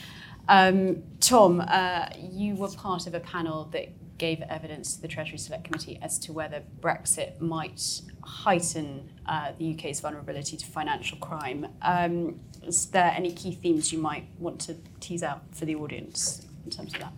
Um, 0.49 1.03
Tom, 1.21 1.63
uh, 1.67 2.07
you 2.19 2.57
were 2.57 2.69
part 2.69 3.07
of 3.07 3.15
a 3.15 3.21
panel 3.21 3.67
that 3.73 3.89
gave 4.21 4.43
evidence 4.43 4.95
to 4.95 5.03
the 5.03 5.09
Treasury 5.09 5.39
Select 5.39 5.65
Committee 5.65 5.99
as 6.03 6.19
to 6.19 6.33
whether 6.33 6.63
Brexit 6.81 7.41
might 7.41 8.03
heighten 8.23 9.11
uh, 9.27 9.53
the 9.59 9.75
UK's 9.75 9.99
vulnerability 10.01 10.59
to 10.59 10.67
financial 10.67 11.17
crime. 11.19 11.67
Um, 11.81 12.39
is 12.63 12.85
there 12.87 13.13
any 13.17 13.33
key 13.33 13.53
themes 13.53 13.93
you 13.93 13.99
might 13.99 14.27
want 14.39 14.61
to 14.61 14.77
tease 15.01 15.23
out 15.23 15.43
for 15.53 15.65
the 15.65 15.75
audience 15.75 16.47
in 16.67 16.71
terms 16.71 16.93
of 16.93 17.01
that? 17.01 17.13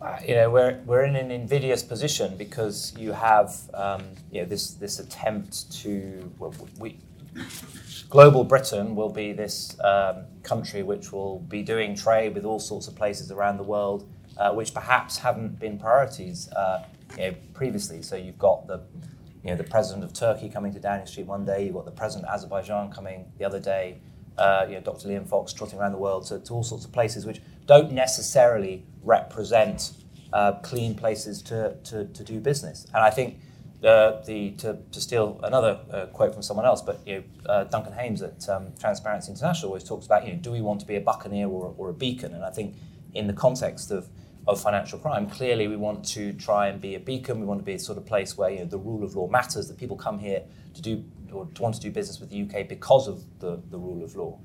Uh, 0.00 0.18
you 0.24 0.34
know, 0.36 0.48
we're, 0.48 0.80
we're 0.86 1.04
in 1.04 1.16
an 1.16 1.32
invidious 1.32 1.82
position 1.82 2.36
because 2.36 2.94
you 2.96 3.10
have 3.10 3.56
um, 3.74 4.04
you 4.30 4.42
know, 4.42 4.46
this, 4.46 4.74
this 4.74 5.00
attempt 5.00 5.72
to, 5.72 6.30
well, 6.38 6.54
we, 6.78 6.98
global 8.08 8.44
Britain 8.44 8.94
will 8.94 9.08
be 9.08 9.32
this 9.32 9.76
um, 9.80 10.18
country 10.44 10.84
which 10.84 11.10
will 11.10 11.40
be 11.40 11.62
doing 11.64 11.96
trade 11.96 12.32
with 12.32 12.44
all 12.44 12.60
sorts 12.60 12.86
of 12.86 12.94
places 12.94 13.32
around 13.32 13.56
the 13.56 13.64
world 13.64 14.08
uh, 14.38 14.52
which 14.52 14.74
perhaps 14.74 15.18
haven't 15.18 15.58
been 15.58 15.78
priorities 15.78 16.50
uh, 16.52 16.84
you 17.16 17.30
know, 17.30 17.34
previously. 17.54 18.02
So 18.02 18.16
you've 18.16 18.38
got 18.38 18.66
the, 18.66 18.82
you 19.42 19.50
know, 19.50 19.56
the 19.56 19.64
president 19.64 20.04
of 20.04 20.12
Turkey 20.12 20.48
coming 20.48 20.72
to 20.74 20.80
Downing 20.80 21.06
Street 21.06 21.26
one 21.26 21.44
day, 21.44 21.64
you've 21.64 21.74
got 21.74 21.84
the 21.84 21.90
president 21.90 22.28
of 22.28 22.34
Azerbaijan 22.34 22.90
coming 22.90 23.32
the 23.38 23.44
other 23.44 23.60
day, 23.60 23.98
uh, 24.38 24.66
you 24.68 24.74
know, 24.74 24.80
Dr. 24.80 25.08
Liam 25.08 25.26
Fox 25.26 25.52
trotting 25.52 25.78
around 25.78 25.92
the 25.92 25.98
world 25.98 26.26
to, 26.26 26.38
to, 26.40 26.52
all 26.52 26.62
sorts 26.62 26.84
of 26.84 26.92
places 26.92 27.24
which 27.24 27.40
don't 27.66 27.92
necessarily 27.92 28.84
represent 29.02 29.92
uh, 30.32 30.52
clean 30.54 30.94
places 30.94 31.40
to, 31.42 31.76
to, 31.84 32.04
to, 32.06 32.24
do 32.24 32.40
business. 32.40 32.86
And 32.92 33.02
I 33.02 33.10
think 33.10 33.38
the, 33.80 34.22
the, 34.26 34.50
to, 34.52 34.78
to 34.92 35.00
steal 35.00 35.40
another 35.42 35.80
uh, 35.90 36.06
quote 36.06 36.34
from 36.34 36.42
someone 36.42 36.66
else, 36.66 36.82
but 36.82 37.00
you 37.06 37.16
know, 37.16 37.50
uh, 37.50 37.64
Duncan 37.64 37.92
Hames 37.92 38.20
at 38.20 38.46
um, 38.48 38.72
Transparency 38.78 39.30
International 39.30 39.68
always 39.70 39.84
talks 39.84 40.04
about, 40.04 40.26
you 40.26 40.32
know, 40.32 40.38
do 40.38 40.50
we 40.50 40.60
want 40.60 40.80
to 40.80 40.86
be 40.86 40.96
a 40.96 41.00
buccaneer 41.00 41.48
or, 41.48 41.74
or 41.78 41.88
a 41.88 41.94
beacon? 41.94 42.34
And 42.34 42.44
I 42.44 42.50
think 42.50 42.76
in 43.14 43.26
the 43.26 43.32
context 43.32 43.90
of 43.90 44.08
of 44.46 44.60
financial 44.60 44.98
crime. 44.98 45.28
Clearly, 45.28 45.66
we 45.66 45.76
want 45.76 46.04
to 46.04 46.32
try 46.32 46.68
and 46.68 46.80
be 46.80 46.94
a 46.94 47.00
beacon. 47.00 47.40
We 47.40 47.46
want 47.46 47.60
to 47.60 47.64
be 47.64 47.74
a 47.74 47.78
sort 47.78 47.98
of 47.98 48.06
place 48.06 48.36
where 48.36 48.50
you 48.50 48.60
know, 48.60 48.66
the 48.66 48.78
rule 48.78 49.02
of 49.02 49.16
law 49.16 49.28
matters, 49.28 49.68
that 49.68 49.76
people 49.76 49.96
come 49.96 50.18
here 50.18 50.42
to 50.74 50.82
do 50.82 51.04
or 51.32 51.46
to 51.54 51.62
want 51.62 51.74
to 51.74 51.80
do 51.80 51.90
business 51.90 52.20
with 52.20 52.30
the 52.30 52.42
UK 52.42 52.68
because 52.68 53.08
of 53.08 53.24
the, 53.40 53.60
the 53.70 53.78
rule 53.78 54.04
of 54.04 54.14
law. 54.14 54.38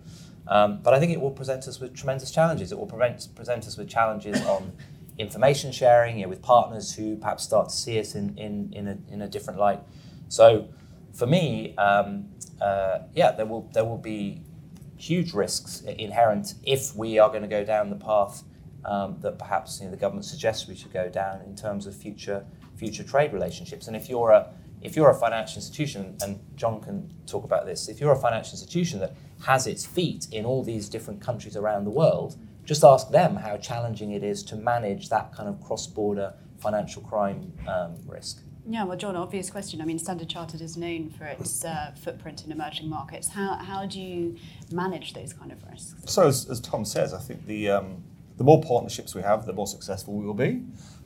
Um, 0.47 0.79
but 0.81 0.93
I 0.93 0.99
think 0.99 1.11
it 1.11 1.21
will 1.21 1.31
present 1.31 1.67
us 1.67 1.79
with 1.79 1.95
tremendous 1.95 2.31
challenges. 2.31 2.71
It 2.71 2.77
will 2.77 2.87
prevent, 2.87 3.27
present 3.35 3.67
us 3.67 3.77
with 3.77 3.87
challenges 3.87 4.43
on 4.45 4.73
information 5.19 5.71
sharing 5.71 6.17
you 6.17 6.23
know, 6.23 6.29
with 6.29 6.41
partners 6.41 6.95
who 6.95 7.15
perhaps 7.15 7.43
start 7.43 7.69
to 7.69 7.75
see 7.75 7.99
us 7.99 8.15
in, 8.15 8.35
in, 8.37 8.73
in, 8.73 8.87
a, 8.87 8.97
in 9.11 9.21
a 9.21 9.27
different 9.27 9.59
light. 9.59 9.79
So 10.29 10.69
for 11.13 11.27
me, 11.27 11.75
um, 11.77 12.29
uh, 12.59 12.99
yeah, 13.13 13.31
there 13.31 13.45
will, 13.45 13.69
there 13.73 13.85
will 13.85 13.97
be 13.99 14.41
huge 14.97 15.33
risks 15.33 15.81
inherent 15.81 16.55
if 16.63 16.95
we 16.95 17.19
are 17.19 17.29
going 17.29 17.41
to 17.41 17.47
go 17.47 17.63
down 17.63 17.89
the 17.89 17.95
path 17.95 18.43
um, 18.85 19.17
that 19.21 19.37
perhaps 19.37 19.79
you 19.79 19.85
know, 19.85 19.91
the 19.91 19.97
government 19.97 20.25
suggests 20.25 20.67
we 20.67 20.75
should 20.75 20.93
go 20.93 21.09
down 21.09 21.41
in 21.41 21.55
terms 21.55 21.85
of 21.87 21.95
future 21.95 22.45
future 22.75 23.03
trade 23.03 23.31
relationships. 23.33 23.87
And 23.87 23.95
if 23.95 24.09
you're 24.09 24.31
a 24.31 24.53
if 24.81 24.95
you're 24.95 25.11
a 25.11 25.15
financial 25.15 25.57
institution, 25.57 26.17
and 26.23 26.39
John 26.55 26.81
can 26.81 27.13
talk 27.27 27.43
about 27.43 27.65
this, 27.65 27.87
if 27.87 27.99
you're 27.99 28.13
a 28.13 28.19
financial 28.19 28.53
institution 28.53 28.99
that 28.99 29.13
has 29.45 29.67
its 29.67 29.85
feet 29.85 30.27
in 30.31 30.45
all 30.45 30.63
these 30.63 30.89
different 30.89 31.21
countries 31.21 31.55
around 31.55 31.85
the 31.85 31.91
world, 31.91 32.35
just 32.65 32.83
ask 32.83 33.09
them 33.11 33.35
how 33.35 33.57
challenging 33.57 34.11
it 34.11 34.23
is 34.23 34.41
to 34.43 34.55
manage 34.55 35.09
that 35.09 35.33
kind 35.35 35.47
of 35.47 35.61
cross-border 35.61 36.33
financial 36.59 37.01
crime 37.03 37.53
um, 37.67 37.95
risk. 38.07 38.41
Yeah, 38.67 38.83
well, 38.83 38.97
John, 38.97 39.15
obvious 39.15 39.49
question. 39.49 39.81
I 39.81 39.85
mean, 39.85 39.97
Standard 39.97 40.29
Chartered 40.29 40.61
is 40.61 40.77
known 40.77 41.09
for 41.09 41.25
its 41.25 41.65
uh, 41.65 41.93
footprint 41.99 42.45
in 42.45 42.51
emerging 42.51 42.89
markets. 42.89 43.27
How, 43.27 43.55
how 43.55 43.87
do 43.87 43.99
you 43.99 44.37
manage 44.71 45.13
those 45.13 45.33
kind 45.33 45.51
of 45.51 45.63
risks? 45.69 45.95
So, 46.05 46.27
as, 46.27 46.47
as 46.49 46.59
Tom 46.59 46.85
says, 46.85 47.13
I 47.13 47.19
think 47.19 47.47
the 47.47 47.71
um, 47.71 48.03
the 48.41 48.45
more 48.45 48.59
partnerships 48.59 49.13
we 49.13 49.21
have, 49.21 49.45
the 49.45 49.53
more 49.53 49.67
successful 49.67 50.15
we 50.15 50.25
will 50.25 50.33
be. 50.33 50.63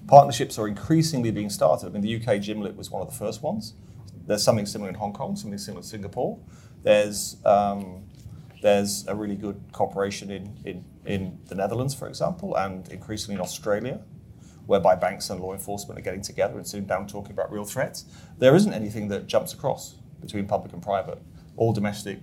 Partnerships 0.08 0.58
are 0.58 0.70
increasingly 0.70 1.32
being 1.32 1.50
started. 1.50 1.88
I 1.88 1.90
mean, 1.90 2.02
the 2.02 2.16
UK 2.16 2.40
JMLIT 2.40 2.78
was 2.78 2.90
one 2.90 3.02
of 3.02 3.10
the 3.10 3.14
first 3.14 3.44
ones. 3.44 3.74
There's 4.26 4.42
something 4.42 4.66
similar 4.66 4.88
in 4.88 4.96
Hong 4.96 5.12
Kong, 5.12 5.36
something 5.36 5.58
similar 5.58 5.82
in 5.82 5.84
Singapore. 5.84 6.40
There's 6.84 7.36
um, 7.44 8.06
there's 8.62 9.06
a 9.10 9.16
really 9.16 9.36
good 9.36 9.62
cooperation 9.74 10.32
in, 10.32 10.58
in, 10.64 10.86
in 11.06 11.38
the 11.48 11.56
Netherlands, 11.56 11.94
for 11.94 12.08
example, 12.08 12.56
and 12.56 12.88
increasingly 12.88 13.36
in 13.36 13.42
Australia, 13.42 14.00
whereby 14.66 14.96
banks 14.96 15.30
and 15.30 15.42
law 15.42 15.52
enforcement 15.52 16.00
are 16.00 16.04
getting 16.04 16.22
together 16.22 16.56
and 16.56 16.66
sitting 16.66 16.86
down 16.86 17.06
talking 17.06 17.34
about 17.34 17.52
real 17.52 17.66
threats. 17.66 18.06
There 18.38 18.56
isn't 18.56 18.72
anything 18.72 19.10
that 19.10 19.28
jumps 19.28 19.52
across 19.52 19.96
between 20.22 20.48
public 20.48 20.72
and 20.72 20.82
private, 20.82 21.22
all 21.58 21.74
domestic, 21.74 22.20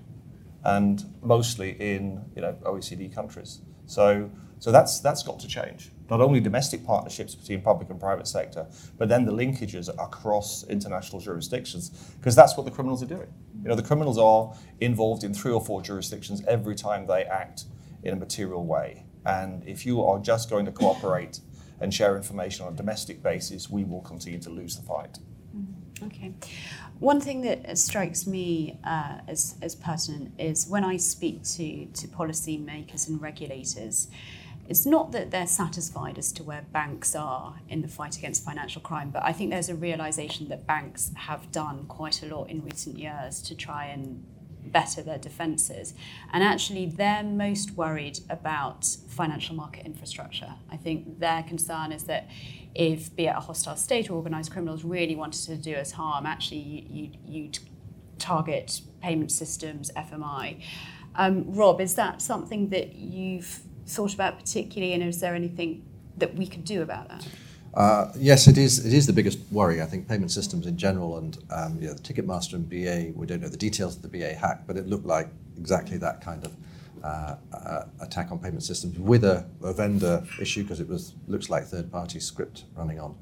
and 0.65 1.05
mostly 1.21 1.73
in 1.73 2.25
you 2.35 2.41
know 2.41 2.57
OECD 2.65 3.15
countries. 3.15 3.61
So 3.85 4.31
so 4.63 4.71
that's 4.71 5.01
that's 5.01 5.25
got 5.25 5.41
to 5.41 5.49
change. 5.49 5.91
Not 6.09 6.21
only 6.21 6.39
domestic 6.39 6.87
partnerships 6.87 7.35
between 7.35 7.63
public 7.63 7.91
and 7.91 7.99
private 7.99 8.29
sector, 8.29 8.69
but 8.97 9.09
then 9.09 9.25
the 9.25 9.33
linkages 9.33 9.89
across 9.89 10.63
international 10.69 11.21
jurisdictions, 11.21 11.91
because 12.21 12.37
that's 12.37 12.57
what 12.57 12.65
the 12.65 12.71
criminals 12.71 13.03
are 13.03 13.07
doing. 13.07 13.27
You 13.61 13.71
know, 13.71 13.75
the 13.75 13.83
criminals 13.83 14.19
are 14.19 14.55
involved 14.79 15.25
in 15.25 15.35
three 15.35 15.51
or 15.51 15.61
four 15.61 15.83
jurisdictions 15.83 16.45
every 16.47 16.77
time 16.77 17.09
they 17.09 17.25
act 17.25 17.65
in 18.05 18.13
a 18.15 18.17
material 18.17 18.65
way. 18.65 19.05
And 19.27 19.67
if 19.67 19.85
you 19.85 20.05
are 20.05 20.21
just 20.21 20.49
going 20.49 20.65
to 20.67 20.71
cooperate 20.71 21.41
and 21.81 21.93
share 21.93 22.17
information 22.17 22.65
on 22.65 22.75
a 22.75 22.77
domestic 22.77 23.21
basis, 23.21 23.69
we 23.69 23.83
will 23.83 24.03
continue 24.03 24.39
to 24.39 24.51
lose 24.51 24.77
the 24.77 24.83
fight. 24.83 25.19
Mm-hmm. 25.57 26.07
Okay. 26.07 26.35
One 27.01 27.21
thing 27.21 27.41
that 27.41 27.77
strikes 27.77 28.29
me 28.29 28.79
uh, 28.85 29.19
as, 29.27 29.57
as 29.61 29.75
pertinent 29.75 30.35
is 30.39 30.69
when 30.69 30.85
I 30.85 30.99
speak 30.99 31.43
to, 31.57 31.87
to 31.87 32.07
policymakers 32.07 33.09
and 33.09 33.21
regulators, 33.21 34.07
it's 34.69 34.87
not 34.87 35.13
that 35.13 35.31
they're 35.31 35.47
satisfied 35.47 36.19
as 36.19 36.33
to 36.33 36.43
where 36.43 36.65
banks 36.73 37.15
are 37.15 37.57
in 37.69 37.83
the 37.83 37.89
fight 37.89 38.17
against 38.17 38.45
financial 38.45 38.81
crime, 38.81 39.11
but 39.11 39.23
I 39.25 39.33
think 39.33 39.51
there's 39.51 39.69
a 39.69 39.75
realization 39.75 40.49
that 40.49 40.67
banks 40.67 41.11
have 41.15 41.51
done 41.51 41.87
quite 41.87 42.23
a 42.23 42.27
lot 42.27 42.49
in 42.49 42.65
recent 42.65 42.99
years 42.99 43.43
to 43.43 43.55
try 43.55 43.87
and 43.87 44.25
better 44.65 45.03
their 45.03 45.19
defences. 45.19 45.95
And 46.33 46.43
actually, 46.43 46.87
they're 46.87 47.25
most 47.25 47.73
worried 47.73 48.21
about 48.31 48.85
financial 49.09 49.55
market 49.55 49.85
infrastructure. 49.85 50.55
I 50.71 50.77
think 50.77 51.19
their 51.19 51.43
concern 51.43 51.93
is 51.93 52.05
that 52.05 52.29
if, 52.75 53.15
be 53.15 53.27
it 53.27 53.35
a 53.37 53.41
hostile 53.41 53.77
state 53.77 54.11
or 54.11 54.15
organised 54.15 54.53
criminals, 54.53 54.85
really 54.85 55.17
wanted 55.17 55.45
to 55.47 55.57
do 55.57 55.75
us 55.75 55.93
harm, 55.93 56.25
actually, 56.25 56.61
you, 56.61 56.83
you, 56.89 57.11
you'd 57.27 57.59
target 58.19 58.81
payment 59.03 59.33
systems, 59.33 59.91
FMI. 59.97 60.63
Um, 61.15 61.53
Rob, 61.53 61.81
is 61.81 61.97
that 61.97 62.23
something 62.23 62.71
that 62.71 62.95
you've 62.95 63.61
thought 63.87 64.15
about 64.15 64.39
particularly, 64.39 64.93
and 64.93 65.03
is 65.03 65.21
there 65.21 65.35
anything 65.35 65.85
that 66.19 66.35
we 66.35 66.47
can 66.47 66.63
do 66.63 66.83
about 66.83 67.09
that? 67.09 67.27
Uh, 67.75 68.13
yes, 68.17 68.47
it 68.49 68.59
is. 68.59 68.85
It 68.85 68.93
is 68.93 69.07
the 69.07 69.13
biggest 69.13 69.39
worry. 69.51 69.81
I 69.81 69.87
think 69.87 70.07
payment 70.07 70.31
systems 70.31 70.67
in 70.67 70.77
general, 70.77 71.19
and 71.19 71.39
um, 71.51 71.81
the 71.81 71.95
Ticketmaster 71.95 72.55
and 72.55 72.69
BA. 72.69 73.13
We 73.19 73.27
don't 73.27 73.41
know 73.41 73.49
the 73.49 73.57
details 73.57 73.97
of 73.97 74.03
the 74.03 74.09
BA 74.09 74.35
hack, 74.35 74.67
but 74.67 74.77
it 74.77 74.87
looked 74.87 75.07
like 75.07 75.29
exactly 75.57 75.97
that 75.99 76.21
kind 76.21 76.45
of 76.45 76.55
uh, 77.03 77.37
uh, 77.53 77.85
attack 78.01 78.31
on 78.31 78.39
payment 78.39 78.63
systems 78.63 78.99
with 78.99 79.25
a, 79.25 79.47
a 79.63 79.73
vendor 79.73 80.23
issue 80.41 80.63
because 80.63 80.81
it 80.81 80.89
was 80.89 81.15
looks 81.27 81.51
like 81.51 81.65
third-party 81.65 82.21
script 82.21 82.65
running 82.77 83.01
on 83.01 83.17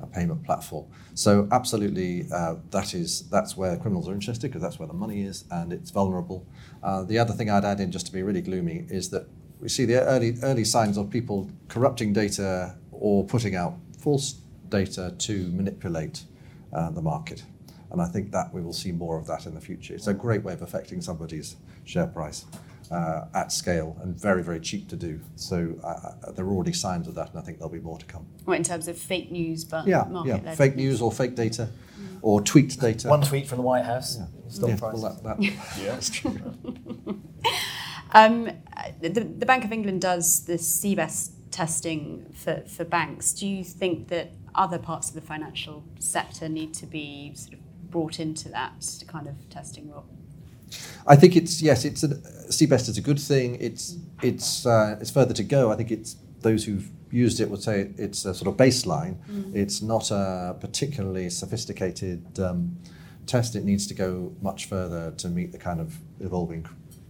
a 0.00 0.06
payment 0.06 0.44
platform. 0.44 0.86
So 1.14 1.48
absolutely, 1.50 2.26
uh, 2.32 2.56
that 2.70 2.94
is 2.94 3.28
that's 3.28 3.56
where 3.56 3.76
criminals 3.76 4.08
are 4.08 4.12
interested 4.12 4.48
because 4.48 4.62
that's 4.62 4.78
where 4.78 4.88
the 4.88 4.94
money 4.94 5.22
is 5.22 5.44
and 5.50 5.72
it's 5.72 5.90
vulnerable. 5.90 6.46
Uh, 6.82 7.02
the 7.02 7.18
other 7.18 7.32
thing 7.32 7.50
I'd 7.50 7.64
add 7.64 7.80
in, 7.80 7.90
just 7.90 8.06
to 8.06 8.12
be 8.12 8.22
really 8.22 8.40
gloomy, 8.40 8.86
is 8.88 9.10
that 9.10 9.26
we 9.60 9.68
see 9.68 9.84
the 9.84 10.02
early 10.02 10.36
early 10.42 10.64
signs 10.64 10.96
of 10.96 11.10
people 11.10 11.50
corrupting 11.68 12.12
data 12.12 12.74
or 12.92 13.24
putting 13.24 13.56
out 13.56 13.74
false 13.98 14.40
data 14.68 15.14
to 15.18 15.50
manipulate 15.52 16.22
uh, 16.72 16.90
the 16.90 17.02
market. 17.02 17.42
And 17.90 18.02
I 18.02 18.06
think 18.06 18.32
that 18.32 18.52
we 18.52 18.60
will 18.60 18.74
see 18.74 18.92
more 18.92 19.18
of 19.18 19.26
that 19.28 19.46
in 19.46 19.54
the 19.54 19.60
future. 19.60 19.94
It's 19.94 20.08
a 20.08 20.14
great 20.14 20.42
way 20.42 20.52
of 20.52 20.62
affecting 20.62 21.00
somebody's 21.00 21.56
share 21.84 22.06
price 22.06 22.44
uh, 22.90 23.24
at 23.34 23.50
scale 23.50 23.96
and 24.02 24.18
very, 24.18 24.42
very 24.42 24.60
cheap 24.60 24.88
to 24.88 24.96
do. 24.96 25.20
So 25.36 25.74
uh, 25.82 25.86
uh 25.86 26.32
there 26.32 26.44
are 26.44 26.50
already 26.50 26.72
signs 26.72 27.08
of 27.08 27.14
that, 27.14 27.30
and 27.30 27.38
I 27.38 27.42
think 27.42 27.58
there'll 27.58 27.72
be 27.72 27.80
more 27.80 27.98
to 27.98 28.06
come. 28.06 28.26
Well, 28.44 28.56
in 28.56 28.62
terms 28.62 28.88
of 28.88 28.98
fake 28.98 29.30
news, 29.30 29.64
but 29.64 29.86
yeah, 29.86 30.06
yeah, 30.24 30.54
fake 30.54 30.76
news 30.76 31.00
or 31.00 31.10
fake 31.10 31.34
data, 31.34 31.68
mm. 31.98 32.18
or 32.22 32.40
tweaked 32.40 32.80
data. 32.80 33.08
One 33.08 33.22
tweet 33.22 33.46
from 33.46 33.58
the 33.58 33.62
White 33.62 33.84
House. 33.84 34.18
Yeah, 34.18 34.68
yeah 34.68 34.78
well, 34.80 34.96
that, 34.98 35.22
that, 35.22 35.42
yeah, 35.42 35.52
that's 35.86 36.10
true. 36.10 36.38
Um, 38.12 38.50
the, 39.00 39.08
the 39.08 39.46
Bank 39.46 39.64
of 39.64 39.72
England 39.72 40.00
does 40.00 40.44
the 40.44 40.54
CBEST 40.54 41.30
testing 41.50 42.26
for, 42.34 42.62
for 42.66 42.84
banks. 42.84 43.32
Do 43.32 43.46
you 43.46 43.64
think 43.64 44.08
that 44.08 44.32
other 44.54 44.78
parts 44.78 45.08
of 45.08 45.14
the 45.14 45.20
financial 45.20 45.84
sector 45.98 46.48
need 46.48 46.74
to 46.74 46.86
be 46.86 47.32
sort 47.34 47.54
of 47.54 47.90
brought 47.90 48.20
into 48.20 48.48
that 48.50 48.84
kind 49.06 49.26
of 49.26 49.48
testing 49.50 49.90
role? 49.90 50.06
I 51.06 51.16
think 51.16 51.36
it's 51.36 51.62
yes, 51.62 51.84
it's 51.84 52.02
a, 52.02 52.08
CBEST 52.08 52.90
is 52.90 52.98
a 52.98 53.00
good 53.00 53.18
thing. 53.18 53.56
It's 53.60 53.96
it's 54.22 54.66
uh, 54.66 54.98
it's 55.00 55.10
further 55.10 55.32
to 55.34 55.42
go. 55.42 55.72
I 55.72 55.76
think 55.76 55.90
it's 55.90 56.16
those 56.40 56.64
who've 56.64 56.90
used 57.10 57.40
it 57.40 57.48
would 57.48 57.62
say 57.62 57.90
it's 57.96 58.26
a 58.26 58.34
sort 58.34 58.48
of 58.48 58.56
baseline. 58.58 59.16
It's 59.54 59.80
not 59.80 60.10
a 60.10 60.56
particularly 60.60 61.30
sophisticated 61.30 62.38
um, 62.38 62.76
test. 63.26 63.56
It 63.56 63.64
needs 63.64 63.86
to 63.86 63.94
go 63.94 64.34
much 64.42 64.66
further 64.66 65.12
to 65.12 65.28
meet 65.28 65.52
the 65.52 65.58
kind 65.58 65.80
of 65.80 65.96
evolving 66.20 66.66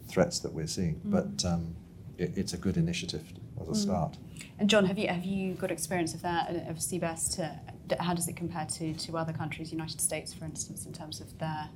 threats 0.08 0.38
that 0.40 0.52
we're 0.52 0.66
seeing. 0.66 1.00
But 1.04 1.44
um, 1.44 1.76
it, 2.16 2.36
it's 2.36 2.52
a 2.52 2.58
good 2.58 2.76
initiative 2.76 3.24
as 3.60 3.68
a 3.68 3.74
start. 3.74 4.16
And 4.58 4.68
John, 4.68 4.84
have 4.86 4.98
you 4.98 5.08
have 5.08 5.24
you 5.24 5.54
got 5.54 5.70
experience 5.70 6.14
of 6.14 6.22
that 6.22 6.50
of 6.68 6.76
CBEST? 6.76 7.36
To, 7.36 7.60
how 8.02 8.14
does 8.14 8.28
it 8.28 8.36
compare 8.36 8.66
to, 8.66 8.92
to 8.92 9.16
other 9.16 9.32
countries, 9.32 9.72
United 9.72 10.00
States, 10.00 10.34
for 10.34 10.44
instance, 10.44 10.84
in 10.84 10.92
terms 10.92 11.20
of 11.20 11.38
their 11.38 11.70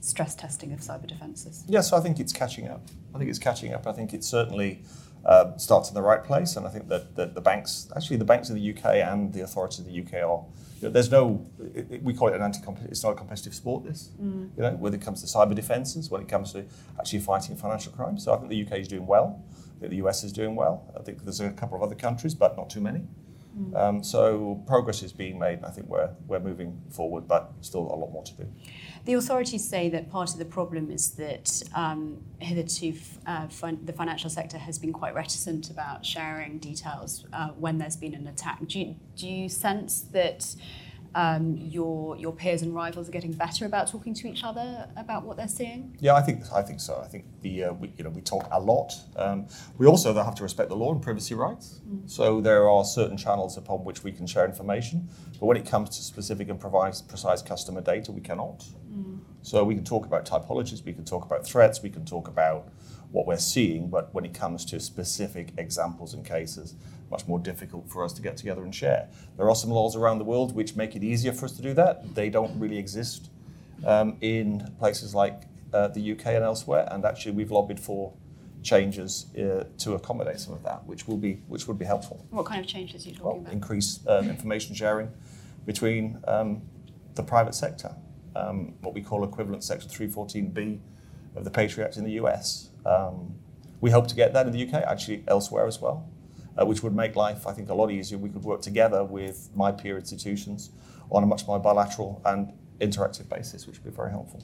stress 0.00 0.34
testing 0.34 0.72
of 0.72 0.80
cyber 0.80 1.06
defences? 1.06 1.64
Yeah, 1.68 1.82
so 1.82 1.96
I 1.96 2.00
think 2.00 2.18
it's 2.18 2.32
catching 2.32 2.68
up. 2.68 2.82
I 3.14 3.18
think 3.18 3.30
it's 3.30 3.38
catching 3.38 3.74
up. 3.74 3.86
I 3.86 3.92
think 3.92 4.14
it 4.14 4.24
certainly 4.24 4.82
uh, 5.24 5.56
starts 5.58 5.88
in 5.88 5.94
the 5.94 6.02
right 6.02 6.24
place, 6.24 6.56
and 6.56 6.66
I 6.66 6.70
think 6.70 6.88
that, 6.88 7.14
that 7.16 7.34
the 7.34 7.40
banks, 7.40 7.88
actually 7.94 8.16
the 8.16 8.24
banks 8.24 8.48
of 8.48 8.56
the 8.56 8.70
UK 8.70 8.84
and 8.96 9.32
the 9.32 9.42
authorities 9.42 9.80
of 9.80 9.86
the 9.86 10.00
UK 10.00 10.14
are. 10.26 10.44
You 10.80 10.88
know, 10.88 10.92
there's 10.92 11.10
no, 11.10 11.46
it, 11.74 11.86
it, 11.90 12.02
we 12.02 12.14
call 12.14 12.28
it 12.28 12.34
an 12.34 12.42
anti 12.42 12.60
It's 12.86 13.04
not 13.04 13.10
a 13.10 13.14
competitive 13.14 13.54
sport. 13.54 13.84
This, 13.84 14.10
mm. 14.20 14.48
you 14.56 14.62
know, 14.62 14.70
when 14.72 14.94
it 14.94 15.02
comes 15.02 15.20
to 15.20 15.26
cyber 15.26 15.54
defences, 15.54 16.10
when 16.10 16.22
it 16.22 16.28
comes 16.28 16.52
to 16.52 16.64
actually 16.98 17.20
fighting 17.20 17.54
financial 17.54 17.92
crime. 17.92 18.18
So 18.18 18.32
I 18.32 18.38
think 18.38 18.48
the 18.48 18.64
UK 18.64 18.80
is 18.80 18.88
doing 18.88 19.06
well. 19.06 19.44
I 19.76 19.80
think 19.80 19.90
the 19.90 20.08
US 20.08 20.24
is 20.24 20.32
doing 20.32 20.56
well. 20.56 20.90
I 20.98 21.02
think 21.02 21.22
there's 21.22 21.40
a 21.40 21.50
couple 21.50 21.76
of 21.76 21.82
other 21.82 21.94
countries, 21.94 22.34
but 22.34 22.56
not 22.56 22.70
too 22.70 22.80
many. 22.80 23.02
Um, 23.74 24.02
so 24.02 24.62
progress 24.66 25.02
is 25.02 25.12
being 25.12 25.38
made, 25.38 25.64
I 25.64 25.70
think 25.70 25.88
we're 25.88 26.10
we're 26.26 26.40
moving 26.40 26.80
forward, 26.90 27.26
but 27.26 27.52
still 27.60 27.82
a 27.82 27.96
lot 27.96 28.12
more 28.12 28.24
to 28.24 28.34
do. 28.34 28.46
The 29.04 29.14
authorities 29.14 29.66
say 29.68 29.88
that 29.90 30.10
part 30.10 30.30
of 30.32 30.38
the 30.38 30.44
problem 30.44 30.90
is 30.90 31.12
that 31.12 31.62
um, 31.74 32.22
hitherto 32.38 32.94
uh, 33.26 33.48
fin- 33.48 33.84
the 33.84 33.92
financial 33.92 34.30
sector 34.30 34.58
has 34.58 34.78
been 34.78 34.92
quite 34.92 35.14
reticent 35.14 35.70
about 35.70 36.04
sharing 36.04 36.58
details 36.58 37.26
uh, 37.32 37.48
when 37.48 37.78
there's 37.78 37.96
been 37.96 38.14
an 38.14 38.26
attack. 38.26 38.66
Do 38.66 38.78
you, 38.78 38.96
do 39.16 39.28
you 39.28 39.48
sense 39.48 40.02
that 40.12 40.54
um, 41.14 41.56
your 41.56 42.16
your 42.16 42.32
peers 42.32 42.62
and 42.62 42.74
rivals 42.74 43.08
are 43.08 43.12
getting 43.12 43.32
better 43.32 43.66
about 43.66 43.88
talking 43.88 44.14
to 44.14 44.28
each 44.28 44.44
other 44.44 44.88
about 44.96 45.24
what 45.24 45.36
they're 45.36 45.48
seeing? 45.48 45.96
Yeah, 46.00 46.14
I 46.14 46.22
think 46.22 46.44
I 46.52 46.62
think 46.62 46.80
so. 46.80 47.00
I 47.04 47.08
think 47.08 47.24
the 47.42 47.64
uh, 47.64 47.72
we, 47.72 47.92
you 47.96 48.04
know 48.04 48.10
we 48.10 48.20
talk 48.20 48.46
a 48.50 48.60
lot. 48.60 48.94
Um, 49.16 49.46
we 49.78 49.86
also 49.86 50.12
have 50.14 50.34
to 50.36 50.42
respect 50.42 50.68
the 50.68 50.76
law 50.76 50.92
and 50.92 51.02
privacy 51.02 51.34
rights. 51.34 51.80
So 52.06 52.40
there 52.40 52.68
are 52.68 52.84
certain 52.84 53.16
channels 53.16 53.56
upon 53.56 53.84
which 53.84 54.04
we 54.04 54.12
can 54.12 54.26
share 54.26 54.44
information, 54.44 55.08
but 55.38 55.46
when 55.46 55.56
it 55.56 55.66
comes 55.66 55.90
to 55.96 56.02
specific 56.02 56.48
and 56.48 56.60
precise, 56.60 57.02
precise 57.02 57.42
customer 57.42 57.80
data, 57.80 58.12
we 58.12 58.20
cannot. 58.20 58.64
So 59.42 59.64
we 59.64 59.74
can 59.74 59.84
talk 59.84 60.04
about 60.04 60.26
typologies, 60.26 60.84
we 60.84 60.92
can 60.92 61.04
talk 61.04 61.24
about 61.24 61.46
threats, 61.46 61.82
we 61.82 61.88
can 61.90 62.04
talk 62.04 62.28
about 62.28 62.68
what 63.10 63.26
we're 63.26 63.38
seeing, 63.38 63.88
but 63.88 64.12
when 64.14 64.24
it 64.24 64.34
comes 64.34 64.64
to 64.66 64.78
specific 64.78 65.52
examples 65.56 66.12
and 66.14 66.24
cases, 66.24 66.74
much 67.10 67.26
more 67.26 67.38
difficult 67.38 67.88
for 67.90 68.04
us 68.04 68.12
to 68.14 68.22
get 68.22 68.36
together 68.36 68.62
and 68.62 68.74
share. 68.74 69.08
There 69.36 69.48
are 69.48 69.54
some 69.56 69.70
laws 69.70 69.96
around 69.96 70.18
the 70.18 70.24
world 70.24 70.54
which 70.54 70.76
make 70.76 70.94
it 70.94 71.02
easier 71.02 71.32
for 71.32 71.46
us 71.46 71.52
to 71.52 71.62
do 71.62 71.74
that. 71.74 72.14
They 72.14 72.30
don't 72.30 72.58
really 72.58 72.78
exist 72.78 73.30
um, 73.84 74.16
in 74.20 74.72
places 74.78 75.14
like 75.14 75.42
uh, 75.72 75.88
the 75.88 76.12
UK 76.12 76.26
and 76.26 76.44
elsewhere, 76.44 76.88
and 76.90 77.04
actually 77.04 77.32
we've 77.32 77.50
lobbied 77.50 77.80
for 77.80 78.12
changes 78.62 79.26
uh, 79.36 79.64
to 79.78 79.94
accommodate 79.94 80.38
some 80.38 80.52
of 80.52 80.62
that, 80.62 80.84
which 80.86 81.08
will 81.08 81.16
be 81.16 81.34
which 81.48 81.66
would 81.66 81.78
be 81.78 81.84
helpful. 81.84 82.24
What 82.30 82.46
kind 82.46 82.60
of 82.60 82.66
changes 82.66 83.06
are 83.06 83.08
you 83.08 83.14
talking 83.14 83.26
Well, 83.30 83.40
about? 83.40 83.52
increase 83.52 84.00
um, 84.06 84.28
information 84.28 84.74
sharing 84.74 85.10
between 85.66 86.18
um, 86.28 86.62
the 87.14 87.22
private 87.22 87.54
sector, 87.54 87.94
um, 88.36 88.74
what 88.82 88.94
we 88.94 89.00
call 89.00 89.24
equivalent 89.24 89.64
Section 89.64 89.88
314B 89.90 90.78
of 91.36 91.44
the 91.44 91.50
Patriot 91.50 91.86
Act 91.86 91.96
in 91.96 92.04
the 92.04 92.12
US. 92.12 92.70
Um, 92.84 93.34
we 93.80 93.90
hope 93.90 94.06
to 94.08 94.14
get 94.14 94.32
that 94.34 94.46
in 94.46 94.52
the 94.52 94.62
UK, 94.66 94.74
actually 94.74 95.24
elsewhere 95.26 95.66
as 95.66 95.80
well, 95.80 96.06
uh, 96.58 96.66
which 96.66 96.82
would 96.82 96.94
make 96.94 97.16
life, 97.16 97.46
I 97.46 97.52
think, 97.52 97.68
a 97.68 97.74
lot 97.74 97.90
easier. 97.90 98.18
We 98.18 98.30
could 98.30 98.44
work 98.44 98.62
together 98.62 99.04
with 99.04 99.50
my 99.54 99.72
peer 99.72 99.96
institutions 99.98 100.70
on 101.10 101.22
a 101.22 101.26
much 101.26 101.46
more 101.46 101.58
bilateral 101.58 102.22
and 102.24 102.52
interactive 102.80 103.28
basis, 103.28 103.66
which 103.66 103.76
would 103.78 103.92
be 103.92 103.96
very 103.96 104.10
helpful. 104.10 104.42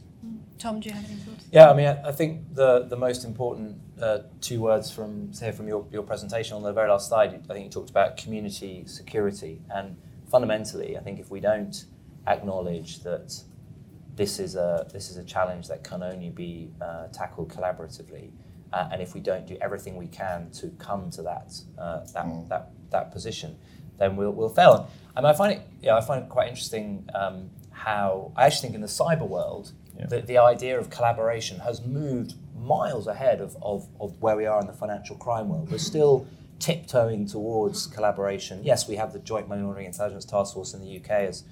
Tom, 0.58 0.80
do 0.80 0.88
you 0.88 0.94
have 0.94 1.04
any 1.04 1.16
thoughts? 1.20 1.44
Yeah, 1.52 1.70
I 1.70 1.74
mean, 1.74 1.86
I 1.86 2.08
I 2.08 2.12
think 2.12 2.54
the, 2.54 2.86
the 2.88 2.96
most 2.96 3.24
important 3.24 3.78
uh, 4.00 4.20
two 4.40 4.60
words 4.60 4.90
from 4.90 5.32
say 5.32 5.52
from 5.52 5.68
your, 5.68 5.86
your 5.92 6.02
presentation 6.02 6.56
on 6.56 6.62
the 6.62 6.72
very 6.72 6.88
last 6.88 7.08
slide, 7.08 7.34
I 7.48 7.52
think 7.52 7.64
you 7.64 7.70
talked 7.70 7.90
about 7.90 8.16
community 8.16 8.84
security, 8.86 9.60
and 9.74 9.96
fundamentally, 10.30 10.96
I 10.96 11.00
think 11.00 11.20
if 11.20 11.30
we 11.30 11.40
don't 11.40 11.84
acknowledge 12.26 13.02
that 13.02 13.38
this 14.14 14.38
is 14.38 14.56
a 14.56 14.86
this 14.92 15.10
is 15.10 15.18
a 15.18 15.24
challenge 15.24 15.68
that 15.68 15.84
can 15.84 16.02
only 16.02 16.30
be 16.30 16.70
uh, 16.80 17.08
tackled 17.08 17.48
collaboratively, 17.50 18.30
uh, 18.72 18.88
and 18.92 19.00
if 19.02 19.14
we 19.14 19.20
don't 19.20 19.46
do 19.46 19.56
everything 19.60 19.96
we 19.96 20.06
can 20.08 20.50
to 20.52 20.68
come 20.78 21.10
to 21.10 21.22
that 21.22 21.52
uh, 21.78 22.00
that, 22.14 22.26
that 22.48 22.70
that 22.90 23.12
position, 23.12 23.56
then 23.98 24.16
we'll 24.16 24.32
we'll 24.32 24.48
fail. 24.48 24.88
And 25.16 25.26
I 25.26 25.32
find 25.32 25.52
it 25.52 25.62
yeah 25.82 25.96
I 25.96 26.00
find 26.00 26.22
it 26.24 26.28
quite 26.28 26.48
interesting 26.48 27.08
um, 27.14 27.50
how 27.70 28.32
I 28.36 28.46
actually 28.46 28.62
think 28.68 28.74
in 28.74 28.80
the 28.80 28.86
cyber 28.88 29.26
world 29.28 29.72
Yeah. 29.98 30.06
the, 30.06 30.20
the 30.22 30.38
idea 30.38 30.78
of 30.78 30.90
collaboration 30.90 31.60
has 31.60 31.80
moved 31.84 32.34
miles 32.58 33.06
ahead 33.06 33.40
of, 33.40 33.56
of, 33.62 33.86
of 34.00 34.20
where 34.20 34.36
we 34.36 34.44
are 34.46 34.60
in 34.60 34.66
the 34.66 34.72
financial 34.72 35.16
crime 35.16 35.48
world. 35.48 35.70
We're 35.70 35.78
still 35.78 36.26
tiptoeing 36.58 37.26
towards 37.26 37.86
collaboration. 37.86 38.60
Yes, 38.64 38.88
we 38.88 38.96
have 38.96 39.12
the 39.12 39.18
Joint 39.20 39.48
Money 39.48 39.62
Laundering 39.62 39.86
Intelligence 39.86 40.24
Task 40.24 40.54
Force 40.54 40.74
in 40.74 40.80
the 40.80 40.96
UK, 40.98 41.10
as, 41.10 41.44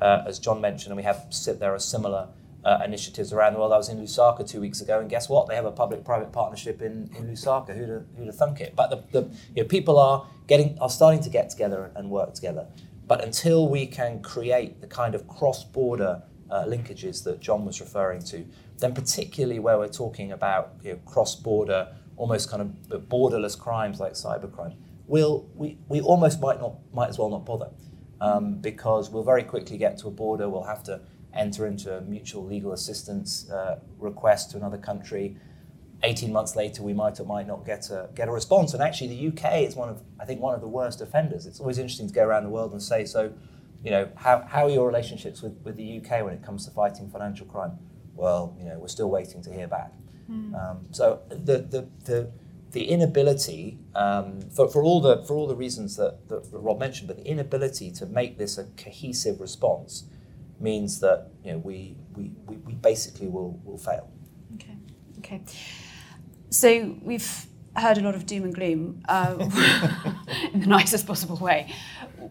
uh, 0.00 0.24
as 0.26 0.38
John 0.38 0.60
mentioned, 0.60 0.90
and 0.92 0.96
we 0.96 1.04
have 1.04 1.32
there 1.58 1.72
are 1.72 1.78
similar 1.78 2.28
uh, 2.64 2.80
initiatives 2.84 3.32
around 3.32 3.54
the 3.54 3.58
world. 3.58 3.72
I 3.72 3.76
was 3.76 3.88
in 3.88 3.98
Lusaka 3.98 4.48
two 4.48 4.60
weeks 4.60 4.80
ago, 4.80 5.00
and 5.00 5.08
guess 5.08 5.28
what? 5.28 5.48
They 5.48 5.54
have 5.54 5.64
a 5.64 5.72
public-private 5.72 6.32
partnership 6.32 6.82
in, 6.82 7.10
in 7.16 7.28
Lusaka. 7.28 7.76
Who'd 7.76 7.88
have, 7.88 8.04
who'd 8.16 8.26
have 8.26 8.36
thunk 8.36 8.60
it? 8.60 8.74
But 8.76 8.90
the, 8.90 9.20
the 9.20 9.28
you 9.54 9.62
know, 9.62 9.68
people 9.68 9.98
are 9.98 10.26
getting 10.46 10.78
are 10.80 10.90
starting 10.90 11.22
to 11.22 11.30
get 11.30 11.50
together 11.50 11.90
and 11.94 12.10
work 12.10 12.34
together. 12.34 12.66
But 13.06 13.24
until 13.24 13.68
we 13.68 13.86
can 13.86 14.22
create 14.22 14.80
the 14.80 14.86
kind 14.86 15.14
of 15.14 15.26
cross-border 15.26 16.22
uh, 16.50 16.64
linkages 16.64 17.24
that 17.24 17.40
John 17.40 17.64
was 17.64 17.80
referring 17.80 18.22
to, 18.24 18.46
then 18.78 18.94
particularly 18.94 19.58
where 19.58 19.78
we're 19.78 19.88
talking 19.88 20.32
about 20.32 20.74
you 20.82 20.92
know, 20.92 20.98
cross-border, 21.06 21.88
almost 22.16 22.50
kind 22.50 22.62
of 22.62 23.08
borderless 23.08 23.58
crimes 23.58 23.98
like 23.98 24.12
cybercrime, 24.12 24.76
we'll, 25.06 25.48
we, 25.54 25.78
we 25.88 26.00
almost 26.00 26.40
might 26.40 26.60
not 26.60 26.74
might 26.92 27.08
as 27.08 27.18
well 27.18 27.30
not 27.30 27.44
bother 27.44 27.70
um, 28.20 28.54
because 28.60 29.10
we'll 29.10 29.24
very 29.24 29.42
quickly 29.42 29.78
get 29.78 29.98
to 29.98 30.08
a 30.08 30.10
border. 30.10 30.48
We'll 30.48 30.64
have 30.64 30.84
to 30.84 31.00
enter 31.34 31.66
into 31.66 31.96
a 31.96 32.00
mutual 32.00 32.44
legal 32.44 32.72
assistance 32.72 33.48
uh, 33.50 33.78
request 33.98 34.50
to 34.52 34.56
another 34.56 34.78
country. 34.78 35.36
18 36.02 36.32
months 36.32 36.56
later, 36.56 36.82
we 36.82 36.94
might 36.94 37.20
or 37.20 37.24
might 37.24 37.46
not 37.46 37.64
get 37.66 37.90
a, 37.90 38.08
get 38.14 38.28
a 38.28 38.32
response. 38.32 38.72
And 38.72 38.82
actually, 38.82 39.08
the 39.08 39.28
UK 39.28 39.62
is 39.62 39.76
one 39.76 39.90
of, 39.90 40.02
I 40.18 40.24
think, 40.24 40.40
one 40.40 40.54
of 40.54 40.60
the 40.60 40.68
worst 40.68 41.00
offenders. 41.00 41.46
It's 41.46 41.60
always 41.60 41.78
interesting 41.78 42.08
to 42.08 42.14
go 42.14 42.24
around 42.24 42.44
the 42.44 42.50
world 42.50 42.72
and 42.72 42.82
say, 42.82 43.04
so, 43.04 43.32
you 43.84 43.90
know, 43.90 44.08
how, 44.16 44.44
how 44.48 44.64
are 44.64 44.70
your 44.70 44.86
relationships 44.86 45.42
with, 45.42 45.60
with 45.62 45.76
the 45.76 45.98
UK 45.98 46.24
when 46.24 46.32
it 46.32 46.42
comes 46.42 46.64
to 46.64 46.70
fighting 46.70 47.10
financial 47.10 47.46
crime? 47.46 47.72
Well, 48.14 48.56
you 48.58 48.64
know, 48.64 48.78
we're 48.78 48.88
still 48.88 49.10
waiting 49.10 49.42
to 49.42 49.52
hear 49.52 49.68
back. 49.68 49.92
Um, 50.54 50.86
so 50.92 51.20
the, 51.28 51.58
the, 51.58 51.88
the, 52.04 52.30
the 52.70 52.84
inability, 52.84 53.78
um, 53.94 54.40
for, 54.42 54.68
for, 54.68 54.82
all 54.82 55.00
the, 55.00 55.24
for 55.24 55.34
all 55.34 55.48
the 55.48 55.56
reasons 55.56 55.96
that, 55.96 56.28
that 56.28 56.48
Rob 56.52 56.78
mentioned, 56.78 57.08
but 57.08 57.16
the 57.16 57.26
inability 57.26 57.90
to 57.92 58.06
make 58.06 58.38
this 58.38 58.56
a 58.56 58.64
cohesive 58.76 59.40
response 59.40 60.04
means 60.60 61.00
that, 61.00 61.28
you 61.44 61.52
know, 61.52 61.58
we, 61.58 61.96
we, 62.16 62.32
we, 62.46 62.56
we 62.56 62.74
basically 62.74 63.28
will, 63.28 63.60
will 63.64 63.78
fail. 63.78 64.10
Okay. 64.54 64.76
Okay. 65.18 65.42
So 66.50 66.96
we've 67.02 67.46
heard 67.76 67.98
a 67.98 68.00
lot 68.00 68.14
of 68.14 68.26
doom 68.26 68.44
and 68.44 68.54
gloom 68.54 69.02
uh, 69.08 69.36
in 70.52 70.60
the 70.60 70.66
nicest 70.66 71.06
possible 71.06 71.36
way. 71.36 71.72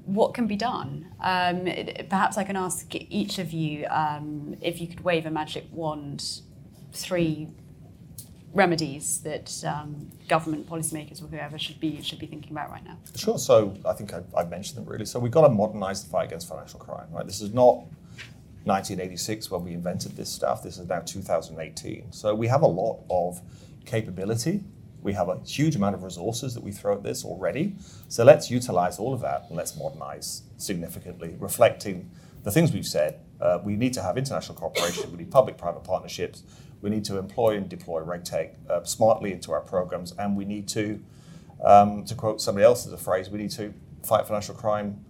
What 0.05 0.33
can 0.33 0.47
be 0.47 0.55
done? 0.55 1.07
Um, 1.21 1.67
perhaps 2.09 2.37
I 2.37 2.43
can 2.43 2.55
ask 2.55 2.85
each 2.93 3.39
of 3.39 3.51
you 3.51 3.85
um, 3.87 4.55
if 4.61 4.81
you 4.81 4.87
could 4.87 5.01
wave 5.01 5.25
a 5.25 5.31
magic 5.31 5.65
wand, 5.71 6.41
three 6.91 7.47
remedies 8.53 9.21
that 9.21 9.63
um, 9.63 10.09
government 10.27 10.67
policymakers 10.67 11.23
or 11.23 11.27
whoever 11.27 11.57
should 11.59 11.79
be 11.79 12.01
should 12.01 12.19
be 12.19 12.25
thinking 12.25 12.51
about 12.51 12.71
right 12.71 12.83
now. 12.83 12.97
Sure. 13.15 13.37
So 13.37 13.75
I 13.85 13.93
think 13.93 14.13
I, 14.13 14.21
I've 14.35 14.49
mentioned 14.49 14.77
them 14.77 14.85
really. 14.85 15.05
So 15.05 15.19
we've 15.19 15.31
got 15.31 15.47
to 15.47 15.49
modernise 15.49 16.03
the 16.03 16.09
fight 16.09 16.27
against 16.27 16.49
financial 16.49 16.79
crime. 16.79 17.07
Right. 17.11 17.25
This 17.25 17.41
is 17.41 17.53
not 17.53 17.83
1986 18.69 19.51
when 19.51 19.63
we 19.63 19.73
invented 19.73 20.15
this 20.15 20.31
stuff. 20.31 20.63
This 20.63 20.77
is 20.77 20.87
now 20.87 20.99
2018. 20.99 22.11
So 22.11 22.33
we 22.33 22.47
have 22.47 22.61
a 22.61 22.67
lot 22.67 23.03
of 23.09 23.41
capability. 23.85 24.63
We 25.01 25.13
have 25.13 25.29
a 25.29 25.39
huge 25.39 25.75
amount 25.75 25.95
of 25.95 26.03
resources 26.03 26.53
that 26.53 26.63
we 26.63 26.71
throw 26.71 26.95
at 26.95 27.03
this 27.03 27.25
already. 27.25 27.75
So 28.07 28.23
let's 28.23 28.49
utilize 28.51 28.99
all 28.99 29.13
of 29.13 29.21
that 29.21 29.45
and 29.47 29.57
let's 29.57 29.75
modernize 29.75 30.43
significantly, 30.57 31.35
reflecting 31.39 32.09
the 32.43 32.51
things 32.51 32.71
we've 32.71 32.87
said. 32.87 33.19
Uh, 33.41 33.59
we 33.63 33.75
need 33.75 33.93
to 33.93 34.01
have 34.01 34.17
international 34.17 34.57
cooperation. 34.57 35.11
We 35.11 35.17
need 35.17 35.31
public-private 35.31 35.83
partnerships. 35.83 36.43
We 36.81 36.89
need 36.89 37.05
to 37.05 37.17
employ 37.17 37.57
and 37.57 37.67
deploy 37.67 38.01
RegTech 38.01 38.69
uh, 38.69 38.83
smartly 38.83 39.33
into 39.33 39.51
our 39.51 39.61
programs, 39.61 40.13
and 40.13 40.37
we 40.37 40.45
need 40.45 40.67
to 40.69 41.01
um, 41.61 42.05
to 42.05 42.15
quote 42.15 42.41
somebody 42.41 42.65
else's 42.65 42.99
phrase, 43.01 43.29
we 43.29 43.37
need 43.37 43.51
to 43.51 43.73
fight 44.03 44.25
financial 44.25 44.55
crime 44.55 45.03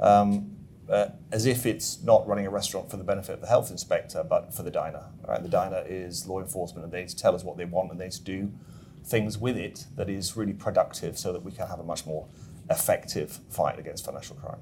um, 0.00 0.54
uh, 0.88 1.08
as 1.32 1.46
if 1.46 1.66
it's 1.66 2.02
not 2.02 2.26
running 2.26 2.46
a 2.46 2.50
restaurant 2.50 2.90
for 2.90 2.96
the 2.96 3.04
benefit 3.04 3.32
of 3.32 3.40
the 3.40 3.46
health 3.46 3.70
inspector, 3.70 4.24
but 4.28 4.54
for 4.54 4.62
the 4.62 4.70
diner. 4.70 5.04
Right? 5.26 5.42
The 5.42 5.48
diner 5.48 5.82
is 5.86 6.26
law 6.26 6.40
enforcement, 6.40 6.84
and 6.84 6.92
they 6.92 7.00
need 7.00 7.08
to 7.08 7.16
tell 7.16 7.34
us 7.34 7.44
what 7.44 7.56
they 7.56 7.64
want, 7.64 7.90
and 7.90 8.00
they 8.00 8.04
need 8.04 8.12
to 8.12 8.22
do 8.22 8.52
things 9.04 9.38
with 9.38 9.56
it 9.56 9.86
that 9.96 10.08
is 10.08 10.36
really 10.36 10.52
productive, 10.52 11.18
so 11.18 11.32
that 11.32 11.42
we 11.42 11.52
can 11.52 11.68
have 11.68 11.80
a 11.80 11.84
much 11.84 12.06
more 12.06 12.26
effective 12.70 13.40
fight 13.50 13.78
against 13.78 14.04
financial 14.04 14.36
crime. 14.36 14.60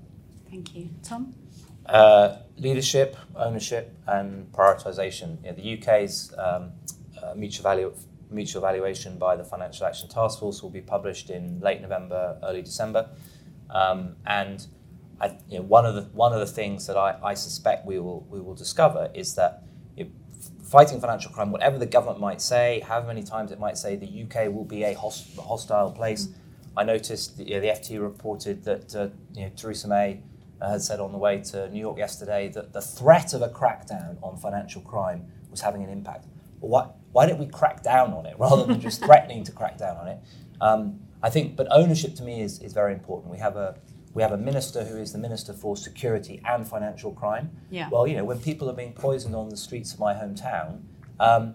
Thank 0.50 0.74
you. 0.74 0.90
Tom? 1.02 1.34
Uh, 1.86 2.36
leadership, 2.56 3.16
ownership, 3.34 3.96
and 4.06 4.50
prioritisation. 4.52 5.42
You 5.42 5.50
know, 5.50 5.56
the 5.56 5.78
UK's 5.78 6.32
um, 6.38 6.72
uh, 7.20 7.34
mutual, 7.34 7.62
value, 7.64 7.92
mutual 8.30 8.62
valuation 8.62 9.18
by 9.18 9.34
the 9.34 9.44
Financial 9.44 9.86
Action 9.86 10.08
Task 10.08 10.38
Force 10.38 10.62
will 10.62 10.70
be 10.70 10.80
published 10.80 11.30
in 11.30 11.60
late 11.60 11.80
November, 11.80 12.38
early 12.42 12.62
December, 12.62 13.08
um, 13.70 14.14
and 14.26 14.66
I, 15.22 15.38
you 15.48 15.58
know, 15.58 15.62
one 15.62 15.86
of 15.86 15.94
the 15.94 16.02
one 16.12 16.32
of 16.32 16.40
the 16.40 16.46
things 16.46 16.86
that 16.88 16.96
I, 16.96 17.16
I 17.22 17.34
suspect 17.34 17.86
we 17.86 17.98
will 18.00 18.26
we 18.28 18.40
will 18.40 18.54
discover 18.54 19.08
is 19.14 19.36
that 19.36 19.62
you 19.96 20.04
know, 20.04 20.10
fighting 20.64 21.00
financial 21.00 21.30
crime, 21.30 21.52
whatever 21.52 21.78
the 21.78 21.86
government 21.86 22.18
might 22.18 22.42
say, 22.42 22.80
however 22.80 23.06
many 23.06 23.22
times 23.22 23.52
it 23.52 23.60
might 23.60 23.78
say, 23.78 23.94
the 23.94 24.24
UK 24.24 24.52
will 24.52 24.64
be 24.64 24.82
a 24.82 24.94
host, 24.94 25.36
hostile 25.38 25.92
place. 25.92 26.26
Mm. 26.26 26.34
I 26.76 26.84
noticed 26.84 27.36
the, 27.36 27.44
you 27.44 27.54
know, 27.54 27.60
the 27.60 27.68
FT 27.68 28.02
reported 28.02 28.64
that 28.64 28.94
uh, 28.96 29.08
you 29.34 29.44
know, 29.44 29.52
Theresa 29.54 29.86
May 29.86 30.22
had 30.60 30.82
said 30.82 30.98
on 30.98 31.12
the 31.12 31.18
way 31.18 31.40
to 31.40 31.68
New 31.70 31.80
York 31.80 31.98
yesterday 31.98 32.48
that 32.48 32.72
the 32.72 32.82
threat 32.82 33.32
of 33.32 33.42
a 33.42 33.48
crackdown 33.48 34.16
on 34.22 34.36
financial 34.36 34.82
crime 34.82 35.26
was 35.50 35.60
having 35.60 35.84
an 35.84 35.90
impact. 35.90 36.26
Well, 36.60 36.70
why, 36.70 36.90
why 37.12 37.26
didn't 37.26 37.40
we 37.40 37.46
crack 37.46 37.82
down 37.82 38.12
on 38.12 38.26
it 38.26 38.36
rather 38.38 38.64
than 38.64 38.80
just 38.80 39.04
threatening 39.04 39.44
to 39.44 39.52
crack 39.52 39.78
down 39.78 39.96
on 39.98 40.08
it? 40.08 40.18
Um, 40.60 41.00
I 41.22 41.30
think, 41.30 41.56
but 41.56 41.68
ownership 41.70 42.14
to 42.16 42.22
me 42.22 42.40
is, 42.40 42.60
is 42.60 42.72
very 42.72 42.92
important. 42.92 43.30
We 43.30 43.38
have 43.38 43.56
a 43.56 43.76
we 44.14 44.22
have 44.22 44.32
a 44.32 44.36
minister 44.36 44.84
who 44.84 44.96
is 44.96 45.12
the 45.12 45.18
minister 45.18 45.52
for 45.52 45.76
security 45.76 46.40
and 46.46 46.66
financial 46.66 47.12
crime. 47.12 47.50
Yeah. 47.70 47.88
Well, 47.90 48.06
you 48.06 48.16
know, 48.16 48.24
when 48.24 48.40
people 48.40 48.68
are 48.68 48.74
being 48.74 48.92
poisoned 48.92 49.34
on 49.34 49.48
the 49.48 49.56
streets 49.56 49.94
of 49.94 50.00
my 50.00 50.14
hometown, 50.14 50.82
um, 51.18 51.54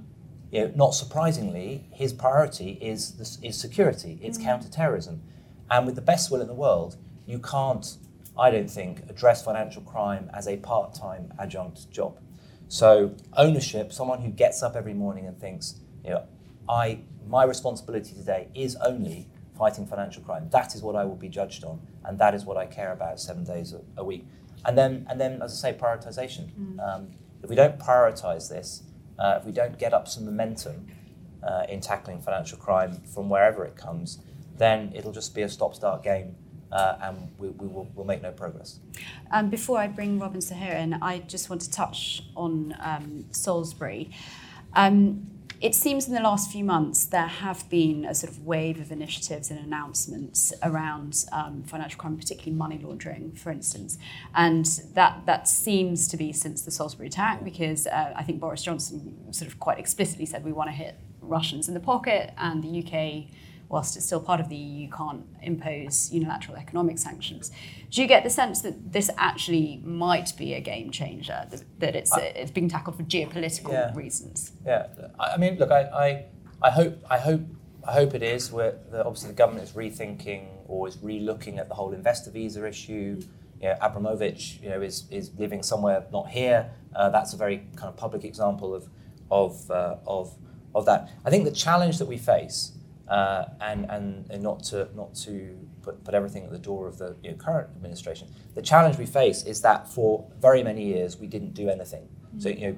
you 0.52 0.62
know, 0.62 0.72
not 0.76 0.94
surprisingly, 0.96 1.88
his 1.92 2.14
priority 2.14 2.72
is 2.82 3.14
this, 3.14 3.38
is 3.44 3.60
security. 3.60 4.20
It's 4.22 4.38
mm. 4.38 4.44
counterterrorism, 4.44 5.22
and 5.70 5.86
with 5.86 5.96
the 5.96 6.02
best 6.02 6.32
will 6.32 6.42
in 6.42 6.48
the 6.48 6.54
world, 6.54 6.98
you 7.26 7.40
can't 7.40 7.98
I 8.40 8.52
don't 8.52 8.70
think, 8.70 9.02
address 9.10 9.44
financial 9.44 9.82
crime 9.82 10.30
as 10.34 10.48
a 10.48 10.58
part 10.58 10.94
time 10.94 11.34
adjunct 11.40 11.90
job. 11.92 12.20
So, 12.68 13.16
ownership, 13.36 13.92
someone 13.94 14.22
who 14.22 14.30
gets 14.30 14.62
up 14.62 14.76
every 14.76 14.94
morning 14.94 15.26
and 15.26 15.40
thinks, 15.40 15.76
you 16.04 16.12
know, 16.12 16.24
I, 16.70 17.00
my 17.28 17.44
responsibility 17.44 18.14
today 18.14 18.50
is 18.54 18.76
only 18.78 19.28
fighting 19.58 19.88
financial 19.88 20.22
crime. 20.22 20.50
That 20.52 20.76
is 20.76 20.84
what 20.84 20.96
I 20.96 21.06
will 21.06 21.16
be 21.16 21.30
judged 21.30 21.64
on, 21.64 21.80
and 22.08 22.18
that 22.20 22.34
is 22.34 22.46
what 22.46 22.58
I 22.58 22.66
care 22.66 22.94
about 22.94 23.20
seven 23.20 23.44
days 23.44 23.74
a, 23.74 23.82
a 23.98 24.04
week. 24.04 24.26
And 24.66 24.78
then, 24.78 25.06
and 25.10 25.20
then, 25.22 25.42
as 25.42 25.52
I 25.64 25.72
say, 25.72 25.78
prioritization. 25.78 26.50
Mm. 26.54 26.80
Um, 26.80 27.08
if 27.44 27.50
we 27.50 27.56
don't 27.56 27.78
prioritize 27.80 28.50
this, 28.50 28.84
uh, 29.20 29.38
if 29.40 29.46
we 29.46 29.52
don't 29.52 29.78
get 29.78 29.94
up 29.94 30.08
some 30.08 30.26
momentum 30.26 30.88
uh, 31.44 31.64
in 31.70 31.80
tackling 31.80 32.22
financial 32.22 32.58
crime 32.58 33.02
from 33.14 33.30
wherever 33.30 33.64
it 33.66 33.76
comes, 33.76 34.20
then 34.58 34.92
it'll 34.96 35.12
just 35.12 35.36
be 35.36 35.44
a 35.44 35.50
stop-start 35.50 36.04
game 36.04 36.36
uh, 36.72 36.98
and 37.02 37.30
we, 37.38 37.50
we 37.50 37.68
will 37.68 37.88
we'll 37.96 38.06
make 38.06 38.22
no 38.22 38.32
progress. 38.32 38.80
Um, 39.32 39.50
before 39.50 39.80
I 39.80 39.88
bring 39.88 40.20
Robin 40.20 40.42
Saher 40.42 40.76
in, 40.76 40.96
I 40.96 41.20
just 41.20 41.50
want 41.50 41.62
to 41.62 41.72
touch 41.72 42.24
on 42.36 42.76
um, 42.80 43.26
Salisbury. 43.32 44.12
Um, 44.74 45.28
it 45.60 45.74
seems 45.74 46.08
in 46.08 46.14
the 46.14 46.22
last 46.22 46.52
few 46.52 46.64
months 46.64 47.06
there 47.06 47.28
have 47.28 47.68
been 47.70 48.06
a 48.06 48.14
sort 48.14 48.32
of 48.32 48.46
wave 48.46 48.80
of 48.80 48.92
initiatives 48.92 49.50
and 49.50 49.60
announcements 49.60 50.54
around 50.62 51.26
um, 51.32 51.64
financial 51.64 52.00
crime, 52.00 52.18
particularly 52.18 52.52
money 52.52 52.80
laundering, 52.82 53.32
for 53.32 53.52
instance. 53.52 53.98
And 54.36 54.66
that, 54.94 55.26
that 55.26 55.48
seems 55.48 56.08
to 56.10 56.18
be 56.18 56.32
since 56.32 56.62
the 56.62 56.72
Salisbury 56.72 57.08
attack, 57.08 57.44
because 57.44 57.88
uh, 57.88 58.14
I 58.16 58.24
think 58.24 58.40
Boris 58.40 58.62
Johnson 58.62 59.34
sort 59.34 59.52
of 59.52 59.60
quite 59.60 59.80
explicitly 59.80 60.26
said 60.26 60.44
we 60.44 60.52
want 60.52 60.70
to 60.70 60.76
hit 60.76 61.00
Russians 61.22 61.68
in 61.68 61.74
the 61.74 61.80
pocket, 61.80 62.34
and 62.38 62.64
the 62.64 62.84
UK 62.84 63.32
whilst 63.70 63.96
it's 63.98 64.06
still 64.06 64.20
part 64.20 64.40
of 64.40 64.50
the 64.50 64.56
EU, 64.56 64.84
you 64.84 64.90
can't 64.90 65.26
impose 65.42 66.12
unilateral 66.12 66.58
economic 66.58 66.98
sanctions. 66.98 67.52
Do 67.90 68.02
you 68.02 68.08
get 68.08 68.24
the 68.24 68.30
sense 68.30 68.62
that 68.62 68.92
this 68.92 69.10
actually 69.18 69.82
might 69.84 70.36
be 70.38 70.54
a 70.54 70.62
game 70.62 70.92
changer, 70.92 71.46
that, 71.50 71.64
that 71.80 71.96
it's, 71.96 72.14
I, 72.14 72.22
it's 72.22 72.52
being 72.52 72.70
tackled 72.70 72.98
for 72.98 73.04
geopolitical 73.04 73.72
yeah, 73.72 73.94
reasons? 73.94 74.54
Yeah, 74.66 74.88
I 75.20 75.38
mean, 75.38 75.58
look, 75.58 75.72
I, 75.72 75.82
I, 75.82 76.26
I 76.62 76.72
hope, 76.72 76.98
I 77.10 77.18
hope, 77.20 77.42
I 77.86 77.94
hope 77.94 78.14
it 78.14 78.24
is. 78.24 78.52
Where 78.52 78.78
the, 78.92 79.04
obviously 79.04 79.30
the 79.30 79.36
government 79.36 79.68
is 79.68 79.74
rethinking 79.74 80.48
or 80.68 80.88
is 80.88 80.98
re-looking 81.02 81.60
at 81.60 81.68
the 81.68 81.76
whole 81.76 81.94
investor 81.94 82.32
visa 82.32 82.66
issue. 82.66 83.22
You 83.62 83.70
know, 83.70 83.78
Abramovich, 83.82 84.60
you 84.62 84.70
know, 84.70 84.82
is, 84.82 85.06
is 85.10 85.32
living 85.38 85.64
somewhere 85.64 86.06
not 86.12 86.30
here. 86.30 86.70
Uh, 86.96 87.10
that's 87.10 87.34
a 87.34 87.38
very 87.38 87.68
kind 87.76 87.90
of 87.90 87.98
public 87.98 88.24
example 88.24 88.74
of, 88.74 88.88
of, 89.32 89.70
uh, 89.72 89.96
of, 90.06 90.36
of 90.76 90.86
that. 90.86 91.10
I 91.26 91.30
think 91.30 91.46
the 91.46 91.52
challenge 91.52 91.98
that 91.98 92.06
we 92.06 92.18
face 92.18 92.77
uh, 93.08 93.46
and, 93.62 93.90
and, 93.90 94.30
and 94.30 94.44
not 94.44 94.64
to 94.64 94.90
not 94.96 95.16
to 95.16 95.58
put, 95.82 96.04
put 96.04 96.14
everything 96.14 96.44
at 96.44 96.52
the 96.52 96.60
door 96.60 96.88
of 96.88 96.98
the 96.98 97.16
you 97.24 97.32
know, 97.32 97.38
current 97.38 97.70
administration. 97.76 98.28
The 98.56 98.62
challenge 98.62 98.98
we 98.98 99.06
face 99.06 99.44
is 99.44 99.62
that 99.62 99.88
for 99.88 100.30
very 100.40 100.64
many 100.64 100.86
years 100.86 101.18
we 101.18 101.28
didn't 101.28 101.54
do 101.54 101.70
anything. 101.70 102.04
Mm-hmm. 102.04 102.40
So 102.40 102.50
you 102.50 102.68
know, 102.68 102.78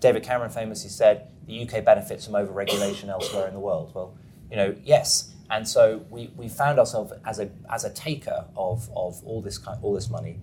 David 0.00 0.22
Cameron 0.22 0.50
famously 0.50 0.90
said 0.90 1.28
the 1.46 1.62
UK 1.62 1.84
benefits 1.84 2.26
from 2.26 2.34
over-regulation 2.34 3.08
elsewhere 3.08 3.48
in 3.48 3.54
the 3.54 3.60
world. 3.60 3.92
Well, 3.94 4.14
you 4.50 4.56
know, 4.56 4.76
yes, 4.84 5.32
and 5.50 5.66
so 5.66 6.04
we, 6.10 6.30
we 6.36 6.48
found 6.48 6.78
ourselves 6.78 7.12
as 7.24 7.38
a 7.38 7.50
as 7.70 7.84
a 7.84 7.90
taker 7.90 8.46
of, 8.56 8.88
of 8.94 9.22
all 9.24 9.40
this 9.40 9.58
kind, 9.58 9.78
all 9.82 9.94
this 9.94 10.10
money. 10.10 10.38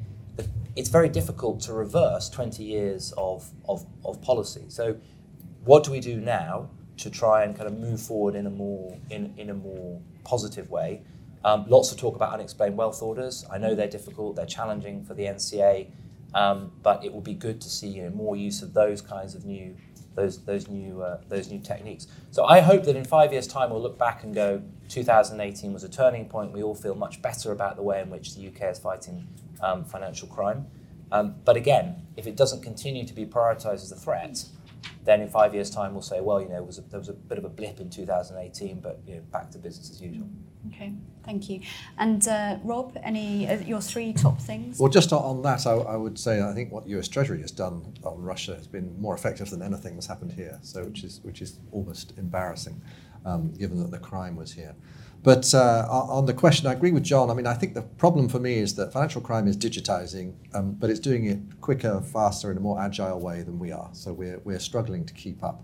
It's 0.76 0.90
very 0.90 1.10
difficult 1.10 1.60
to 1.62 1.74
reverse 1.74 2.30
20 2.30 2.64
years 2.64 3.12
of, 3.18 3.50
of, 3.68 3.86
of 4.06 4.22
policy. 4.22 4.66
So 4.70 4.98
what 5.66 5.84
do 5.84 5.92
we 5.92 6.00
do 6.00 6.22
now? 6.22 6.70
To 7.00 7.10
try 7.10 7.44
and 7.44 7.56
kind 7.56 7.68
of 7.68 7.78
move 7.78 8.02
forward 8.02 8.36
in 8.36 8.46
a 8.46 8.50
more 8.50 8.98
in, 9.10 9.34
in 9.38 9.50
a 9.50 9.54
more 9.54 10.02
positive 10.24 10.70
way. 10.70 11.02
Um, 11.44 11.66
lots 11.68 11.92
of 11.92 11.98
talk 11.98 12.16
about 12.16 12.34
unexplained 12.34 12.76
wealth 12.76 13.02
orders. 13.02 13.46
I 13.50 13.58
know 13.58 13.74
they're 13.74 13.88
difficult, 13.88 14.36
they're 14.36 14.46
challenging 14.46 15.06
for 15.06 15.14
the 15.14 15.24
NCA, 15.24 15.90
um, 16.34 16.74
but 16.84 17.04
it 17.06 17.14
will 17.14 17.22
be 17.22 17.34
good 17.34 17.62
to 17.62 17.70
see 17.70 17.88
you 17.88 18.04
know, 18.04 18.10
more 18.10 18.36
use 18.36 18.62
of 18.62 18.74
those 18.74 19.02
kinds 19.02 19.36
of 19.36 19.46
new 19.46 19.76
those 20.16 20.44
those 20.44 20.68
new 20.68 21.02
uh, 21.02 21.22
those 21.30 21.50
new 21.50 21.60
techniques. 21.60 22.08
So 22.32 22.44
I 22.44 22.60
hope 22.60 22.84
that 22.84 22.96
in 22.98 23.06
five 23.06 23.32
years' 23.32 23.48
time 23.48 23.70
we'll 23.70 23.82
look 23.82 23.98
back 23.98 24.24
and 24.24 24.36
go, 24.36 24.62
2018 24.90 25.72
was 25.72 25.86
a 25.86 25.90
turning 25.90 26.26
point. 26.28 26.52
We 26.52 26.62
all 26.62 26.76
feel 26.76 26.96
much 26.96 27.22
better 27.22 27.54
about 27.54 27.78
the 27.78 27.84
way 27.84 28.02
in 28.02 28.10
which 28.10 28.36
the 28.36 28.48
UK 28.48 28.72
is 28.72 28.80
fighting 28.80 29.26
um, 29.62 29.86
financial 29.86 30.28
crime. 30.28 30.68
Um, 31.12 31.36
but 31.46 31.56
again, 31.56 32.06
if 32.18 32.28
it 32.28 32.36
doesn't 32.36 32.62
continue 32.62 33.06
to 33.06 33.14
be 33.14 33.26
prioritised 33.26 33.82
as 33.82 33.92
a 33.92 33.96
threat, 33.96 34.46
then 35.04 35.22
in 35.22 35.30
five 35.30 35.54
years' 35.54 35.70
time 35.70 35.94
we'll 35.94 36.02
say, 36.02 36.22
well, 36.22 36.42
you 36.42 36.50
know, 36.50 36.62
was 36.64 36.78
a, 36.78 36.82
there 36.82 37.00
was 37.00 37.10
a 37.10 37.14
bit 37.14 37.38
of 37.38 37.46
a 37.46 37.50
blip 37.50 37.80
in 37.80 37.90
2018, 37.90 38.80
but 38.80 39.00
you 39.06 39.16
know, 39.16 39.22
back 39.32 39.50
to 39.52 39.58
business 39.58 39.90
as 39.90 40.02
usual. 40.02 40.28
Okay, 40.68 40.94
thank 41.24 41.50
you. 41.50 41.62
And 41.98 42.28
uh, 42.28 42.58
Rob, 42.64 42.98
any 43.02 43.48
uh, 43.48 43.60
your 43.60 43.82
three 43.82 44.12
top 44.12 44.42
things? 44.42 44.78
Well, 44.78 44.90
just 44.90 45.14
on 45.14 45.42
that, 45.44 45.66
I, 45.66 45.72
I, 45.72 45.96
would 45.96 46.20
say 46.20 46.42
I 46.42 46.54
think 46.54 46.72
what 46.72 46.88
U.S. 46.90 47.08
Treasury 47.08 47.42
has 47.42 47.52
done 47.52 47.94
on 48.04 48.22
Russia 48.22 48.56
has 48.56 48.68
been 48.68 49.00
more 49.02 49.16
effective 49.16 49.50
than 49.50 49.62
anything 49.62 49.94
that's 49.94 50.08
happened 50.08 50.34
here. 50.34 50.60
So, 50.62 50.84
which 50.84 51.04
is 51.04 51.22
which 51.24 51.42
is 51.42 51.60
almost 51.72 52.14
embarrassing, 52.18 52.82
um, 53.26 53.54
given 53.54 53.80
that 53.82 53.92
the 53.92 54.00
crime 54.00 54.36
was 54.36 54.52
here. 54.52 54.76
But 55.22 55.54
uh, 55.54 55.86
on 55.90 56.26
the 56.28 56.34
question, 56.34 56.68
I 56.68 56.74
agree 56.74 56.94
with 56.94 57.04
John. 57.04 57.30
I 57.30 57.34
mean, 57.34 57.46
I 57.46 57.54
think 57.54 57.74
the 57.74 57.82
problem 57.82 58.30
for 58.30 58.40
me 58.40 58.54
is 58.54 58.76
that 58.76 58.94
financial 58.94 59.22
crime 59.22 59.48
is 59.48 59.58
digitizing, 59.58 60.34
um, 60.54 60.72
but 60.74 60.90
it's 60.90 61.00
doing 61.00 61.26
it 61.26 61.60
quicker, 61.60 62.00
faster, 62.02 62.52
in 62.52 62.58
a 62.58 62.62
more 62.62 62.80
agile 62.80 63.20
way 63.20 63.42
than 63.42 63.60
we 63.60 63.72
are. 63.74 63.90
So 63.92 64.14
we're, 64.14 64.40
we're 64.46 64.60
struggling 64.60 65.06
to 65.06 65.14
keep 65.14 65.44
up. 65.44 65.64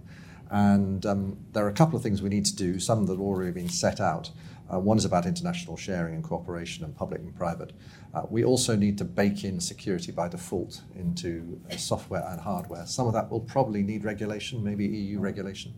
And 0.52 1.06
um, 1.06 1.38
there 1.54 1.66
are 1.66 1.70
a 1.70 1.74
couple 1.74 1.96
of 1.96 2.04
things 2.04 2.22
we 2.22 2.30
need 2.30 2.46
to 2.46 2.56
do, 2.56 2.80
some 2.80 3.06
that 3.06 3.14
have 3.14 3.22
already 3.22 3.52
been 3.52 3.70
set 3.70 4.02
out. 4.02 4.30
Uh, 4.72 4.80
one 4.80 4.98
is 4.98 5.06
about 5.06 5.26
international 5.26 5.78
sharing 5.78 6.16
and 6.16 6.24
cooperation 6.24 6.84
and 6.84 6.96
public 6.96 7.22
and 7.22 7.36
private. 7.36 7.72
Uh, 8.14 8.24
we 8.30 8.44
also 8.44 8.76
need 8.76 8.98
to 8.98 9.06
bake 9.06 9.44
in 9.44 9.60
security 9.60 10.12
by 10.12 10.28
default 10.28 10.82
into 10.96 11.62
uh, 11.72 11.78
software 11.78 12.26
and 12.30 12.42
hardware. 12.42 12.86
Some 12.86 13.08
of 13.08 13.14
that 13.14 13.30
will 13.30 13.42
probably 13.42 13.84
need 13.84 14.04
regulation, 14.04 14.64
maybe 14.64 14.86
EU 14.86 15.20
regulation. 15.20 15.74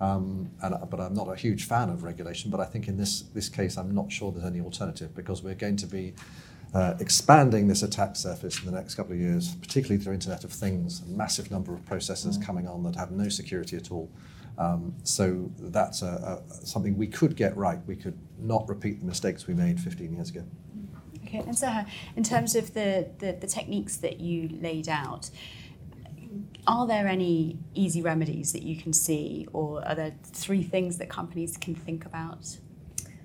Um, 0.00 0.50
and, 0.62 0.74
but 0.88 0.98
I'm 0.98 1.14
not 1.14 1.28
a 1.28 1.36
huge 1.36 1.64
fan 1.64 1.90
of 1.90 2.02
regulation. 2.02 2.50
But 2.50 2.60
I 2.60 2.64
think 2.64 2.88
in 2.88 2.96
this, 2.96 3.22
this 3.34 3.48
case, 3.48 3.76
I'm 3.76 3.94
not 3.94 4.10
sure 4.10 4.32
there's 4.32 4.46
any 4.46 4.60
alternative 4.60 5.14
because 5.14 5.42
we're 5.42 5.54
going 5.54 5.76
to 5.76 5.86
be 5.86 6.14
uh, 6.72 6.94
expanding 7.00 7.68
this 7.68 7.82
attack 7.82 8.16
surface 8.16 8.60
in 8.60 8.66
the 8.66 8.72
next 8.72 8.94
couple 8.94 9.12
of 9.12 9.18
years, 9.18 9.54
particularly 9.56 10.02
through 10.02 10.14
Internet 10.14 10.44
of 10.44 10.52
Things, 10.52 11.02
a 11.02 11.08
massive 11.08 11.50
number 11.50 11.74
of 11.74 11.84
processors 11.84 12.38
mm. 12.38 12.44
coming 12.44 12.66
on 12.66 12.82
that 12.84 12.96
have 12.96 13.10
no 13.10 13.28
security 13.28 13.76
at 13.76 13.90
all. 13.90 14.10
Um, 14.56 14.94
so 15.04 15.50
that's 15.58 16.02
a, 16.02 16.42
a, 16.50 16.66
something 16.66 16.96
we 16.96 17.06
could 17.06 17.34
get 17.34 17.56
right. 17.56 17.78
We 17.86 17.96
could 17.96 18.18
not 18.38 18.68
repeat 18.68 19.00
the 19.00 19.06
mistakes 19.06 19.46
we 19.46 19.54
made 19.54 19.80
15 19.80 20.12
years 20.12 20.30
ago. 20.30 20.44
Okay, 21.24 21.38
and 21.38 21.56
so 21.56 21.84
in 22.16 22.22
terms 22.22 22.54
of 22.54 22.74
the, 22.74 23.08
the, 23.18 23.32
the 23.32 23.46
techniques 23.46 23.96
that 23.98 24.20
you 24.20 24.48
laid 24.60 24.88
out, 24.88 25.30
are 26.66 26.86
there 26.86 27.06
any 27.06 27.58
easy 27.74 28.02
remedies 28.02 28.52
that 28.52 28.62
you 28.62 28.76
can 28.76 28.92
see, 28.92 29.46
or 29.52 29.86
are 29.86 29.94
there 29.94 30.14
three 30.24 30.62
things 30.62 30.98
that 30.98 31.08
companies 31.08 31.56
can 31.56 31.74
think 31.74 32.04
about? 32.04 32.58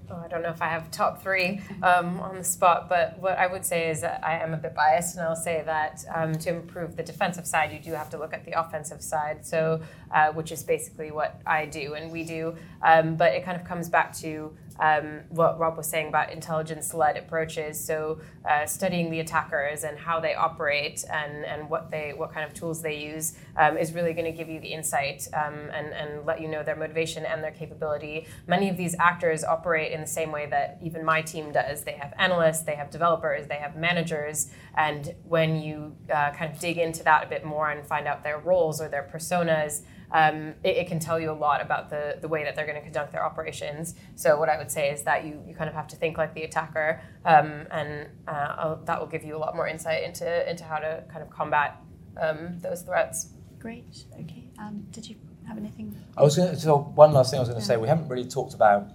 Oh, 0.10 0.22
I 0.24 0.28
don't 0.28 0.44
know 0.44 0.50
if 0.50 0.62
I 0.62 0.68
have 0.68 0.92
top 0.92 1.24
three 1.24 1.62
um, 1.82 2.20
on 2.20 2.36
the 2.36 2.44
spot, 2.44 2.88
but 2.88 3.18
what 3.20 3.38
I 3.40 3.48
would 3.48 3.66
say 3.66 3.90
is 3.90 4.04
I 4.04 4.40
am 4.40 4.54
a 4.54 4.58
bit 4.58 4.76
biased, 4.76 5.18
and 5.18 5.26
I'll 5.26 5.36
say 5.36 5.64
that 5.66 6.04
um, 6.14 6.36
to 6.36 6.50
improve 6.50 6.96
the 6.96 7.04
defensive 7.04 7.48
side, 7.48 7.72
you 7.72 7.80
do 7.80 7.92
have 7.94 8.10
to 8.12 8.18
look 8.18 8.34
at 8.34 8.46
the 8.46 8.60
offensive 8.60 9.02
side. 9.02 9.46
So, 9.46 9.82
uh, 10.14 10.32
which 10.34 10.52
is 10.52 10.64
basically 10.64 11.12
what 11.12 11.42
I 11.46 11.66
do 11.66 11.96
and 11.96 12.12
we 12.12 12.24
do. 12.24 12.56
Um, 12.84 13.16
but 13.16 13.34
it 13.34 13.44
kind 13.44 13.60
of 13.60 13.68
comes 13.68 13.90
back 13.90 14.16
to 14.18 14.56
um, 14.80 15.22
what 15.30 15.60
Rob 15.60 15.78
was 15.78 15.88
saying 15.88 16.08
about 16.10 16.32
intelligence-led 16.32 17.18
approaches. 17.18 17.84
So 17.84 18.20
uh, 18.50 18.66
studying 18.66 19.10
the 19.10 19.20
attackers 19.20 19.84
and 19.84 19.98
how 19.98 20.20
they 20.20 20.34
operate 20.34 21.04
and, 21.12 21.46
and 21.46 21.70
what 21.70 21.92
they 21.92 22.14
what 22.16 22.34
kind 22.34 22.46
of 22.46 22.54
tools 22.54 22.82
they 22.82 22.98
use 22.98 23.38
um, 23.58 23.78
is 23.78 23.94
really 23.94 24.14
going 24.14 24.26
to 24.26 24.38
give 24.38 24.50
you 24.50 24.60
the 24.60 24.74
insight 24.74 25.28
um, 25.34 25.70
and, 25.74 25.88
and 25.94 26.26
let 26.26 26.42
you 26.42 26.48
know 26.48 26.64
their 26.64 26.76
motivation 26.76 27.26
and 27.26 27.44
their 27.44 27.52
capability. 27.52 28.28
Many 28.48 28.70
of 28.70 28.78
these 28.78 28.96
actors 29.00 29.44
operate 29.44 29.92
in 29.92 30.02
the 30.02 30.08
same 30.08 30.32
way 30.32 30.46
that 30.48 30.80
even 30.82 31.04
my 31.06 31.22
team 31.22 31.52
does. 31.52 31.84
They 31.84 31.94
have 31.94 32.14
analysts, 32.18 32.64
they 32.64 32.76
have 32.76 32.90
developers, 32.90 33.48
they 33.48 33.56
have 33.56 33.76
managers, 33.76 34.52
and 34.76 35.16
when 35.24 35.62
you 35.62 35.96
uh, 36.14 36.32
kind 36.32 36.52
of 36.52 36.60
dig 36.60 36.78
into 36.78 37.04
that 37.04 37.24
a 37.24 37.28
bit 37.28 37.46
more 37.46 37.70
and 37.70 37.86
find 37.86 38.08
out 38.08 38.24
their 38.24 38.40
roles 38.40 38.82
or 38.82 38.90
their 38.90 39.10
personas, 39.14 39.84
um, 40.12 40.54
it, 40.64 40.78
it, 40.78 40.88
can 40.88 41.00
tell 41.00 41.20
you 41.20 41.32
a 41.32 41.34
lot 41.34 41.62
about 41.62 41.90
the, 41.90 42.18
the 42.22 42.28
way 42.28 42.44
that 42.44 42.56
they're 42.56 42.66
going 42.66 42.78
to 42.78 42.84
conduct 42.84 43.12
their 43.12 43.24
operations. 43.24 43.96
So 44.16 44.38
what 44.40 44.50
I 44.50 44.58
would 44.58 44.72
say 44.72 44.92
is 44.92 45.04
that 45.04 45.26
you, 45.26 45.42
you 45.48 45.56
kind 45.56 45.70
of 45.70 45.76
have 45.76 45.88
to 45.90 45.96
think 45.96 46.18
like 46.18 46.34
the 46.34 46.44
attacker, 46.44 47.02
um, 47.26 47.68
and 47.72 48.08
uh, 48.28 48.76
that 48.86 49.00
will 49.00 49.08
give 49.08 49.24
you 49.24 49.36
a 49.36 49.40
lot 49.40 49.56
more 49.56 49.68
insight 49.68 50.04
into, 50.04 50.50
into 50.50 50.64
how 50.64 50.78
to 50.78 51.04
kind 51.12 51.22
of 51.22 51.30
combat 51.30 51.82
um, 52.22 52.60
those 52.60 52.82
threats. 52.82 53.30
Great. 53.60 54.06
Okay. 54.22 54.50
Um, 54.60 54.86
did 54.92 55.10
you 55.10 55.16
have 55.48 55.58
anything? 55.58 55.96
I 56.16 56.24
was 56.24 56.36
going 56.36 56.52
to. 56.52 56.60
So 56.60 56.78
one 56.78 57.12
last 57.14 57.32
thing 57.32 57.40
I 57.40 57.42
was 57.42 57.50
going 57.50 57.60
to 57.60 57.64
yeah. 57.64 57.76
say. 57.76 57.78
We 57.78 57.88
haven't 57.88 58.08
really 58.08 58.28
talked 58.28 58.54
about 58.54 58.90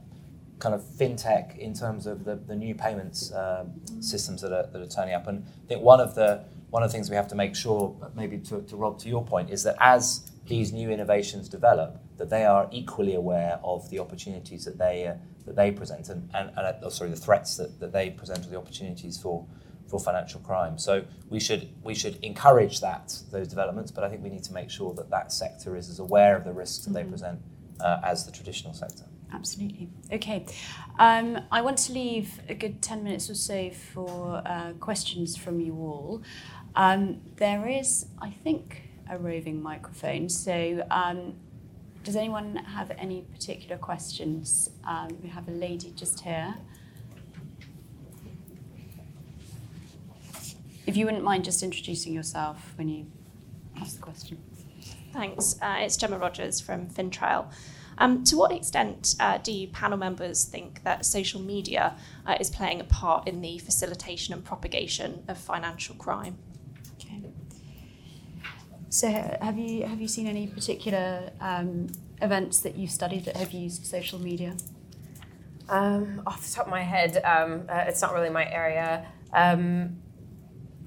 kind 0.60 0.74
of 0.74 0.82
fintech 0.82 1.58
in 1.58 1.74
terms 1.74 2.06
of 2.06 2.24
the, 2.24 2.36
the 2.36 2.54
new 2.54 2.74
payments 2.74 3.32
uh, 3.32 3.64
mm. 3.64 4.04
systems 4.04 4.42
that 4.42 4.52
are, 4.52 4.66
that 4.70 4.80
are 4.80 4.86
turning 4.86 5.14
up. 5.14 5.26
And 5.26 5.44
I 5.64 5.68
think 5.68 5.82
one 5.82 6.00
of 6.00 6.14
the 6.14 6.44
one 6.70 6.84
of 6.84 6.90
the 6.90 6.92
things 6.92 7.10
we 7.10 7.16
have 7.16 7.26
to 7.28 7.34
make 7.34 7.56
sure, 7.56 7.96
maybe 8.14 8.38
to, 8.38 8.62
to 8.62 8.76
Rob, 8.76 8.98
to 9.00 9.08
your 9.08 9.24
point, 9.24 9.50
is 9.50 9.64
that 9.64 9.74
as 9.80 10.29
these 10.50 10.72
new 10.72 10.90
innovations 10.90 11.48
develop, 11.48 11.96
that 12.18 12.28
they 12.28 12.44
are 12.44 12.68
equally 12.72 13.14
aware 13.14 13.60
of 13.62 13.88
the 13.88 14.00
opportunities 14.00 14.64
that 14.64 14.76
they 14.76 15.06
uh, 15.06 15.14
that 15.46 15.56
they 15.56 15.70
present 15.70 16.08
and, 16.08 16.28
and, 16.34 16.50
and 16.56 16.84
uh, 16.84 16.90
sorry 16.90 17.08
the 17.08 17.16
threats 17.16 17.56
that, 17.56 17.80
that 17.80 17.92
they 17.92 18.10
present 18.10 18.44
or 18.44 18.50
the 18.50 18.58
opportunities 18.58 19.16
for 19.16 19.46
for 19.88 20.00
financial 20.00 20.40
crime. 20.40 20.76
So 20.76 21.04
we 21.28 21.38
should 21.38 21.70
we 21.84 21.94
should 21.94 22.16
encourage 22.22 22.80
that 22.80 23.16
those 23.30 23.46
developments, 23.46 23.92
but 23.92 24.02
I 24.02 24.08
think 24.10 24.24
we 24.24 24.28
need 24.28 24.42
to 24.44 24.52
make 24.52 24.70
sure 24.70 24.92
that 24.94 25.08
that 25.10 25.32
sector 25.32 25.76
is 25.76 25.88
as 25.88 26.00
aware 26.00 26.36
of 26.36 26.44
the 26.44 26.52
risks 26.52 26.84
that 26.84 26.90
mm-hmm. 26.90 27.04
they 27.06 27.10
present 27.10 27.40
uh, 27.80 28.00
as 28.02 28.26
the 28.26 28.32
traditional 28.32 28.74
sector. 28.74 29.04
Absolutely. 29.32 29.88
Okay. 30.12 30.44
Um, 30.98 31.38
I 31.52 31.62
want 31.62 31.78
to 31.86 31.92
leave 31.92 32.40
a 32.48 32.54
good 32.54 32.82
10 32.82 33.04
minutes 33.04 33.30
or 33.30 33.36
so 33.36 33.70
for 33.70 34.42
uh, 34.44 34.72
questions 34.80 35.36
from 35.36 35.60
you 35.60 35.74
all. 35.74 36.22
Um, 36.74 37.20
there 37.36 37.68
is, 37.68 38.06
I 38.20 38.30
think, 38.30 38.89
a 39.10 39.18
roving 39.18 39.62
microphone. 39.62 40.28
So, 40.28 40.86
um, 40.90 41.34
does 42.04 42.16
anyone 42.16 42.56
have 42.56 42.90
any 42.92 43.22
particular 43.32 43.76
questions? 43.76 44.70
Um, 44.84 45.18
we 45.22 45.28
have 45.28 45.48
a 45.48 45.52
lady 45.52 45.92
just 45.94 46.20
here. 46.20 46.54
If 50.86 50.96
you 50.96 51.04
wouldn't 51.04 51.24
mind 51.24 51.44
just 51.44 51.62
introducing 51.62 52.14
yourself 52.14 52.72
when 52.76 52.88
you 52.88 53.06
ask 53.78 53.96
the 53.96 54.02
question. 54.02 54.38
Thanks. 55.12 55.56
Uh, 55.60 55.78
it's 55.80 55.96
Gemma 55.96 56.18
Rogers 56.18 56.60
from 56.60 56.86
FinTrail. 56.86 57.52
Um, 57.98 58.24
to 58.24 58.36
what 58.36 58.50
extent 58.50 59.14
uh, 59.20 59.38
do 59.38 59.66
panel 59.68 59.98
members 59.98 60.44
think 60.44 60.82
that 60.84 61.04
social 61.04 61.40
media 61.40 61.96
uh, 62.26 62.36
is 62.40 62.48
playing 62.48 62.80
a 62.80 62.84
part 62.84 63.28
in 63.28 63.42
the 63.42 63.58
facilitation 63.58 64.32
and 64.32 64.42
propagation 64.42 65.22
of 65.28 65.36
financial 65.36 65.94
crime? 65.96 66.38
So 68.92 69.08
have 69.08 69.56
you 69.56 69.86
have 69.86 70.00
you 70.00 70.08
seen 70.08 70.26
any 70.26 70.48
particular 70.48 71.30
um, 71.40 71.86
events 72.20 72.58
that 72.62 72.74
you've 72.74 72.90
studied 72.90 73.24
that 73.26 73.36
have 73.36 73.52
used 73.52 73.86
social 73.86 74.18
media? 74.18 74.56
Um, 75.68 76.22
off 76.26 76.44
the 76.44 76.52
top 76.52 76.66
of 76.66 76.72
my 76.72 76.82
head, 76.82 77.22
um, 77.24 77.66
uh, 77.68 77.84
it's 77.86 78.02
not 78.02 78.12
really 78.12 78.30
my 78.30 78.50
area. 78.50 79.06
Um, 79.32 80.00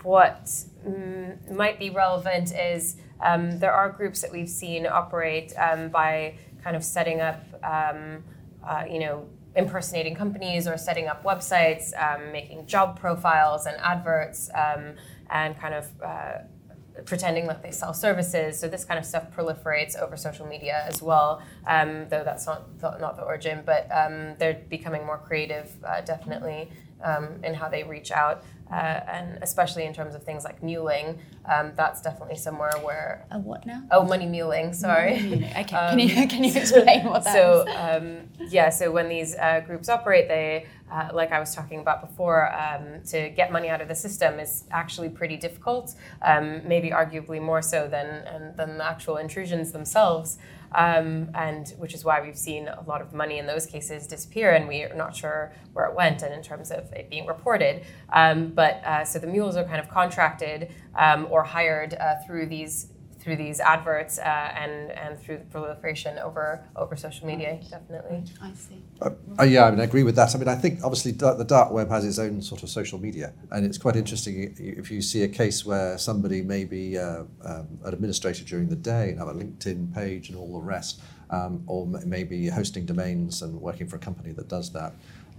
what 0.01 0.43
mm, 0.86 1.49
might 1.56 1.80
be 1.80 1.91
relevant 1.91 2.54
is 2.54 2.97
um, 3.22 3.60
there 3.60 3.72
are 3.72 3.89
groups 3.89 4.20
that 4.22 4.34
we've 4.34 4.49
seen 4.49 4.86
operate 4.86 5.54
um, 5.58 5.88
by 5.88 6.36
kind 6.62 6.76
of 6.76 6.84
setting 6.84 7.22
up, 7.22 7.41
uh, 7.64 8.84
you 8.86 8.99
know, 8.99 9.30
impersonating 9.56 10.14
companies 10.14 10.68
or 10.68 10.78
setting 10.78 11.08
up 11.08 11.24
websites, 11.24 11.93
making 12.34 12.66
job 12.66 12.99
profiles 12.99 13.66
and 13.66 13.78
adverts, 13.78 14.49
and 15.30 15.58
kind 15.58 15.74
of 15.74 15.88
uh, 16.04 16.39
pretending 17.06 17.48
that 17.48 17.64
they 17.64 17.72
sell 17.72 17.94
services. 17.94 18.60
So 18.60 18.68
this 18.68 18.86
kind 18.86 19.00
of 19.00 19.06
stuff 19.06 19.32
proliferates 19.36 19.98
over 19.98 20.16
social 20.16 20.46
media 20.46 20.84
as 20.88 21.02
well, 21.02 21.41
um, 21.68 22.08
though 22.10 22.24
that's 22.24 22.46
not 22.46 22.80
the, 22.80 22.98
not 22.98 23.16
the 23.16 23.24
origin. 23.24 23.64
But 23.66 23.88
um, 23.91 24.36
they're 24.38 24.62
becoming 24.70 25.06
more 25.06 25.18
creative, 25.18 25.72
uh, 25.84 26.02
definitely, 26.02 26.70
um, 27.04 27.39
in 27.44 27.54
how 27.54 27.68
they 27.68 27.84
reach 27.84 28.12
out. 28.12 28.44
Uh, 28.74 29.04
and 29.08 29.38
especially 29.44 29.86
in 29.86 29.94
terms 29.94 30.16
of 30.16 30.24
things 30.24 30.44
like 30.44 30.64
muling, 30.64 31.20
um, 31.46 31.74
that's 31.76 32.02
definitely 32.02 32.36
somewhere 32.36 32.72
where 32.82 33.24
a 33.30 33.38
what 33.38 33.64
now? 33.68 33.84
Oh, 33.92 34.04
money 34.04 34.26
muling. 34.26 34.74
Sorry. 34.74 35.22
Money 35.22 35.46
okay. 35.52 35.64
can 35.64 36.00
you 36.00 36.22
um, 36.24 36.28
can 36.28 36.44
you 36.44 36.54
explain 36.56 37.06
what 37.06 37.24
that 37.24 37.34
so, 37.40 37.68
is? 37.68 37.76
Um, 37.76 38.48
yeah. 38.50 38.70
So 38.70 38.92
when 38.92 39.10
these 39.10 39.36
uh, 39.36 39.60
groups 39.68 39.90
operate, 39.90 40.28
they 40.28 40.66
uh, 40.94 41.10
like 41.12 41.32
I 41.32 41.40
was 41.40 41.56
talking 41.56 41.80
about 41.80 42.08
before, 42.08 42.54
um, 42.54 43.02
to 43.08 43.30
get 43.30 43.52
money 43.52 43.70
out 43.70 43.82
of 43.82 43.88
the 43.88 43.96
system 43.96 44.40
is 44.40 44.66
actually 44.70 45.10
pretty 45.10 45.38
difficult, 45.38 45.96
um, 46.22 46.68
maybe 46.68 46.92
arguably 46.92 47.42
more 47.42 47.64
so 47.64 47.88
than, 47.88 48.54
than 48.56 48.78
the 48.78 48.86
actual 48.86 49.18
intrusions 49.18 49.72
themselves. 49.72 50.38
Um, 50.76 51.30
and 51.36 51.68
which 51.78 51.94
is 51.94 52.04
why 52.04 52.22
we've 52.22 52.38
seen 52.38 52.68
a 52.68 52.84
lot 52.88 53.02
of 53.02 53.14
money 53.14 53.38
in 53.38 53.46
those 53.46 53.66
cases 53.66 54.08
disappear, 54.08 54.52
and 54.54 54.68
we 54.68 54.84
are 54.84 54.96
not 54.96 55.16
sure 55.16 55.54
where 55.74 55.86
it 55.86 55.96
went, 55.96 56.22
and 56.24 56.34
in 56.34 56.42
terms 56.42 56.72
of 56.72 56.92
it 56.94 57.10
being 57.10 57.26
reported. 57.28 57.84
Um, 58.12 58.50
but 58.50 58.84
uh, 58.84 59.06
so 59.06 59.20
the 59.20 59.28
mules 59.28 59.56
are 59.56 59.64
kind 59.66 59.80
of 59.80 59.90
contracted 59.90 60.72
um, 60.96 61.28
or 61.30 61.44
hired 61.44 61.94
uh, 61.94 62.16
through 62.26 62.48
these 62.48 62.88
through 63.24 63.38
these 63.38 63.60
adverts 63.62 64.20
uh, 64.20 64.22
and 64.22 64.92
and 64.92 65.18
through 65.20 65.38
the 65.38 65.46
proliferation 65.46 66.20
over 66.20 66.62
over 66.76 66.96
social 66.96 67.26
media, 67.26 67.58
definitely. 67.70 68.24
I 68.42 68.54
see. 68.54 68.84
Uh, 69.02 69.12
uh, 69.40 69.44
yeah, 69.44 69.66
I 69.66 69.72
mean, 69.72 69.80
I 69.80 69.86
agree 69.86 70.04
with 70.04 70.16
that. 70.18 70.36
I 70.36 70.38
mean, 70.38 70.50
I 70.50 70.56
think 70.56 70.84
obviously 70.84 71.14
the 71.14 71.46
dark 71.46 71.72
web 71.72 71.90
has 71.90 72.06
its 72.06 72.20
own 72.20 72.42
sort 72.42 72.64
of 72.64 72.70
social 72.70 73.00
media, 73.00 73.34
and 73.52 73.66
it's 73.66 73.78
quite 73.78 73.96
interesting 73.96 74.54
if 74.58 74.92
you 74.92 75.02
see 75.02 75.24
a 75.24 75.28
case 75.30 75.66
where 75.66 75.98
somebody 75.98 76.42
may 76.42 76.66
be 76.66 76.98
uh, 76.98 77.24
um, 77.46 77.68
an 77.86 77.94
administrator 77.94 78.44
during 78.44 78.68
the 78.68 78.76
day 78.76 79.10
and 79.10 79.20
have 79.20 79.30
a 79.30 79.34
LinkedIn 79.34 79.94
page 79.94 80.30
and 80.30 80.38
all 80.38 80.52
the 80.54 80.66
rest, 80.66 81.02
um, 81.30 81.64
or 81.66 81.88
maybe 82.06 82.50
hosting 82.50 82.86
domains 82.86 83.42
and 83.42 83.60
working 83.60 83.88
for 83.88 83.96
a 83.96 84.00
company 84.00 84.34
that 84.34 84.50
does 84.50 84.74
that, 84.74 84.94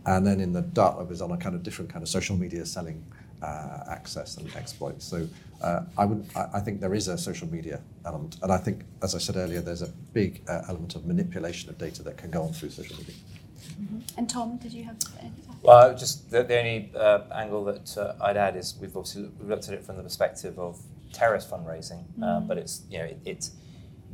and 0.07 0.27
then 0.27 0.41
in 0.41 0.53
the 0.53 0.63
dark 0.63 0.97
web 0.97 1.11
is 1.11 1.21
on 1.21 1.31
a 1.33 1.37
kind 1.37 1.55
of 1.55 1.63
different 1.63 1.91
kind 1.91 2.03
of 2.03 2.09
social 2.09 2.37
media 2.37 2.65
selling 2.65 3.05
uh, 3.45 3.91
access 3.91 4.37
and 4.37 4.55
exploits. 4.57 5.05
So 5.05 5.29
uh, 5.63 5.83
I 5.99 6.05
would, 6.05 6.27
I, 6.37 6.59
I, 6.59 6.61
think 6.61 6.81
there 6.81 6.95
is 6.95 7.09
a 7.09 7.17
social 7.19 7.49
media 7.49 7.81
element, 8.05 8.37
and 8.43 8.51
I 8.53 8.59
think, 8.59 8.85
as 9.03 9.15
I 9.15 9.19
said 9.19 9.37
earlier, 9.37 9.61
there's 9.61 9.83
a 9.83 9.93
big 10.13 10.43
uh, 10.49 10.63
element 10.69 10.95
of 10.95 11.07
manipulation 11.07 11.71
of 11.71 11.79
data 11.79 12.03
that 12.03 12.17
can 12.17 12.31
go 12.31 12.43
on 12.43 12.53
through 12.53 12.71
social 12.71 12.97
media. 12.97 13.15
Mm-hmm. 13.15 14.19
And 14.19 14.29
Tom, 14.29 14.57
did 14.59 14.73
you 14.73 14.85
have 14.85 14.97
anything? 15.21 15.57
Well, 15.63 15.97
just 15.97 16.31
the, 16.31 16.43
the 16.43 16.59
only 16.59 16.93
uh, 16.95 17.21
angle 17.35 17.65
that 17.65 17.97
uh, 17.97 18.15
I'd 18.21 18.37
add 18.37 18.57
is 18.57 18.77
we've 18.81 18.97
obviously 18.97 19.31
we've 19.39 19.49
looked 19.49 19.69
at 19.69 19.75
it 19.75 19.83
from 19.85 19.97
the 19.97 20.03
perspective 20.03 20.59
of 20.59 20.81
terrorist 21.13 21.51
fundraising, 21.51 22.05
mm-hmm. 22.19 22.47
but 22.47 22.59
it's 22.59 22.83
you 22.91 22.99
know 22.99 23.05
it, 23.05 23.19
it's 23.25 23.51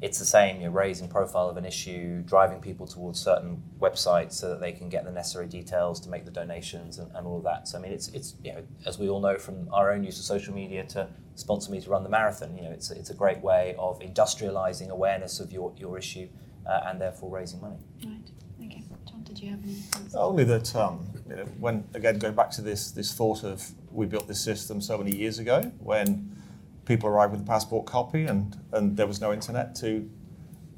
it's 0.03 0.19
the 0.19 0.25
same. 0.25 0.61
You're 0.61 0.71
raising 0.71 1.09
profile 1.09 1.49
of 1.51 1.57
an 1.57 1.67
issue, 1.67 2.23
driving 2.23 2.61
people 2.61 2.87
towards 2.87 3.21
certain 3.21 3.63
websites 3.79 4.33
so 4.33 4.49
that 4.49 4.61
they 4.61 4.73
can 4.73 4.89
get 4.89 5.05
the 5.05 5.11
necessary 5.11 5.47
details 5.47 6.01
to 6.01 6.09
make 6.09 6.25
the 6.25 6.31
donations 6.31 6.99
and, 6.99 7.15
and 7.15 7.27
all 7.27 7.39
of 7.39 7.45
that. 7.45 7.69
So 7.69 7.79
I 7.79 7.83
mean, 7.83 7.93
it's 7.93 8.09
it's 8.09 8.35
you 8.43 8.53
know 8.53 8.63
as 8.87 8.99
we 8.99 9.09
all 9.09 9.21
know 9.21 9.37
from 9.37 9.69
our 9.73 9.93
own 9.93 10.03
use 10.03 10.19
of 10.19 10.25
social 10.25 10.55
media 10.55 10.85
to 10.85 11.09
sponsor 11.35 11.71
me 11.71 11.81
to 11.81 11.91
run 11.91 12.03
the 12.03 12.09
marathon. 12.09 12.57
You 12.57 12.65
know, 12.65 12.71
it's 12.71 12.91
it's 12.91 13.11
a 13.11 13.15
great 13.15 13.41
way 13.41 13.75
of 13.79 14.01
industrializing 14.01 14.89
awareness 14.89 15.39
of 15.39 15.53
your 15.53 15.73
your 15.77 15.99
issue 15.99 16.29
uh, 16.67 16.81
and 16.87 17.01
therefore 17.01 17.31
raising 17.31 17.61
money. 17.61 17.79
Right. 18.05 18.31
Okay. 18.67 18.85
John, 19.07 19.23
did 19.25 19.39
you 19.39 19.51
have 19.51 19.63
any? 19.63 19.77
Only 20.15 20.45
that 20.45 20.75
um, 20.77 21.11
you 21.29 21.37
know, 21.37 21.45
when 21.59 21.85
again 21.93 22.19
going 22.19 22.35
back 22.35 22.51
to 22.53 22.63
this 22.63 22.91
this 22.91 23.13
thought 23.13 23.45
of 23.45 23.71
we 23.91 24.07
built 24.07 24.29
this 24.29 24.43
system 24.43 24.81
so 24.81 24.97
many 24.97 25.15
years 25.15 25.39
ago 25.39 25.61
when 25.79 26.40
people 26.85 27.09
arrived 27.09 27.33
with 27.33 27.41
a 27.41 27.45
passport 27.45 27.87
copy 27.87 28.25
and, 28.25 28.57
and 28.73 28.97
there 28.97 29.07
was 29.07 29.21
no 29.21 29.33
internet 29.33 29.75
to 29.77 30.09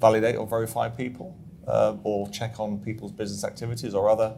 validate 0.00 0.36
or 0.36 0.46
verify 0.46 0.88
people 0.88 1.36
uh, 1.66 1.96
or 2.02 2.28
check 2.28 2.58
on 2.58 2.78
people's 2.78 3.12
business 3.12 3.44
activities 3.44 3.94
or 3.94 4.08
other 4.08 4.36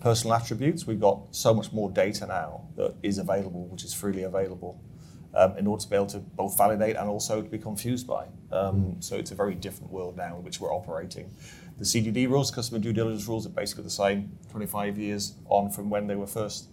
personal 0.00 0.34
attributes. 0.34 0.86
We've 0.86 1.00
got 1.00 1.34
so 1.34 1.52
much 1.52 1.72
more 1.72 1.90
data 1.90 2.26
now 2.26 2.68
that 2.76 2.94
is 3.02 3.18
available, 3.18 3.66
which 3.66 3.84
is 3.84 3.92
freely 3.92 4.22
available, 4.22 4.80
um, 5.34 5.56
in 5.58 5.66
order 5.66 5.82
to 5.82 5.90
be 5.90 5.96
able 5.96 6.06
to 6.06 6.18
both 6.18 6.56
validate 6.56 6.96
and 6.96 7.08
also 7.08 7.42
to 7.42 7.48
be 7.48 7.58
confused 7.58 8.06
by. 8.06 8.26
Um, 8.50 8.96
so 9.00 9.16
it's 9.16 9.30
a 9.30 9.34
very 9.34 9.54
different 9.54 9.92
world 9.92 10.16
now 10.16 10.36
in 10.36 10.44
which 10.44 10.60
we're 10.60 10.72
operating. 10.72 11.34
The 11.78 11.84
CDD 11.84 12.28
rules, 12.28 12.50
customer 12.50 12.78
due 12.78 12.92
diligence 12.92 13.26
rules, 13.26 13.46
are 13.46 13.50
basically 13.50 13.84
the 13.84 13.90
same 13.90 14.38
25 14.50 14.98
years 14.98 15.34
on 15.48 15.70
from 15.70 15.90
when 15.90 16.06
they 16.06 16.16
were 16.16 16.26
first 16.26 16.68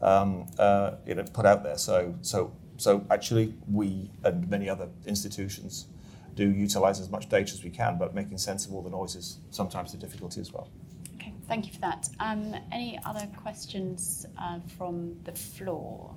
um, 0.00 0.46
uh, 0.58 0.92
you 1.06 1.14
know, 1.14 1.24
put 1.24 1.46
out 1.46 1.62
there. 1.62 1.78
So, 1.78 2.14
so 2.22 2.52
so 2.78 3.04
actually, 3.10 3.54
we 3.70 4.10
and 4.24 4.48
many 4.48 4.68
other 4.70 4.88
institutions 5.04 5.88
do 6.36 6.48
utilize 6.48 7.00
as 7.00 7.10
much 7.10 7.28
data 7.28 7.52
as 7.52 7.64
we 7.64 7.70
can, 7.70 7.98
but 7.98 8.14
making 8.14 8.38
sense 8.38 8.66
of 8.66 8.72
all 8.72 8.82
the 8.82 8.90
noise 8.90 9.16
is 9.16 9.40
sometimes 9.50 9.90
the 9.90 9.98
difficulty 9.98 10.40
as 10.40 10.52
well. 10.52 10.70
Okay, 11.16 11.34
thank 11.48 11.66
you 11.66 11.72
for 11.72 11.80
that. 11.80 12.08
Um, 12.20 12.54
any 12.70 12.98
other 13.04 13.28
questions 13.36 14.26
uh, 14.40 14.60
from 14.76 15.16
the 15.24 15.32
floor? 15.32 16.14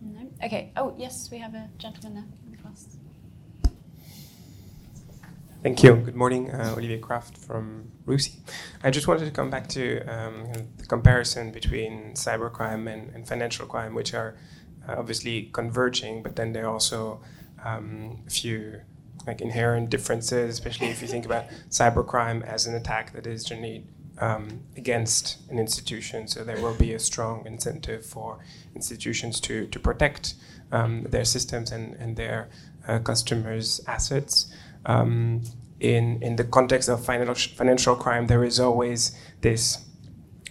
No? 0.00 0.28
Okay. 0.44 0.72
Oh, 0.76 0.94
yes, 0.98 1.30
we 1.30 1.38
have 1.38 1.54
a 1.54 1.70
gentleman 1.78 2.14
there 2.14 2.24
in 2.46 2.50
the 2.50 2.58
class. 2.58 2.98
Thank 5.60 5.82
you. 5.82 5.96
Good 5.96 6.14
morning, 6.14 6.52
uh, 6.52 6.74
Olivier 6.76 6.98
Kraft 6.98 7.36
from 7.36 7.90
RUSI. 8.06 8.36
I 8.84 8.90
just 8.90 9.08
wanted 9.08 9.24
to 9.24 9.32
come 9.32 9.50
back 9.50 9.66
to 9.70 10.00
um, 10.02 10.46
the 10.76 10.86
comparison 10.86 11.50
between 11.50 12.12
cybercrime 12.12 12.88
and, 12.88 13.12
and 13.12 13.26
financial 13.26 13.66
crime, 13.66 13.92
which 13.92 14.14
are 14.14 14.36
uh, 14.88 14.94
obviously 14.96 15.50
converging, 15.52 16.22
but 16.22 16.36
then 16.36 16.52
there 16.52 16.66
are 16.66 16.72
also 16.72 17.20
um, 17.64 18.22
a 18.24 18.30
few 18.30 18.82
like 19.26 19.40
inherent 19.40 19.90
differences, 19.90 20.54
especially 20.54 20.86
if 20.86 21.02
you 21.02 21.08
think 21.08 21.26
about 21.26 21.46
cybercrime 21.70 22.44
as 22.44 22.68
an 22.68 22.76
attack 22.76 23.12
that 23.14 23.26
is 23.26 23.42
generally 23.42 23.84
um, 24.20 24.60
against 24.76 25.38
an 25.50 25.58
institution. 25.58 26.28
So 26.28 26.44
there 26.44 26.62
will 26.62 26.74
be 26.74 26.94
a 26.94 27.00
strong 27.00 27.44
incentive 27.46 28.06
for 28.06 28.38
institutions 28.76 29.40
to, 29.40 29.66
to 29.66 29.80
protect 29.80 30.34
um, 30.70 31.02
their 31.02 31.24
systems 31.24 31.72
and, 31.72 31.94
and 31.94 32.16
their 32.16 32.48
uh, 32.86 33.00
customers' 33.00 33.80
assets. 33.88 34.52
Um, 34.88 35.42
in, 35.78 36.20
in 36.22 36.34
the 36.34 36.44
context 36.44 36.88
of 36.88 37.04
financial, 37.04 37.56
financial 37.56 37.94
crime, 37.94 38.26
there 38.26 38.42
is 38.42 38.58
always 38.58 39.16
this 39.42 39.84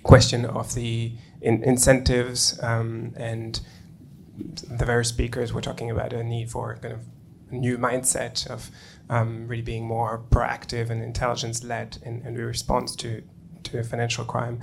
question 0.03 0.45
of 0.45 0.73
the 0.73 1.11
in, 1.41 1.63
incentives 1.63 2.57
um, 2.63 3.13
and 3.17 3.59
the 4.38 4.85
various 4.85 5.09
speakers 5.09 5.51
were 5.51 5.61
talking 5.61 5.91
about 5.91 6.13
a 6.13 6.23
need 6.23 6.49
for 6.49 6.77
kind 6.81 6.93
of 6.93 7.01
a 7.51 7.55
new 7.55 7.77
mindset 7.77 8.47
of 8.49 8.69
um, 9.09 9.47
really 9.47 9.61
being 9.61 9.85
more 9.85 10.23
proactive 10.29 10.89
and 10.89 11.01
intelligence 11.01 11.63
led 11.63 11.97
in, 12.03 12.25
in 12.25 12.35
response 12.35 12.95
to, 12.95 13.23
to 13.63 13.83
financial 13.83 14.25
crime. 14.25 14.59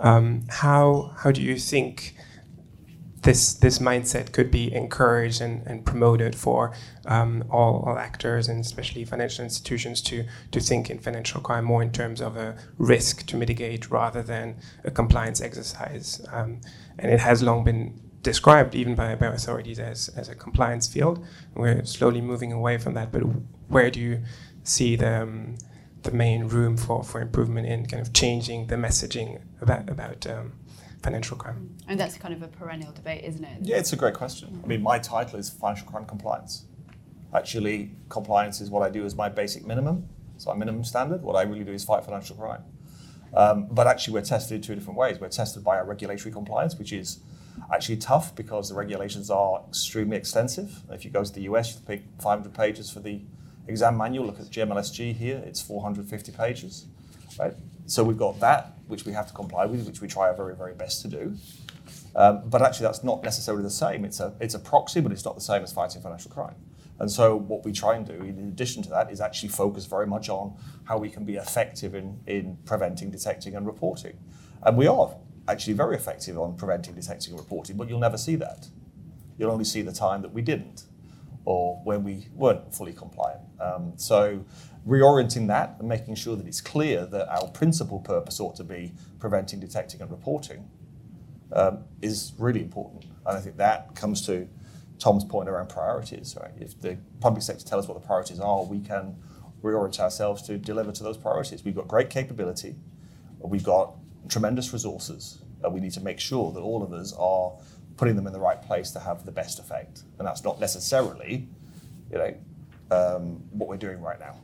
Um, 0.00 0.44
how, 0.48 1.14
how 1.18 1.30
do 1.30 1.42
you 1.42 1.56
think 1.58 2.16
this 3.22 3.54
this 3.54 3.78
mindset 3.78 4.32
could 4.32 4.50
be 4.50 4.72
encouraged 4.72 5.40
and, 5.40 5.66
and 5.66 5.84
promoted 5.84 6.34
for 6.34 6.72
um, 7.06 7.44
all, 7.50 7.82
all 7.86 7.98
actors 7.98 8.48
and 8.48 8.60
especially 8.60 9.04
financial 9.04 9.44
institutions 9.44 10.00
to 10.02 10.24
to 10.52 10.60
think 10.60 10.90
in 10.90 10.98
financial 10.98 11.40
crime 11.40 11.64
more 11.64 11.82
in 11.82 11.90
terms 11.90 12.20
of 12.20 12.36
a 12.36 12.56
risk 12.78 13.26
to 13.26 13.36
mitigate 13.36 13.90
rather 13.90 14.22
than 14.22 14.56
a 14.84 14.90
compliance 14.90 15.40
exercise. 15.40 16.24
Um, 16.32 16.60
and 16.98 17.12
it 17.12 17.20
has 17.20 17.42
long 17.42 17.64
been 17.64 18.00
described 18.22 18.74
even 18.74 18.94
by, 18.94 19.14
by 19.14 19.26
authorities 19.26 19.78
as, 19.78 20.08
as 20.10 20.28
a 20.28 20.34
compliance 20.34 20.86
field. 20.86 21.24
We're 21.54 21.84
slowly 21.84 22.20
moving 22.20 22.52
away 22.52 22.78
from 22.78 22.94
that, 22.94 23.12
but 23.12 23.20
where 23.68 23.90
do 23.90 24.00
you 24.00 24.22
see 24.64 24.96
the 24.96 25.22
um, 25.22 25.56
the 26.02 26.12
main 26.12 26.46
room 26.46 26.76
for, 26.76 27.02
for 27.02 27.20
improvement 27.20 27.66
in 27.66 27.84
kind 27.86 28.00
of 28.00 28.12
changing 28.12 28.68
the 28.68 28.76
messaging 28.76 29.40
about 29.60 29.88
about 29.88 30.26
um, 30.26 30.52
financial 31.02 31.36
crime? 31.36 31.76
And 31.86 31.98
that's 31.98 32.16
kind 32.16 32.34
of 32.34 32.42
a 32.42 32.48
perennial 32.48 32.92
debate, 32.92 33.24
isn't 33.24 33.44
it? 33.44 33.58
Yeah, 33.62 33.76
it's 33.76 33.92
a 33.92 33.96
great 33.96 34.14
question. 34.14 34.60
I 34.62 34.66
mean, 34.66 34.82
my 34.82 34.98
title 34.98 35.38
is 35.38 35.48
financial 35.50 35.86
crime 35.86 36.06
compliance. 36.06 36.64
Actually, 37.34 37.90
compliance 38.08 38.60
is 38.60 38.70
what 38.70 38.82
I 38.82 38.90
do 38.90 39.04
as 39.04 39.14
my 39.14 39.28
basic 39.28 39.66
minimum. 39.66 40.08
So, 40.38 40.50
my 40.50 40.56
minimum 40.56 40.84
standard. 40.84 41.22
What 41.22 41.36
I 41.36 41.42
really 41.42 41.64
do 41.64 41.72
is 41.72 41.84
fight 41.84 42.04
financial 42.04 42.36
crime. 42.36 42.62
Um, 43.34 43.68
but 43.70 43.86
actually, 43.86 44.14
we're 44.14 44.22
tested 44.22 44.56
in 44.56 44.62
two 44.62 44.74
different 44.74 44.98
ways. 44.98 45.18
We're 45.20 45.28
tested 45.28 45.62
by 45.62 45.76
our 45.76 45.84
regulatory 45.84 46.32
compliance, 46.32 46.76
which 46.76 46.92
is 46.92 47.20
actually 47.72 47.96
tough 47.96 48.34
because 48.34 48.68
the 48.68 48.74
regulations 48.74 49.30
are 49.30 49.62
extremely 49.68 50.16
extensive. 50.16 50.82
If 50.90 51.04
you 51.04 51.10
go 51.10 51.24
to 51.24 51.32
the 51.32 51.42
US, 51.42 51.74
you 51.74 51.80
pick 51.86 52.04
500 52.20 52.54
pages 52.54 52.90
for 52.90 53.00
the 53.00 53.20
exam 53.66 53.96
manual. 53.96 54.26
Look 54.26 54.40
at 54.40 54.46
JMLSG 54.46 55.14
here; 55.14 55.42
it's 55.44 55.60
450 55.60 56.32
pages. 56.32 56.86
Right. 57.38 57.54
So 57.88 58.04
we've 58.04 58.18
got 58.18 58.38
that, 58.40 58.74
which 58.86 59.06
we 59.06 59.12
have 59.12 59.26
to 59.28 59.32
comply 59.32 59.64
with, 59.64 59.86
which 59.86 60.02
we 60.02 60.08
try 60.08 60.28
our 60.28 60.34
very, 60.34 60.54
very 60.54 60.74
best 60.74 61.00
to 61.02 61.08
do. 61.08 61.34
Um, 62.14 62.42
but 62.46 62.60
actually, 62.60 62.84
that's 62.84 63.02
not 63.02 63.22
necessarily 63.22 63.62
the 63.62 63.70
same. 63.70 64.04
It's 64.04 64.20
a, 64.20 64.34
it's 64.40 64.54
a 64.54 64.58
proxy, 64.58 65.00
but 65.00 65.10
it's 65.10 65.24
not 65.24 65.34
the 65.34 65.40
same 65.40 65.62
as 65.62 65.72
fighting 65.72 66.02
financial 66.02 66.30
crime. 66.30 66.54
And 67.00 67.10
so, 67.10 67.34
what 67.36 67.64
we 67.64 67.72
try 67.72 67.96
and 67.96 68.06
do, 68.06 68.12
in 68.12 68.38
addition 68.48 68.82
to 68.82 68.90
that, 68.90 69.10
is 69.10 69.22
actually 69.22 69.48
focus 69.48 69.86
very 69.86 70.06
much 70.06 70.28
on 70.28 70.54
how 70.84 70.98
we 70.98 71.08
can 71.08 71.24
be 71.24 71.36
effective 71.36 71.94
in, 71.94 72.20
in 72.26 72.58
preventing, 72.66 73.10
detecting, 73.10 73.56
and 73.56 73.66
reporting. 73.66 74.18
And 74.64 74.76
we 74.76 74.86
are 74.86 75.16
actually 75.48 75.72
very 75.72 75.96
effective 75.96 76.38
on 76.38 76.56
preventing, 76.56 76.94
detecting, 76.94 77.32
and 77.32 77.40
reporting, 77.40 77.78
but 77.78 77.88
you'll 77.88 78.00
never 78.00 78.18
see 78.18 78.36
that. 78.36 78.68
You'll 79.38 79.52
only 79.52 79.64
see 79.64 79.80
the 79.80 79.92
time 79.92 80.20
that 80.22 80.32
we 80.34 80.42
didn't 80.42 80.82
or 81.46 81.80
when 81.84 82.04
we 82.04 82.26
weren't 82.34 82.74
fully 82.74 82.92
compliant. 82.92 83.40
Um, 83.58 83.94
so, 83.96 84.44
reorienting 84.88 85.46
that 85.48 85.76
and 85.78 85.88
making 85.88 86.14
sure 86.14 86.34
that 86.34 86.46
it's 86.46 86.62
clear 86.62 87.04
that 87.04 87.28
our 87.28 87.48
principal 87.48 88.00
purpose 88.00 88.40
ought 88.40 88.56
to 88.56 88.64
be 88.64 88.92
preventing, 89.18 89.60
detecting, 89.60 90.00
and 90.00 90.10
reporting 90.10 90.68
um, 91.52 91.84
is 92.00 92.32
really 92.38 92.62
important. 92.62 93.04
And 93.26 93.36
I 93.36 93.40
think 93.40 93.58
that 93.58 93.94
comes 93.94 94.24
to 94.26 94.48
Tom's 94.98 95.24
point 95.24 95.48
around 95.48 95.68
priorities. 95.68 96.36
Right? 96.40 96.52
If 96.58 96.80
the 96.80 96.96
public 97.20 97.42
sector 97.42 97.64
tell 97.66 97.78
us 97.78 97.86
what 97.86 98.00
the 98.00 98.06
priorities 98.06 98.40
are, 98.40 98.64
we 98.64 98.80
can 98.80 99.16
reorient 99.62 100.00
ourselves 100.00 100.42
to 100.42 100.56
deliver 100.56 100.90
to 100.92 101.02
those 101.02 101.18
priorities. 101.18 101.64
We've 101.64 101.76
got 101.76 101.86
great 101.86 102.08
capability, 102.10 102.76
we've 103.40 103.64
got 103.64 103.94
tremendous 104.28 104.72
resources, 104.72 105.42
and 105.62 105.72
we 105.74 105.80
need 105.80 105.92
to 105.92 106.00
make 106.00 106.18
sure 106.18 106.52
that 106.52 106.60
all 106.60 106.82
of 106.82 106.92
us 106.92 107.12
are 107.18 107.52
putting 107.96 108.16
them 108.16 108.26
in 108.26 108.32
the 108.32 108.40
right 108.40 108.62
place 108.62 108.92
to 108.92 109.00
have 109.00 109.26
the 109.26 109.32
best 109.32 109.58
effect. 109.58 110.02
And 110.18 110.26
that's 110.26 110.44
not 110.44 110.60
necessarily, 110.60 111.48
you 112.10 112.18
know, 112.18 112.34
um, 112.90 113.42
what 113.50 113.68
we're 113.68 113.76
doing 113.76 114.00
right 114.00 114.18
now. 114.18 114.36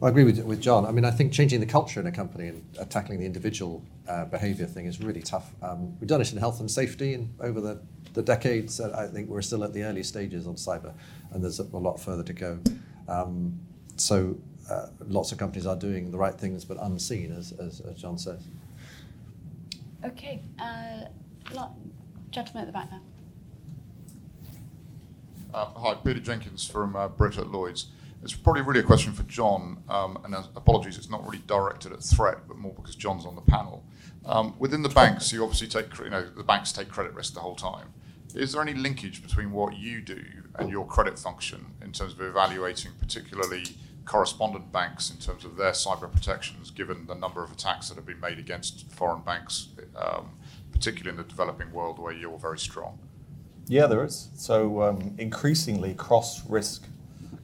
Well, 0.00 0.08
I 0.08 0.10
agree 0.10 0.24
with, 0.24 0.38
with 0.44 0.60
John. 0.60 0.86
I 0.86 0.92
mean, 0.92 1.04
I 1.04 1.10
think 1.10 1.32
changing 1.32 1.58
the 1.58 1.66
culture 1.66 1.98
in 1.98 2.06
a 2.06 2.12
company 2.12 2.48
and 2.48 2.64
uh, 2.78 2.84
tackling 2.84 3.18
the 3.18 3.26
individual 3.26 3.82
uh, 4.08 4.26
behaviour 4.26 4.66
thing 4.66 4.86
is 4.86 5.00
really 5.00 5.22
tough. 5.22 5.50
Um, 5.60 5.98
we've 5.98 6.08
done 6.08 6.20
it 6.20 6.32
in 6.32 6.38
health 6.38 6.60
and 6.60 6.70
safety, 6.70 7.14
and 7.14 7.34
over 7.40 7.60
the, 7.60 7.80
the 8.14 8.22
decades, 8.22 8.80
uh, 8.80 8.94
I 8.96 9.12
think 9.12 9.28
we're 9.28 9.42
still 9.42 9.64
at 9.64 9.72
the 9.72 9.82
early 9.82 10.04
stages 10.04 10.46
on 10.46 10.54
cyber, 10.54 10.92
and 11.32 11.42
there's 11.42 11.58
a, 11.58 11.64
a 11.64 11.78
lot 11.78 11.98
further 11.98 12.22
to 12.22 12.32
go. 12.32 12.60
Um, 13.08 13.58
so, 13.96 14.36
uh, 14.70 14.86
lots 15.08 15.32
of 15.32 15.38
companies 15.38 15.66
are 15.66 15.74
doing 15.74 16.12
the 16.12 16.18
right 16.18 16.34
things, 16.34 16.64
but 16.64 16.76
unseen, 16.80 17.32
as, 17.32 17.52
as, 17.52 17.80
as 17.80 17.96
John 17.96 18.18
says. 18.18 18.42
Okay, 20.04 20.42
uh, 20.60 21.06
gentleman 22.30 22.62
at 22.62 22.66
the 22.66 22.72
back 22.72 22.90
now. 22.92 23.00
Uh, 25.52 25.64
hi, 25.76 25.94
Peter 25.94 26.20
Jenkins 26.20 26.68
from 26.68 26.94
uh, 26.94 27.08
Brit 27.08 27.36
at 27.38 27.50
Lloyd's. 27.50 27.86
It's 28.22 28.34
probably 28.34 28.62
really 28.62 28.80
a 28.80 28.84
question 28.84 29.12
for 29.12 29.22
John, 29.24 29.82
um, 29.88 30.18
and 30.24 30.34
apologies, 30.34 30.98
it's 30.98 31.10
not 31.10 31.24
really 31.24 31.42
directed 31.46 31.92
at 31.92 32.02
threat, 32.02 32.48
but 32.48 32.56
more 32.56 32.72
because 32.74 32.96
John's 32.96 33.24
on 33.24 33.36
the 33.36 33.42
panel. 33.42 33.84
Um, 34.26 34.54
within 34.58 34.82
the 34.82 34.88
banks, 34.88 35.32
you 35.32 35.42
obviously 35.42 35.68
take, 35.68 35.96
you 35.98 36.10
know, 36.10 36.28
the 36.36 36.42
banks 36.42 36.72
take 36.72 36.88
credit 36.88 37.14
risk 37.14 37.34
the 37.34 37.40
whole 37.40 37.54
time. 37.54 37.92
Is 38.34 38.52
there 38.52 38.60
any 38.60 38.74
linkage 38.74 39.22
between 39.22 39.52
what 39.52 39.76
you 39.76 40.00
do 40.02 40.22
and 40.56 40.68
your 40.68 40.86
credit 40.86 41.18
function 41.18 41.74
in 41.82 41.92
terms 41.92 42.12
of 42.12 42.20
evaluating 42.20 42.92
particularly 43.00 43.64
correspondent 44.04 44.72
banks 44.72 45.10
in 45.10 45.18
terms 45.18 45.44
of 45.44 45.56
their 45.56 45.72
cyber 45.72 46.10
protections, 46.10 46.70
given 46.70 47.06
the 47.06 47.14
number 47.14 47.44
of 47.44 47.52
attacks 47.52 47.88
that 47.88 47.94
have 47.94 48.06
been 48.06 48.20
made 48.20 48.38
against 48.38 48.90
foreign 48.90 49.22
banks, 49.22 49.68
um, 49.96 50.30
particularly 50.72 51.10
in 51.10 51.16
the 51.16 51.28
developing 51.28 51.70
world 51.72 51.98
where 51.98 52.12
you're 52.12 52.38
very 52.38 52.58
strong? 52.58 52.98
Yeah, 53.66 53.86
there 53.86 54.02
is. 54.04 54.30
So 54.34 54.82
um, 54.82 55.14
increasingly 55.18 55.94
cross 55.94 56.44
risk 56.48 56.86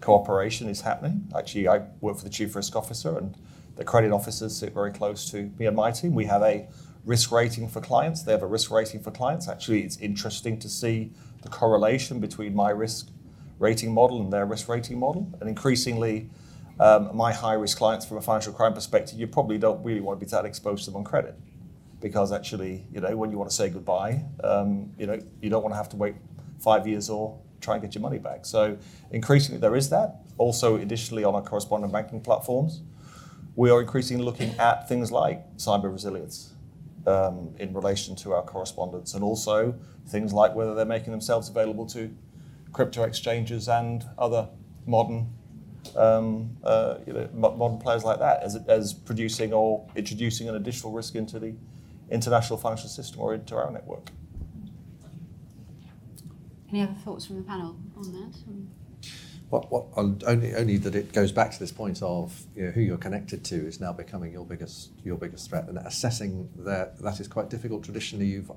cooperation 0.05 0.69
is 0.69 0.83
happening. 0.83 1.27
Actually, 1.37 1.67
I 1.67 1.79
work 2.03 2.19
for 2.19 2.25
the 2.25 2.31
chief 2.31 2.55
risk 2.55 2.77
officer, 2.77 3.17
and 3.17 3.35
the 3.77 3.85
credit 3.85 4.13
officers 4.13 4.55
sit 4.55 4.75
very 4.75 4.93
close 4.93 5.31
to 5.31 5.51
me 5.59 5.65
and 5.67 5.75
my 5.75 5.91
team. 5.91 6.15
We 6.15 6.27
have 6.27 6.43
a 6.43 6.69
risk 7.07 7.33
rating 7.33 7.69
for 7.69 7.81
clients. 7.81 8.23
They 8.23 8.33
have 8.33 8.43
a 8.43 8.47
risk 8.47 8.71
rating 8.71 9.03
for 9.03 9.11
clients. 9.11 9.49
Actually, 9.49 9.83
it's 9.83 9.97
interesting 9.97 10.59
to 10.59 10.69
see 10.69 11.13
the 11.43 11.49
correlation 11.49 12.21
between 12.21 12.55
my 12.55 12.71
risk 12.71 13.09
rating 13.59 13.93
model 13.93 14.21
and 14.21 14.31
their 14.31 14.45
risk 14.45 14.69
rating 14.69 14.99
model. 14.99 15.33
And 15.41 15.49
increasingly, 15.49 16.29
um, 16.79 17.17
my 17.17 17.33
high 17.33 17.55
risk 17.55 17.79
clients, 17.79 18.05
from 18.05 18.19
a 18.19 18.21
financial 18.21 18.53
crime 18.53 18.75
perspective, 18.75 19.19
you 19.19 19.27
probably 19.27 19.57
don't 19.57 19.83
really 19.83 20.03
want 20.03 20.21
to 20.21 20.27
be 20.27 20.31
that 20.31 20.45
exposed 20.45 20.85
to 20.85 20.91
them 20.91 20.99
on 20.99 21.05
credit. 21.05 21.35
Because 22.01 22.31
actually, 22.31 22.85
you 22.93 23.01
know, 23.01 23.17
when 23.17 23.31
you 23.31 23.39
want 23.39 23.49
to 23.49 23.57
say 23.57 23.71
goodbye, 23.71 24.23
um, 24.43 24.93
you 24.99 25.07
know, 25.07 25.19
you 25.41 25.49
don't 25.49 25.63
want 25.63 25.73
to 25.73 25.79
have 25.79 25.89
to 25.91 25.97
wait 25.97 26.15
five 26.59 26.87
years 26.87 27.09
or 27.09 27.39
try 27.65 27.75
and 27.75 27.83
get 27.83 27.95
your 27.95 28.03
money 28.03 28.19
back. 28.19 28.45
So 28.45 28.77
increasingly 29.11 29.61
there 29.61 29.77
is 29.77 29.91
that. 29.91 30.21
Also, 30.39 30.77
additionally, 30.77 31.25
on 31.25 31.35
our 31.35 31.43
correspondent 31.43 31.93
banking 31.93 32.21
platforms, 32.21 32.83
we 33.57 33.71
are 33.71 33.81
increasingly 33.81 34.25
looking 34.25 34.51
at 34.59 34.89
things 34.89 35.13
like 35.13 35.39
cyber 35.57 35.93
resilience 35.93 36.55
um, 37.07 37.55
in 37.59 37.73
relation 37.73 38.17
to 38.17 38.33
our 38.33 38.43
correspondents, 38.43 39.15
and 39.15 39.23
also 39.23 39.75
things 40.09 40.33
like 40.33 40.55
whether 40.55 40.75
they're 40.75 40.85
making 40.85 41.13
themselves 41.13 41.49
available 41.49 41.87
to 41.87 42.11
crypto 42.73 43.05
exchanges 43.05 43.69
and 43.69 44.05
other 44.19 44.49
modern 44.87 45.29
um, 45.97 46.57
uh, 46.65 46.97
you 47.07 47.13
know, 47.13 47.29
modern 47.35 47.79
players 47.79 48.05
like 48.05 48.19
that 48.19 48.43
as, 48.43 48.57
as 48.69 48.95
producing 48.95 49.53
or 49.53 49.87
introducing 49.95 50.49
an 50.49 50.57
additional 50.57 50.93
risk 50.93 51.15
into 51.15 51.39
the 51.39 51.55
international 52.11 52.59
financial 52.59 52.89
system 52.89 53.21
or 53.21 53.35
into 53.35 53.55
our 53.55 53.71
network. 53.71 54.11
Any 56.75 56.83
other 56.83 56.95
thoughts 57.05 57.25
from 57.25 57.37
the 57.37 57.43
panel 57.43 57.77
on 57.97 58.13
that? 58.15 58.37
What, 59.49 59.71
what, 59.71 59.85
only, 60.27 60.57
only 60.57 60.77
that 60.79 60.97
it 60.97 61.13
goes 61.13 61.31
back 61.31 61.53
to 61.53 61.61
this 61.61 61.71
point 61.71 62.03
of 62.03 62.37
you 62.57 62.65
know, 62.65 62.71
who 62.73 62.81
you're 62.81 62.99
connected 62.99 63.45
to 63.45 63.55
is 63.55 63.79
now 63.79 63.93
becoming 63.93 64.33
your 64.33 64.45
biggest, 64.45 64.91
your 65.05 65.17
biggest 65.17 65.49
threat, 65.49 65.69
and 65.69 65.79
assessing 65.79 66.51
that 66.57 66.99
that 66.99 67.21
is 67.21 67.29
quite 67.29 67.49
difficult. 67.49 67.85
Traditionally, 67.85 68.27
you've 68.27 68.51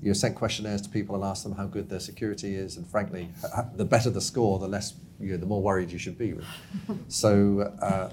you 0.00 0.14
sent 0.14 0.36
questionnaires 0.36 0.80
to 0.82 0.88
people 0.88 1.16
and 1.16 1.24
asked 1.24 1.42
them 1.42 1.56
how 1.56 1.66
good 1.66 1.88
their 1.88 1.98
security 1.98 2.54
is, 2.54 2.76
and 2.76 2.86
frankly, 2.86 3.30
the 3.74 3.84
better 3.84 4.10
the 4.10 4.20
score, 4.20 4.60
the 4.60 4.68
less, 4.68 4.94
you 5.18 5.32
know, 5.32 5.36
the 5.36 5.46
more 5.46 5.60
worried 5.60 5.90
you 5.90 5.98
should 5.98 6.16
be. 6.16 6.36
so, 7.08 7.74
uh, 7.82 8.10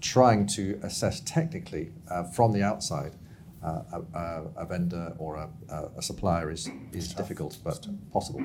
trying 0.00 0.44
to 0.48 0.80
assess 0.82 1.20
technically 1.20 1.92
uh, 2.10 2.24
from 2.24 2.52
the 2.52 2.64
outside 2.64 3.14
uh, 3.62 3.82
a, 4.14 4.42
a, 4.56 4.66
vendor 4.66 5.14
or 5.18 5.36
a, 5.36 5.48
a 5.96 6.02
supplier 6.02 6.50
is 6.50 6.68
is 6.92 7.14
difficult 7.14 7.58
but 7.62 7.86
possible. 8.12 8.42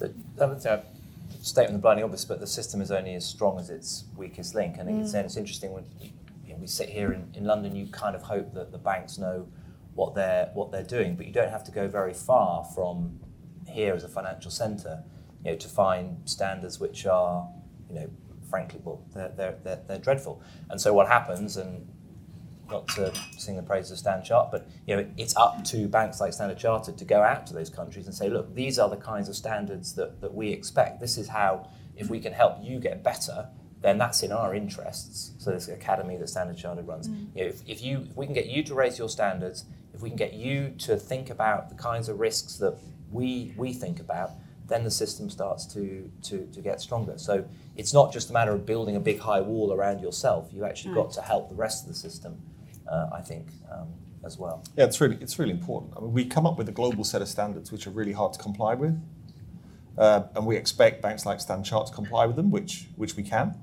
The, 0.00 0.12
that 0.36 0.48
would 0.48 0.60
say 0.60 0.72
I 0.72 0.82
statement 1.42 1.76
of 1.76 1.82
blinding 1.82 2.04
obvious, 2.04 2.24
but 2.24 2.40
the 2.40 2.46
system 2.46 2.80
is 2.80 2.90
only 2.90 3.14
as 3.14 3.24
strong 3.24 3.58
as 3.58 3.70
its 3.70 4.04
weakest 4.16 4.54
link. 4.54 4.76
And 4.78 4.88
mm. 4.88 5.00
it's, 5.02 5.14
it's 5.14 5.36
interesting 5.36 5.72
when 5.72 5.84
you 6.44 6.52
know, 6.52 6.58
we 6.60 6.66
sit 6.66 6.88
here 6.88 7.12
in, 7.12 7.30
in 7.34 7.44
London, 7.44 7.74
you 7.76 7.86
kind 7.86 8.14
of 8.14 8.22
hope 8.22 8.52
that 8.54 8.72
the 8.72 8.78
banks 8.78 9.18
know 9.18 9.48
what 9.94 10.14
they're 10.14 10.50
what 10.54 10.70
they're 10.70 10.82
doing, 10.82 11.16
but 11.16 11.26
you 11.26 11.32
don't 11.32 11.50
have 11.50 11.64
to 11.64 11.70
go 11.70 11.88
very 11.88 12.14
far 12.14 12.64
from 12.74 13.18
here 13.68 13.94
as 13.94 14.04
a 14.04 14.08
financial 14.08 14.50
centre, 14.50 15.02
you 15.44 15.52
know, 15.52 15.56
to 15.56 15.68
find 15.68 16.16
standards 16.24 16.80
which 16.80 17.06
are, 17.06 17.48
you 17.88 17.94
know, 17.94 18.10
frankly, 18.48 18.80
well, 18.84 19.02
they're, 19.14 19.32
they're, 19.36 19.56
they're, 19.62 19.80
they're 19.86 19.98
dreadful. 19.98 20.42
And 20.68 20.80
so 20.80 20.92
what 20.92 21.06
happens, 21.08 21.56
and 21.56 21.86
not 22.70 22.88
to 22.88 23.12
sing 23.36 23.56
the 23.56 23.62
praises 23.62 23.92
of 23.92 23.98
Standard 23.98 24.24
Chartered, 24.24 24.50
but 24.50 24.68
you 24.86 24.96
know, 24.96 25.06
it's 25.16 25.36
up 25.36 25.64
to 25.64 25.88
banks 25.88 26.20
like 26.20 26.32
Standard 26.32 26.58
Chartered 26.58 26.96
to 26.98 27.04
go 27.04 27.22
out 27.22 27.46
to 27.48 27.54
those 27.54 27.70
countries 27.70 28.06
and 28.06 28.14
say, 28.14 28.28
look, 28.28 28.54
these 28.54 28.78
are 28.78 28.88
the 28.88 28.96
kinds 28.96 29.28
of 29.28 29.36
standards 29.36 29.94
that, 29.94 30.20
that 30.20 30.34
we 30.34 30.50
expect. 30.50 31.00
This 31.00 31.18
is 31.18 31.28
how, 31.28 31.68
if 31.96 32.10
we 32.10 32.20
can 32.20 32.32
help 32.32 32.58
you 32.62 32.78
get 32.78 33.02
better, 33.02 33.48
then 33.80 33.98
that's 33.98 34.22
in 34.22 34.32
our 34.32 34.54
interests. 34.54 35.32
So 35.38 35.50
this 35.50 35.68
academy 35.68 36.16
that 36.16 36.28
Standard 36.28 36.56
Chartered 36.56 36.86
runs. 36.86 37.08
Mm. 37.08 37.28
You 37.34 37.42
know, 37.42 37.48
if, 37.48 37.62
if 37.66 37.82
you 37.82 38.06
if 38.10 38.16
we 38.16 38.26
can 38.26 38.34
get 38.34 38.46
you 38.46 38.62
to 38.64 38.74
raise 38.74 38.98
your 38.98 39.08
standards, 39.08 39.64
if 39.94 40.02
we 40.02 40.10
can 40.10 40.18
get 40.18 40.34
you 40.34 40.74
to 40.80 40.96
think 40.96 41.30
about 41.30 41.70
the 41.70 41.74
kinds 41.74 42.08
of 42.08 42.20
risks 42.20 42.56
that 42.56 42.76
we 43.10 43.54
we 43.56 43.72
think 43.72 43.98
about, 43.98 44.32
then 44.70 44.84
the 44.84 44.90
system 44.90 45.28
starts 45.28 45.66
to, 45.66 46.10
to, 46.22 46.46
to 46.46 46.60
get 46.60 46.80
stronger. 46.80 47.18
So 47.18 47.44
it's 47.76 47.92
not 47.92 48.12
just 48.12 48.30
a 48.30 48.32
matter 48.32 48.52
of 48.52 48.64
building 48.64 48.96
a 48.96 49.00
big 49.00 49.18
high 49.18 49.40
wall 49.40 49.72
around 49.72 50.00
yourself. 50.00 50.48
You 50.52 50.64
actually 50.64 50.94
got 50.94 51.10
to 51.12 51.22
help 51.22 51.50
the 51.50 51.56
rest 51.56 51.84
of 51.84 51.88
the 51.88 51.94
system 51.94 52.40
uh, 52.90 53.08
I 53.12 53.20
think, 53.20 53.48
um, 53.70 53.88
as 54.24 54.36
well. 54.38 54.64
Yeah, 54.76 54.84
it's 54.84 55.00
really 55.00 55.16
it's 55.20 55.38
really 55.38 55.52
important. 55.52 55.94
I 55.96 56.00
mean, 56.00 56.12
we 56.12 56.24
come 56.24 56.46
up 56.46 56.58
with 56.58 56.68
a 56.68 56.72
global 56.72 57.04
set 57.04 57.22
of 57.22 57.28
standards 57.28 57.72
which 57.72 57.86
are 57.86 57.90
really 57.90 58.12
hard 58.12 58.32
to 58.34 58.38
comply 58.38 58.74
with, 58.74 59.00
uh, 59.96 60.24
and 60.34 60.46
we 60.46 60.56
expect 60.56 61.02
banks 61.02 61.24
like 61.24 61.40
Standard 61.40 61.66
Chartered 61.66 61.88
to 61.88 61.94
comply 61.94 62.26
with 62.26 62.36
them, 62.36 62.50
which 62.50 62.88
which 62.96 63.16
we 63.16 63.22
can. 63.22 63.54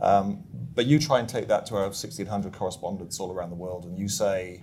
Um, 0.00 0.44
but 0.74 0.86
you 0.86 0.98
try 0.98 1.18
and 1.18 1.28
take 1.28 1.48
that 1.48 1.66
to 1.66 1.74
our 1.74 1.82
1,600 1.86 2.52
correspondents 2.52 3.18
all 3.18 3.32
around 3.32 3.50
the 3.50 3.56
world, 3.56 3.84
and 3.84 3.98
you 3.98 4.08
say, 4.08 4.62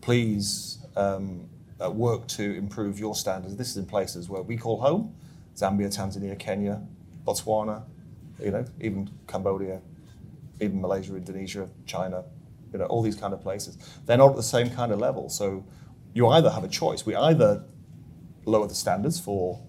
please 0.00 0.78
um, 0.96 1.48
uh, 1.82 1.90
work 1.90 2.26
to 2.26 2.56
improve 2.56 2.98
your 2.98 3.14
standards. 3.14 3.56
This 3.56 3.70
is 3.70 3.76
in 3.76 3.86
places 3.86 4.28
where 4.28 4.42
we 4.42 4.56
call 4.56 4.80
home: 4.80 5.14
Zambia, 5.56 5.94
Tanzania, 5.94 6.38
Kenya, 6.38 6.82
Botswana, 7.24 7.84
you 8.42 8.50
know, 8.50 8.64
even 8.80 9.10
Cambodia, 9.26 9.80
even 10.60 10.80
Malaysia, 10.80 11.14
Indonesia, 11.16 11.68
China, 11.86 12.24
you 12.74 12.80
know, 12.80 12.86
all 12.86 13.02
these 13.02 13.14
kind 13.14 13.32
of 13.32 13.40
places. 13.40 13.78
They're 14.04 14.18
not 14.18 14.30
at 14.30 14.36
the 14.36 14.42
same 14.42 14.68
kind 14.68 14.90
of 14.90 14.98
level. 14.98 15.28
So 15.28 15.64
you 16.12 16.26
either 16.28 16.50
have 16.50 16.64
a 16.64 16.68
choice. 16.68 17.06
We 17.06 17.14
either 17.14 17.64
lower 18.44 18.66
the 18.66 18.74
standards 18.74 19.20
for 19.20 19.62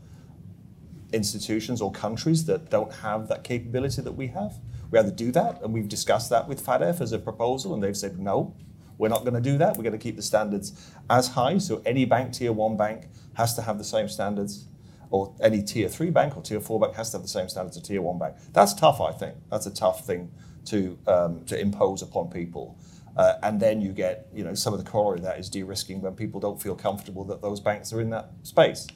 institutions 1.13 1.81
or 1.81 1.91
countries 1.91 2.45
that 2.45 2.71
don't 2.71 2.91
have 2.91 3.27
that 3.27 3.43
capability 3.43 4.01
that 4.01 4.13
we 4.13 4.27
have. 4.27 4.55
We 4.89 4.97
either 4.97 5.11
do 5.11 5.31
that, 5.33 5.61
and 5.61 5.71
we've 5.71 5.87
discussed 5.87 6.31
that 6.31 6.47
with 6.47 6.65
FATF 6.65 6.99
as 6.99 7.11
a 7.11 7.19
proposal, 7.19 7.75
and 7.75 7.83
they've 7.83 7.95
said 7.95 8.19
no, 8.19 8.55
we're 8.97 9.09
not 9.09 9.21
going 9.21 9.35
to 9.35 9.41
do 9.41 9.57
that. 9.59 9.77
We're 9.77 9.83
going 9.83 9.93
to 9.93 9.99
keep 9.99 10.15
the 10.15 10.21
standards 10.23 10.91
as 11.09 11.27
high. 11.27 11.59
So 11.59 11.83
any 11.85 12.05
bank, 12.05 12.33
tier 12.33 12.53
one 12.53 12.75
bank, 12.75 13.09
has 13.35 13.53
to 13.55 13.61
have 13.61 13.77
the 13.77 13.83
same 13.83 14.09
standards, 14.09 14.65
or 15.11 15.35
any 15.41 15.61
tier 15.61 15.89
three 15.89 16.09
bank 16.09 16.35
or 16.35 16.41
tier 16.41 16.59
four 16.59 16.79
bank 16.79 16.95
has 16.95 17.11
to 17.11 17.17
have 17.17 17.23
the 17.23 17.29
same 17.29 17.49
standards 17.49 17.77
as 17.77 17.83
tier 17.83 18.01
one 18.01 18.17
bank. 18.17 18.35
That's 18.51 18.73
tough, 18.73 18.99
I 18.99 19.11
think. 19.11 19.35
That's 19.51 19.67
a 19.67 19.73
tough 19.73 20.07
thing 20.07 20.31
to 20.65 20.97
um, 21.07 21.45
to 21.45 21.59
impose 21.59 22.01
upon 22.01 22.29
people. 22.29 22.77
Uh, 23.17 23.35
and 23.43 23.59
then 23.59 23.81
you 23.81 23.91
get, 23.91 24.27
you 24.33 24.43
know, 24.43 24.53
some 24.53 24.73
of 24.73 24.83
the 24.83 24.89
corollary 24.89 25.19
of 25.19 25.23
that 25.23 25.39
is 25.39 25.49
de-risking 25.49 26.01
when 26.01 26.15
people 26.15 26.39
don't 26.39 26.61
feel 26.61 26.75
comfortable 26.75 27.23
that 27.23 27.41
those 27.41 27.61
banks 27.61 27.93
are 27.93 28.01
in 28.01 28.09
that 28.09 28.31
space. 28.43 28.87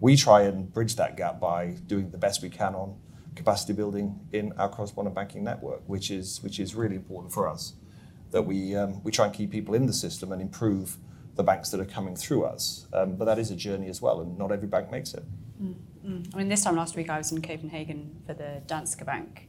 We 0.00 0.16
try 0.16 0.42
and 0.42 0.72
bridge 0.72 0.96
that 0.96 1.16
gap 1.16 1.40
by 1.40 1.76
doing 1.86 2.10
the 2.10 2.18
best 2.18 2.42
we 2.42 2.48
can 2.48 2.74
on 2.74 2.96
capacity 3.34 3.74
building 3.74 4.18
in 4.32 4.52
our 4.52 4.68
correspondent 4.68 5.14
banking 5.14 5.44
network, 5.44 5.82
which 5.86 6.10
is 6.10 6.42
which 6.42 6.58
is 6.58 6.74
really 6.74 6.96
important 6.96 7.32
for 7.32 7.48
us. 7.48 7.74
That 8.30 8.42
we 8.42 8.74
um, 8.74 9.02
we 9.04 9.12
try 9.12 9.26
and 9.26 9.34
keep 9.34 9.50
people 9.50 9.74
in 9.74 9.86
the 9.86 9.92
system 9.92 10.32
and 10.32 10.42
improve 10.42 10.96
the 11.36 11.42
banks 11.42 11.70
that 11.70 11.80
are 11.80 11.84
coming 11.86 12.16
through 12.16 12.44
us. 12.44 12.86
Um, 12.92 13.16
but 13.16 13.26
that 13.26 13.38
is 13.38 13.50
a 13.50 13.56
journey 13.56 13.88
as 13.88 14.00
well, 14.02 14.20
and 14.20 14.38
not 14.38 14.52
every 14.52 14.68
bank 14.68 14.90
makes 14.90 15.14
it. 15.14 15.24
Mm-hmm. 15.62 16.34
I 16.34 16.38
mean, 16.38 16.48
this 16.48 16.64
time 16.64 16.76
last 16.76 16.96
week 16.96 17.10
I 17.10 17.18
was 17.18 17.30
in 17.30 17.42
Copenhagen 17.42 18.22
for 18.26 18.34
the 18.34 18.62
Danske 18.66 19.04
Bank 19.04 19.48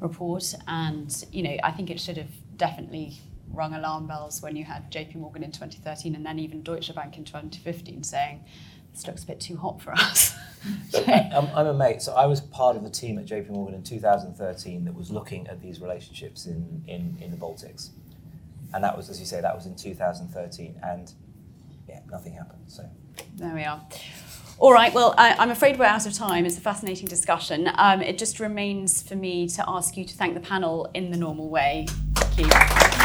report, 0.00 0.54
and 0.66 1.24
you 1.32 1.42
know, 1.42 1.56
I 1.62 1.72
think 1.72 1.90
it 1.90 2.00
should 2.00 2.18
have 2.18 2.32
definitely 2.56 3.18
rung 3.52 3.74
alarm 3.74 4.06
bells 4.06 4.42
when 4.42 4.56
you 4.56 4.64
had 4.64 4.90
JP 4.90 5.16
Morgan 5.16 5.42
in 5.42 5.52
2013 5.52 6.14
and 6.14 6.24
then 6.24 6.38
even 6.38 6.62
Deutsche 6.62 6.94
Bank 6.94 7.16
in 7.16 7.24
2015 7.24 8.02
saying, 8.02 8.44
this 8.92 9.06
looks 9.06 9.24
a 9.24 9.26
bit 9.26 9.40
too 9.40 9.56
hot 9.56 9.80
for 9.80 9.92
us. 9.92 10.34
I'm, 11.06 11.48
I'm, 11.54 11.66
a 11.66 11.74
mate, 11.74 12.00
so 12.00 12.14
I 12.14 12.24
was 12.26 12.40
part 12.40 12.76
of 12.76 12.82
the 12.82 12.90
team 12.90 13.18
at 13.18 13.26
JP 13.26 13.50
Morgan 13.50 13.74
in 13.74 13.82
2013 13.82 14.84
that 14.86 14.94
was 14.94 15.10
looking 15.10 15.46
at 15.48 15.60
these 15.60 15.80
relationships 15.80 16.46
in, 16.46 16.82
in, 16.88 17.16
in 17.20 17.30
the 17.30 17.36
Baltics. 17.36 17.90
And 18.72 18.82
that 18.82 18.96
was, 18.96 19.10
as 19.10 19.20
you 19.20 19.26
say, 19.26 19.40
that 19.40 19.54
was 19.54 19.66
in 19.66 19.76
2013. 19.76 20.80
And 20.82 21.12
yeah, 21.88 22.00
nothing 22.10 22.32
happened. 22.32 22.62
So 22.66 22.88
there 23.36 23.54
we 23.54 23.64
are. 23.64 23.80
All 24.58 24.72
right, 24.72 24.92
well, 24.94 25.14
I, 25.18 25.42
am 25.42 25.50
afraid 25.50 25.78
we're 25.78 25.84
out 25.84 26.06
of 26.06 26.14
time. 26.14 26.46
It's 26.46 26.56
a 26.56 26.62
fascinating 26.62 27.08
discussion. 27.08 27.70
Um, 27.74 28.00
it 28.00 28.16
just 28.16 28.40
remains 28.40 29.02
for 29.02 29.14
me 29.14 29.46
to 29.50 29.64
ask 29.68 29.98
you 29.98 30.04
to 30.06 30.14
thank 30.14 30.32
the 30.32 30.40
panel 30.40 30.90
in 30.94 31.10
the 31.10 31.18
normal 31.18 31.50
way. 31.50 31.86
Thank 32.14 32.38
you. 32.38 32.95